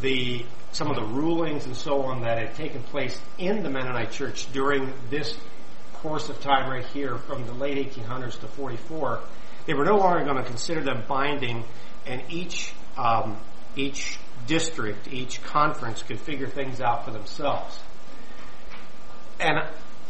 the 0.00 0.44
some 0.72 0.88
of 0.88 0.96
the 0.96 1.04
rulings 1.04 1.66
and 1.66 1.76
so 1.76 2.02
on 2.02 2.22
that 2.22 2.38
had 2.38 2.54
taken 2.54 2.82
place 2.82 3.18
in 3.38 3.62
the 3.62 3.68
Mennonite 3.68 4.10
Church 4.10 4.50
during 4.52 4.92
this 5.10 5.36
course 5.94 6.30
of 6.30 6.40
time 6.40 6.70
right 6.70 6.86
here, 6.86 7.18
from 7.18 7.46
the 7.46 7.52
late 7.52 7.76
1800s 7.92 8.40
to 8.40 8.48
44, 8.48 9.20
they 9.66 9.74
were 9.74 9.84
no 9.84 9.96
longer 9.96 10.24
going 10.24 10.38
to 10.38 10.44
consider 10.44 10.82
them 10.82 11.04
binding, 11.06 11.64
and 12.06 12.22
each 12.30 12.74
um, 12.98 13.38
each 13.76 14.18
district, 14.46 15.08
each 15.08 15.42
conference 15.42 16.02
could 16.02 16.20
figure 16.20 16.48
things 16.48 16.82
out 16.82 17.06
for 17.06 17.12
themselves. 17.12 17.80
And 19.40 19.58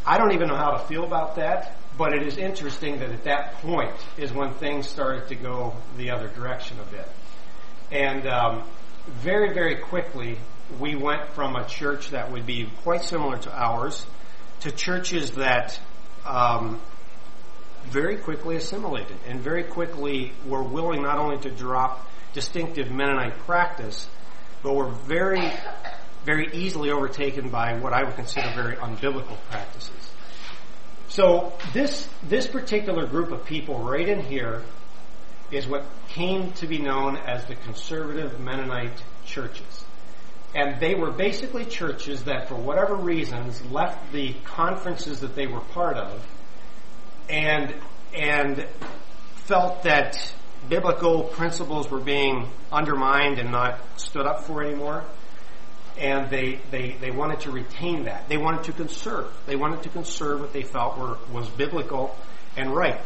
I 0.05 0.17
don't 0.17 0.33
even 0.33 0.49
know 0.49 0.57
how 0.57 0.71
to 0.71 0.79
feel 0.87 1.05
about 1.05 1.37
that 1.37 1.77
but 1.97 2.13
it 2.13 2.23
is 2.23 2.37
interesting 2.37 2.99
that 2.99 3.11
at 3.11 3.23
that 3.25 3.53
point 3.55 3.93
is 4.17 4.31
when 4.31 4.53
things 4.55 4.87
started 4.87 5.27
to 5.27 5.35
go 5.35 5.75
the 5.97 6.11
other 6.11 6.27
direction 6.29 6.77
a 6.79 6.91
bit. 6.91 7.07
And 7.91 8.27
um, 8.27 8.63
very, 9.07 9.53
very 9.53 9.75
quickly, 9.77 10.37
we 10.79 10.95
went 10.95 11.29
from 11.33 11.55
a 11.55 11.67
church 11.67 12.09
that 12.09 12.31
would 12.31 12.45
be 12.45 12.69
quite 12.81 13.03
similar 13.03 13.37
to 13.37 13.51
ours 13.51 14.05
to 14.61 14.71
churches 14.71 15.31
that 15.31 15.79
um, 16.25 16.79
very 17.85 18.17
quickly 18.17 18.55
assimilated 18.55 19.17
and 19.27 19.41
very 19.41 19.63
quickly 19.63 20.31
were 20.47 20.63
willing 20.63 21.03
not 21.03 21.17
only 21.17 21.37
to 21.39 21.49
drop 21.49 22.07
distinctive 22.33 22.89
Mennonite 22.89 23.37
practice, 23.39 24.07
but 24.63 24.73
were 24.73 24.89
very, 24.89 25.51
very 26.23 26.49
easily 26.53 26.89
overtaken 26.89 27.49
by 27.49 27.77
what 27.77 27.93
I 27.93 28.03
would 28.03 28.15
consider 28.15 28.49
very 28.55 28.75
unbiblical 28.77 29.37
practices. 29.49 30.02
So 31.13 31.53
this, 31.73 32.09
this 32.23 32.47
particular 32.47 33.05
group 33.05 33.31
of 33.31 33.45
people 33.45 33.77
right 33.77 34.09
in 34.09 34.21
here 34.21 34.63
is 35.51 35.67
what 35.67 35.85
came 36.09 36.53
to 36.53 36.65
be 36.65 36.79
known 36.79 37.17
as 37.17 37.45
the 37.45 37.53
conservative 37.53 38.39
Mennonite 38.39 38.99
churches. 39.23 39.85
And 40.55 40.81
they 40.81 40.95
were 40.95 41.11
basically 41.11 41.65
churches 41.65 42.23
that 42.23 42.47
for 42.49 42.55
whatever 42.55 42.95
reasons 42.95 43.63
left 43.65 44.11
the 44.11 44.33
conferences 44.43 45.19
that 45.19 45.35
they 45.35 45.45
were 45.45 45.59
part 45.59 45.97
of 45.97 46.25
and, 47.29 47.75
and 48.15 48.65
felt 49.35 49.83
that 49.83 50.33
biblical 50.67 51.25
principles 51.25 51.91
were 51.91 51.99
being 51.99 52.49
undermined 52.71 53.37
and 53.37 53.51
not 53.51 53.79
stood 53.99 54.25
up 54.25 54.45
for 54.45 54.63
anymore 54.63 55.03
and 55.97 56.29
they, 56.29 56.59
they, 56.71 56.95
they 56.99 57.11
wanted 57.11 57.41
to 57.41 57.51
retain 57.51 58.05
that. 58.05 58.27
They 58.27 58.37
wanted 58.37 58.63
to 58.65 58.73
conserve. 58.73 59.31
They 59.45 59.55
wanted 59.55 59.83
to 59.83 59.89
conserve 59.89 60.41
what 60.41 60.53
they 60.53 60.63
felt 60.63 60.97
were, 60.97 61.17
was 61.31 61.47
biblical 61.49 62.15
and 62.57 62.75
right. 62.75 62.99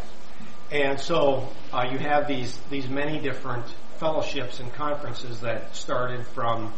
And 0.72 1.00
so 1.00 1.50
uh, 1.72 1.88
you 1.92 1.98
have 1.98 2.28
these, 2.28 2.58
these 2.70 2.90
many 2.90 3.20
different 3.20 3.66
fellowships 3.98 4.60
and 4.60 4.72
conferences 4.74 5.42
that 5.42 5.76
started 5.76 6.28
from, 6.28 6.74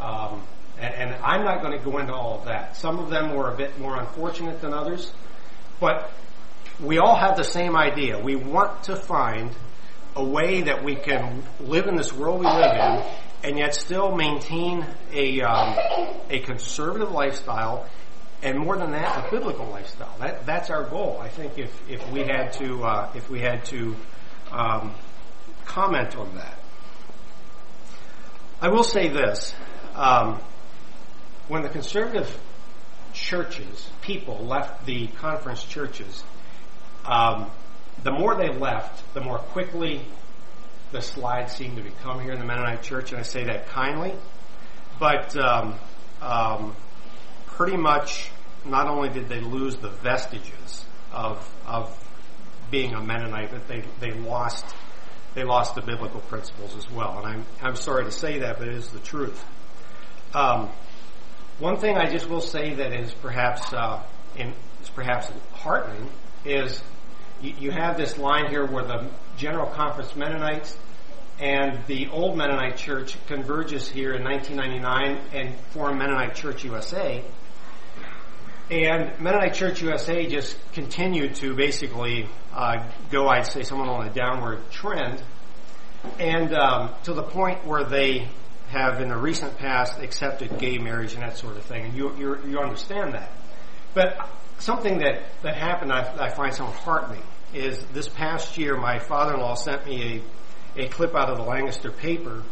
um, 0.00 0.42
and, 0.78 0.94
and 0.94 1.14
I'm 1.22 1.44
not 1.44 1.62
going 1.62 1.78
to 1.78 1.84
go 1.84 1.98
into 1.98 2.12
all 2.12 2.38
of 2.38 2.46
that. 2.46 2.76
Some 2.76 2.98
of 2.98 3.10
them 3.10 3.34
were 3.34 3.52
a 3.52 3.56
bit 3.56 3.78
more 3.78 3.98
unfortunate 3.98 4.60
than 4.60 4.72
others, 4.72 5.12
but 5.80 6.10
we 6.80 6.98
all 6.98 7.16
have 7.16 7.36
the 7.36 7.44
same 7.44 7.76
idea. 7.76 8.18
We 8.18 8.36
want 8.36 8.84
to 8.84 8.96
find 8.96 9.50
a 10.14 10.24
way 10.24 10.62
that 10.62 10.84
we 10.84 10.94
can 10.94 11.42
live 11.60 11.86
in 11.86 11.96
this 11.96 12.12
world 12.12 12.40
we 12.40 12.46
live 12.46 12.76
in 12.76 13.04
and 13.42 13.58
yet 13.58 13.74
still 13.74 14.14
maintain 14.14 14.86
a 15.12 15.40
um, 15.42 15.76
a 16.30 16.40
conservative 16.40 17.10
lifestyle, 17.10 17.88
and 18.42 18.58
more 18.58 18.76
than 18.76 18.92
that, 18.92 19.26
a 19.26 19.30
biblical 19.30 19.66
lifestyle. 19.66 20.14
That 20.18 20.46
that's 20.46 20.70
our 20.70 20.84
goal. 20.84 21.18
I 21.20 21.28
think 21.28 21.58
if 21.58 21.90
if 21.90 22.08
we 22.10 22.20
had 22.20 22.52
to 22.54 22.84
uh, 22.84 23.10
if 23.14 23.28
we 23.28 23.40
had 23.40 23.64
to 23.66 23.96
um, 24.50 24.94
comment 25.64 26.16
on 26.16 26.34
that, 26.36 26.58
I 28.60 28.68
will 28.68 28.84
say 28.84 29.08
this: 29.08 29.54
um, 29.94 30.40
when 31.48 31.62
the 31.62 31.68
conservative 31.68 32.38
churches, 33.12 33.88
people 34.02 34.38
left 34.38 34.86
the 34.86 35.08
conference 35.08 35.64
churches, 35.64 36.22
um, 37.04 37.50
the 38.04 38.12
more 38.12 38.34
they 38.36 38.48
left, 38.48 39.14
the 39.14 39.20
more 39.20 39.38
quickly 39.38 40.02
the 40.92 41.00
slides 41.00 41.56
seem 41.56 41.76
to 41.76 41.82
become 41.82 42.20
here 42.20 42.32
in 42.32 42.38
the 42.38 42.44
Mennonite 42.44 42.82
Church, 42.82 43.10
and 43.10 43.20
I 43.20 43.22
say 43.22 43.44
that 43.44 43.68
kindly. 43.68 44.14
But 45.00 45.36
um, 45.36 45.74
um, 46.20 46.76
pretty 47.46 47.76
much, 47.76 48.30
not 48.64 48.86
only 48.86 49.08
did 49.08 49.28
they 49.28 49.40
lose 49.40 49.76
the 49.76 49.88
vestiges 49.88 50.84
of 51.10 51.48
of 51.66 51.98
being 52.70 52.94
a 52.94 53.02
Mennonite, 53.02 53.50
but 53.50 53.66
they 53.66 53.82
they 54.00 54.12
lost 54.12 54.64
they 55.34 55.44
lost 55.44 55.74
the 55.74 55.82
biblical 55.82 56.20
principles 56.20 56.76
as 56.76 56.90
well. 56.90 57.18
And 57.18 57.26
I'm 57.26 57.46
I'm 57.62 57.76
sorry 57.76 58.04
to 58.04 58.12
say 58.12 58.40
that, 58.40 58.58
but 58.58 58.68
it 58.68 58.74
is 58.74 58.88
the 58.90 59.00
truth. 59.00 59.42
Um, 60.34 60.70
one 61.58 61.78
thing 61.78 61.96
I 61.96 62.10
just 62.10 62.28
will 62.28 62.40
say 62.40 62.74
that 62.74 62.92
is 62.92 63.12
perhaps 63.14 63.72
uh, 63.72 64.02
in, 64.36 64.54
is 64.82 64.88
perhaps 64.94 65.30
heartening 65.52 66.10
is 66.44 66.82
you, 67.42 67.54
you 67.58 67.70
have 67.70 67.96
this 67.96 68.16
line 68.16 68.48
here 68.48 68.64
where 68.64 68.84
the 68.84 69.10
General 69.36 69.66
Conference 69.66 70.14
Mennonites 70.16 70.76
and 71.38 71.84
the 71.86 72.08
old 72.08 72.36
Mennonite 72.36 72.76
Church 72.76 73.16
converges 73.26 73.88
here 73.88 74.12
in 74.12 74.22
1999 74.22 75.20
and 75.32 75.58
form 75.70 75.98
Mennonite 75.98 76.34
Church 76.34 76.64
USA. 76.64 77.22
And 78.70 79.20
Mennonite 79.20 79.54
Church 79.54 79.82
USA 79.82 80.26
just 80.26 80.56
continued 80.72 81.34
to 81.36 81.54
basically 81.54 82.28
uh, 82.54 82.88
go, 83.10 83.26
I'd 83.26 83.46
say, 83.46 83.64
somewhat 83.64 83.88
on 83.88 84.06
a 84.06 84.10
downward 84.10 84.70
trend, 84.70 85.22
and 86.18 86.54
um, 86.54 86.90
to 87.04 87.12
the 87.12 87.22
point 87.22 87.66
where 87.66 87.84
they 87.84 88.28
have, 88.68 89.00
in 89.00 89.08
the 89.08 89.16
recent 89.16 89.58
past, 89.58 90.00
accepted 90.00 90.58
gay 90.58 90.78
marriage 90.78 91.12
and 91.12 91.22
that 91.22 91.36
sort 91.36 91.56
of 91.56 91.64
thing. 91.64 91.86
And 91.86 91.94
you 91.94 92.16
you, 92.16 92.58
understand 92.58 93.14
that. 93.14 93.30
But 93.94 94.28
something 94.58 94.98
that, 94.98 95.22
that 95.42 95.56
happened 95.56 95.92
I, 95.92 96.26
I 96.26 96.30
find 96.30 96.54
somewhat 96.54 96.76
heartening 96.76 97.22
is 97.54 97.78
this 97.92 98.08
past 98.08 98.56
year 98.58 98.76
my 98.76 98.98
father-in-law 98.98 99.54
sent 99.54 99.86
me 99.86 100.22
a, 100.76 100.84
a 100.84 100.88
clip 100.88 101.14
out 101.14 101.28
of 101.28 101.36
the 101.36 101.44
Lancaster 101.44 101.90
paper 101.90 102.42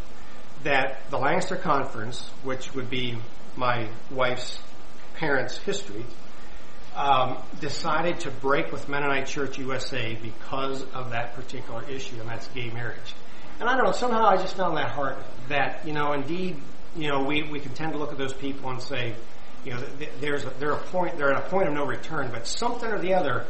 that 0.62 1.08
the 1.10 1.18
Lancaster 1.18 1.56
Conference, 1.56 2.28
which 2.42 2.74
would 2.74 2.90
be 2.90 3.18
my 3.56 3.88
wife's 4.10 4.58
parents' 5.14 5.56
history, 5.58 6.04
um, 6.94 7.38
decided 7.60 8.20
to 8.20 8.30
break 8.30 8.72
with 8.72 8.88
Mennonite 8.88 9.26
Church 9.26 9.58
USA 9.58 10.18
because 10.20 10.82
of 10.92 11.10
that 11.10 11.34
particular 11.34 11.88
issue, 11.88 12.20
and 12.20 12.28
that's 12.28 12.48
gay 12.48 12.70
marriage. 12.70 13.14
And 13.58 13.68
I 13.68 13.76
don't 13.76 13.84
know, 13.84 13.92
somehow 13.92 14.26
I 14.26 14.36
just 14.36 14.56
found 14.56 14.76
that 14.76 14.90
heartening 14.90 15.24
that, 15.48 15.86
you 15.86 15.92
know, 15.92 16.12
indeed, 16.12 16.56
you 16.96 17.08
know, 17.08 17.22
we, 17.22 17.42
we 17.42 17.60
can 17.60 17.72
tend 17.74 17.92
to 17.92 17.98
look 17.98 18.12
at 18.12 18.18
those 18.18 18.32
people 18.32 18.70
and 18.70 18.82
say, 18.82 19.14
you 19.64 19.74
know, 19.74 19.82
there's 20.20 20.44
a, 20.44 20.50
they're 20.58 20.72
a 20.72 20.78
point, 20.78 21.18
they're 21.18 21.32
at 21.32 21.46
a 21.46 21.48
point 21.48 21.68
of 21.68 21.74
no 21.74 21.84
return, 21.84 22.30
but 22.32 22.46
something 22.46 22.90
or 22.90 22.98
the 22.98 23.14
other, 23.14 23.46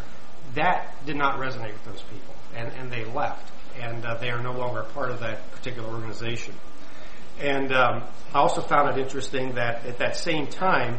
that 0.54 1.04
did 1.06 1.16
not 1.16 1.38
resonate 1.38 1.72
with 1.72 1.84
those 1.84 2.02
people, 2.02 2.34
and, 2.54 2.72
and 2.74 2.90
they 2.90 3.04
left, 3.04 3.52
and 3.78 4.04
uh, 4.04 4.14
they 4.14 4.30
are 4.30 4.42
no 4.42 4.52
longer 4.52 4.82
part 4.94 5.10
of 5.10 5.20
that 5.20 5.50
particular 5.52 5.88
organization. 5.88 6.54
And 7.38 7.72
um, 7.72 8.04
I 8.34 8.38
also 8.38 8.60
found 8.60 8.90
it 8.90 9.00
interesting 9.00 9.54
that 9.54 9.86
at 9.86 9.98
that 9.98 10.16
same 10.16 10.46
time, 10.46 10.98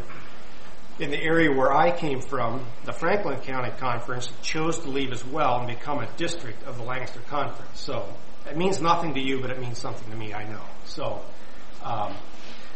in 1.00 1.10
the 1.10 1.22
area 1.22 1.52
where 1.52 1.74
I 1.74 1.96
came 1.96 2.22
from, 2.22 2.66
the 2.86 2.94
Franklin 2.94 3.40
County 3.42 3.72
Conference 3.78 4.32
chose 4.42 4.80
to 4.80 4.90
leave 4.90 5.12
as 5.12 5.26
well 5.26 5.60
and 5.60 5.68
become 5.68 6.00
a 6.00 6.08
district 6.18 6.64
of 6.64 6.78
the 6.78 6.84
Lancaster 6.84 7.22
Conference. 7.22 7.80
So 7.80 8.08
it 8.48 8.58
means 8.58 8.82
nothing 8.82 9.14
to 9.16 9.20
you, 9.20 9.42
but 9.42 9.52
it 9.52 9.60
means 9.60 9.78
something 9.78 10.10
to 10.12 10.16
me, 10.16 10.34
I 10.34 10.48
know. 10.48 10.64
So 10.86 11.22
um, 11.84 12.16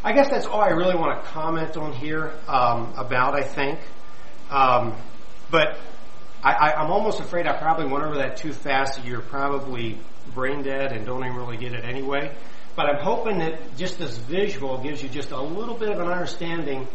I 0.04 0.14
guess 0.14 0.30
that's 0.30 0.46
all 0.46 0.62
I 0.62 0.70
really 0.70 0.96
want 0.96 1.24
to 1.24 1.30
comment 1.30 1.78
on 1.78 1.94
here 1.94 2.34
um, 2.48 2.94
about, 2.98 3.36
I 3.36 3.44
think. 3.44 3.80
Um, 4.50 4.96
but 5.52 5.78
I, 6.44 6.84
am 6.84 6.92
almost 6.92 7.20
afraid 7.20 7.48
I 7.48 7.58
probably 7.58 7.88
went 7.88 8.04
over 8.04 8.18
that 8.18 8.38
too 8.38 8.54
fast. 8.54 9.04
You're 9.04 9.22
probably 9.22 9.98
brain 10.34 10.62
dead 10.64 10.92
and 10.92 11.06
don't 11.06 11.24
even 11.26 11.36
really 11.36 11.58
get 11.58 11.74
it 11.74 11.84
anyway. 11.84 12.36
But 12.76 12.88
I'm 12.88 13.04
hoping 13.04 13.40
that 13.40 13.78
just 13.78 13.98
this 13.98 14.18
visual 14.18 14.78
gives 14.84 15.02
you 15.02 15.10
just 15.10 15.32
a 15.32 15.42
little 15.42 15.76
bit 15.76 15.90
of 15.90 16.00
an 16.00 16.08
understanding 16.08 16.88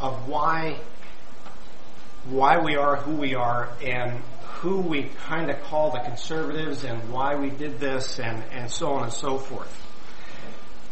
of 0.00 0.28
why 0.28 0.80
why 2.26 2.58
we 2.58 2.76
are 2.76 2.96
who 2.96 3.14
we 3.14 3.34
are 3.34 3.70
and 3.82 4.20
who 4.60 4.78
we 4.80 5.04
kind 5.26 5.50
of 5.50 5.62
call 5.62 5.92
the 5.92 6.00
conservatives 6.00 6.84
and 6.84 7.12
why 7.12 7.36
we 7.36 7.50
did 7.50 7.78
this 7.78 8.18
and, 8.18 8.42
and 8.50 8.70
so 8.70 8.92
on 8.92 9.04
and 9.04 9.12
so 9.12 9.38
forth. 9.38 9.72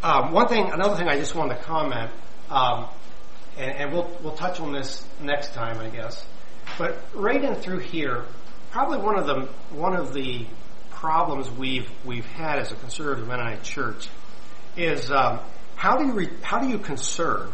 Um, 0.03 0.33
one 0.33 0.47
thing, 0.47 0.71
another 0.71 0.97
thing 0.97 1.09
I 1.09 1.17
just 1.17 1.35
wanted 1.35 1.57
to 1.57 1.63
comment, 1.65 2.11
um, 2.49 2.89
and, 3.59 3.73
and, 3.73 3.93
we'll 3.93 4.09
we'll 4.23 4.35
touch 4.35 4.61
on 4.61 4.73
this 4.73 5.05
next 5.21 5.53
time, 5.53 5.79
I 5.79 5.89
guess. 5.89 6.25
But 6.79 6.99
right 7.15 7.43
in 7.43 7.55
through 7.55 7.79
here, 7.79 8.25
probably 8.71 8.99
one 8.99 9.19
of 9.19 9.27
the 9.27 9.49
one 9.75 9.97
of 9.97 10.13
the 10.13 10.47
problems 10.91 11.51
we've 11.51 11.89
we've 12.05 12.27
had 12.27 12.59
as 12.59 12.73
a 12.73 12.75
conservative 12.77 13.27
Mennonite 13.27 13.63
church 13.63 14.09
is 14.77 15.11
um, 15.11 15.41
how 15.75 15.97
do 15.97 16.07
you 16.07 16.13
re, 16.13 16.29
how 16.43 16.59
do 16.59 16.69
you 16.69 16.79
conserve 16.79 17.53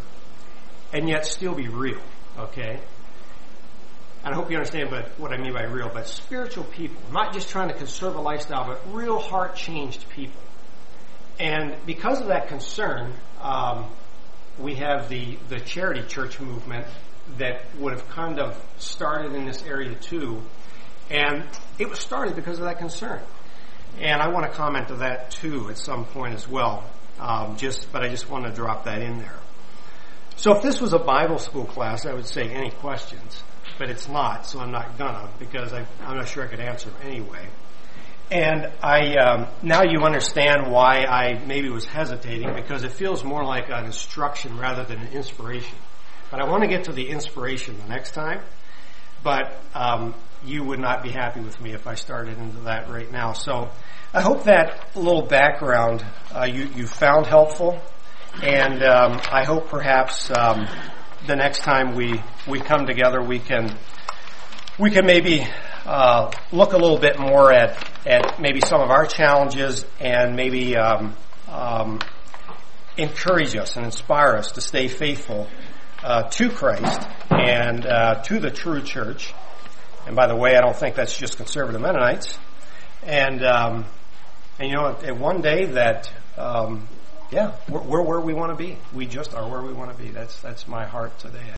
and 0.93 1.09
yet 1.09 1.27
still 1.27 1.55
be 1.55 1.69
real? 1.69 2.01
Okay. 2.39 2.81
And 4.25 4.33
I 4.33 4.37
hope 4.37 4.51
you 4.51 4.57
understand 4.57 4.91
but 4.91 5.19
what 5.19 5.33
I 5.33 5.37
mean 5.37 5.53
by 5.53 5.65
real, 5.65 5.91
but 5.93 6.07
spiritual 6.07 6.65
people, 6.65 7.01
not 7.13 7.33
just 7.35 7.49
trying 7.49 7.69
to 7.69 7.75
conserve 7.75 8.15
a 8.15 8.21
lifestyle, 8.21 8.67
but 8.67 8.81
real 8.95 9.19
heart 9.19 9.57
changed 9.57 10.09
people. 10.11 10.41
And 11.41 11.75
because 11.87 12.21
of 12.21 12.29
that 12.29 12.47
concern, 12.47 13.13
um, 13.41 13.87
we 14.59 14.77
have 14.77 15.09
the, 15.09 15.39
the 15.49 15.59
charity 15.59 16.03
church 16.03 16.39
movement 16.39 16.87
that 17.39 17.65
would 17.79 17.93
have 17.93 18.09
kind 18.09 18.39
of 18.39 18.61
started 18.79 19.35
in 19.35 19.47
this 19.47 19.63
area 19.65 19.95
too. 19.95 20.43
And 21.11 21.45
it 21.79 21.89
was 21.89 21.99
started 21.99 22.37
because 22.37 22.59
of 22.59 22.65
that 22.65 22.79
concern. 22.79 23.21
And 24.01 24.23
I 24.23 24.29
want 24.29 24.51
to 24.51 24.57
comment 24.57 24.89
to 24.89 24.97
that 24.97 25.31
too 25.31 25.69
at 25.69 25.79
some 25.79 26.05
point 26.07 26.35
as 26.35 26.49
well. 26.49 26.85
Um, 27.19 27.57
just, 27.57 27.93
but 27.93 28.03
I 28.03 28.09
just 28.09 28.29
want 28.29 28.47
to 28.47 28.53
drop 28.53 28.85
that 28.85 29.03
in 29.03 29.19
there. 29.19 29.39
So 30.37 30.57
if 30.57 30.63
this 30.63 30.81
was 30.81 30.93
a 30.93 30.99
Bible 30.99 31.39
school 31.39 31.67
class, 31.67 32.07
I 32.07 32.15
would 32.15 32.27
say 32.27 32.49
any 32.49 32.71
questions, 32.71 33.43
but 33.79 33.91
it's 33.91 34.09
not, 34.09 34.47
so 34.47 34.61
I'm 34.61 34.73
not 34.73 34.99
gonna 34.99 35.29
because 35.39 35.73
I, 35.73 35.81
am 36.01 36.17
not 36.17 36.29
sure 36.29 36.45
I 36.45 36.49
could 36.49 36.61
answer 36.61 36.91
anyway. 37.03 37.49
And 38.31 38.73
I 38.83 39.15
um, 39.17 39.47
now 39.63 39.83
you 39.83 40.01
understand 40.01 40.73
why 40.73 41.05
I 41.05 41.39
maybe 41.45 41.69
was 41.69 41.85
hesitating 41.85 42.55
because 42.55 42.83
it 42.83 42.93
feels 42.93 43.23
more 43.23 43.45
like 43.45 43.69
an 43.69 43.85
instruction 43.85 44.59
rather 44.59 44.85
than 44.85 45.01
an 45.01 45.13
inspiration. 45.13 45.77
But 46.33 46.41
I 46.41 46.49
want 46.49 46.63
to 46.63 46.69
get 46.69 46.85
to 46.85 46.93
the 46.93 47.11
inspiration 47.11 47.77
the 47.77 47.89
next 47.89 48.13
time. 48.13 48.41
But 49.23 49.55
um, 49.75 50.15
you 50.43 50.65
would 50.65 50.81
not 50.81 51.03
be 51.03 51.11
happy 51.11 51.41
with 51.41 51.61
me 51.61 51.75
if 51.75 51.87
I 51.87 51.95
started 51.95 52.39
into 52.39 52.61
that 52.63 52.89
right 52.89 53.13
now. 53.13 53.35
So 53.35 53.71
I 54.15 54.23
hope 54.23 54.45
that 54.45 54.97
little 54.97 55.27
background 55.27 56.05
uh, 56.35 56.45
you 56.45 56.65
you 56.75 56.87
found 56.87 57.27
helpful, 57.27 57.79
and 58.43 58.83
um, 58.83 59.21
I 59.31 59.45
hope 59.45 59.69
perhaps 59.69 60.31
um, 60.31 60.67
the 61.27 61.37
next 61.37 61.61
time 61.61 61.95
we 61.95 62.21
we 62.49 62.61
come 62.61 62.87
together 62.87 63.23
we 63.23 63.39
can 63.39 63.79
we 64.79 64.91
can 64.91 65.05
maybe 65.05 65.47
uh, 65.85 66.33
look 66.51 66.73
a 66.73 66.79
little 66.79 66.99
bit 66.99 67.19
more 67.19 67.53
at 67.53 67.77
at 68.07 68.41
maybe 68.41 68.61
some 68.61 68.81
of 68.81 68.91
our 68.91 69.05
challenges 69.05 69.85
and 70.01 70.35
maybe 70.35 70.77
um, 70.77 71.15
um, 71.49 72.01
encourage 72.97 73.55
us 73.55 73.77
and 73.77 73.85
inspire 73.85 74.35
us 74.35 74.53
to 74.53 74.63
stay 74.63 74.89
faithful 74.89 75.47
uh, 76.03 76.25
to 76.25 76.51
Christ 76.51 77.01
and 77.31 77.87
uh, 77.87 78.23
to 78.25 78.41
the 78.41 78.51
true 78.51 78.83
church. 78.83 79.33
And 80.07 80.17
by 80.17 80.27
the 80.27 80.37
way, 80.37 80.57
I 80.57 80.61
don't 80.61 80.77
think 80.77 80.97
that's 80.97 81.17
just 81.17 81.37
conservative 81.37 81.81
Mennonites. 81.81 82.39
And 83.03 83.45
um, 83.45 83.87
and 84.59 84.69
you 84.69 84.77
know, 84.77 84.93
one 85.15 85.43
day 85.43 85.67
that 85.67 86.13
um, 86.37 86.89
yeah, 87.31 87.57
we're, 87.69 87.81
we're 87.83 88.03
where 88.03 88.21
we 88.21 88.35
want 88.35 88.57
to 88.57 88.63
be. 88.63 88.79
We 88.93 89.07
just 89.07 89.35
are 89.35 89.49
where 89.49 89.63
we 89.63 89.73
want 89.73 89.97
to 89.97 90.03
be. 90.03 90.11
That's 90.11 90.41
that's 90.41 90.69
my 90.69 90.85
heart 90.87 91.19
today. 91.19 91.51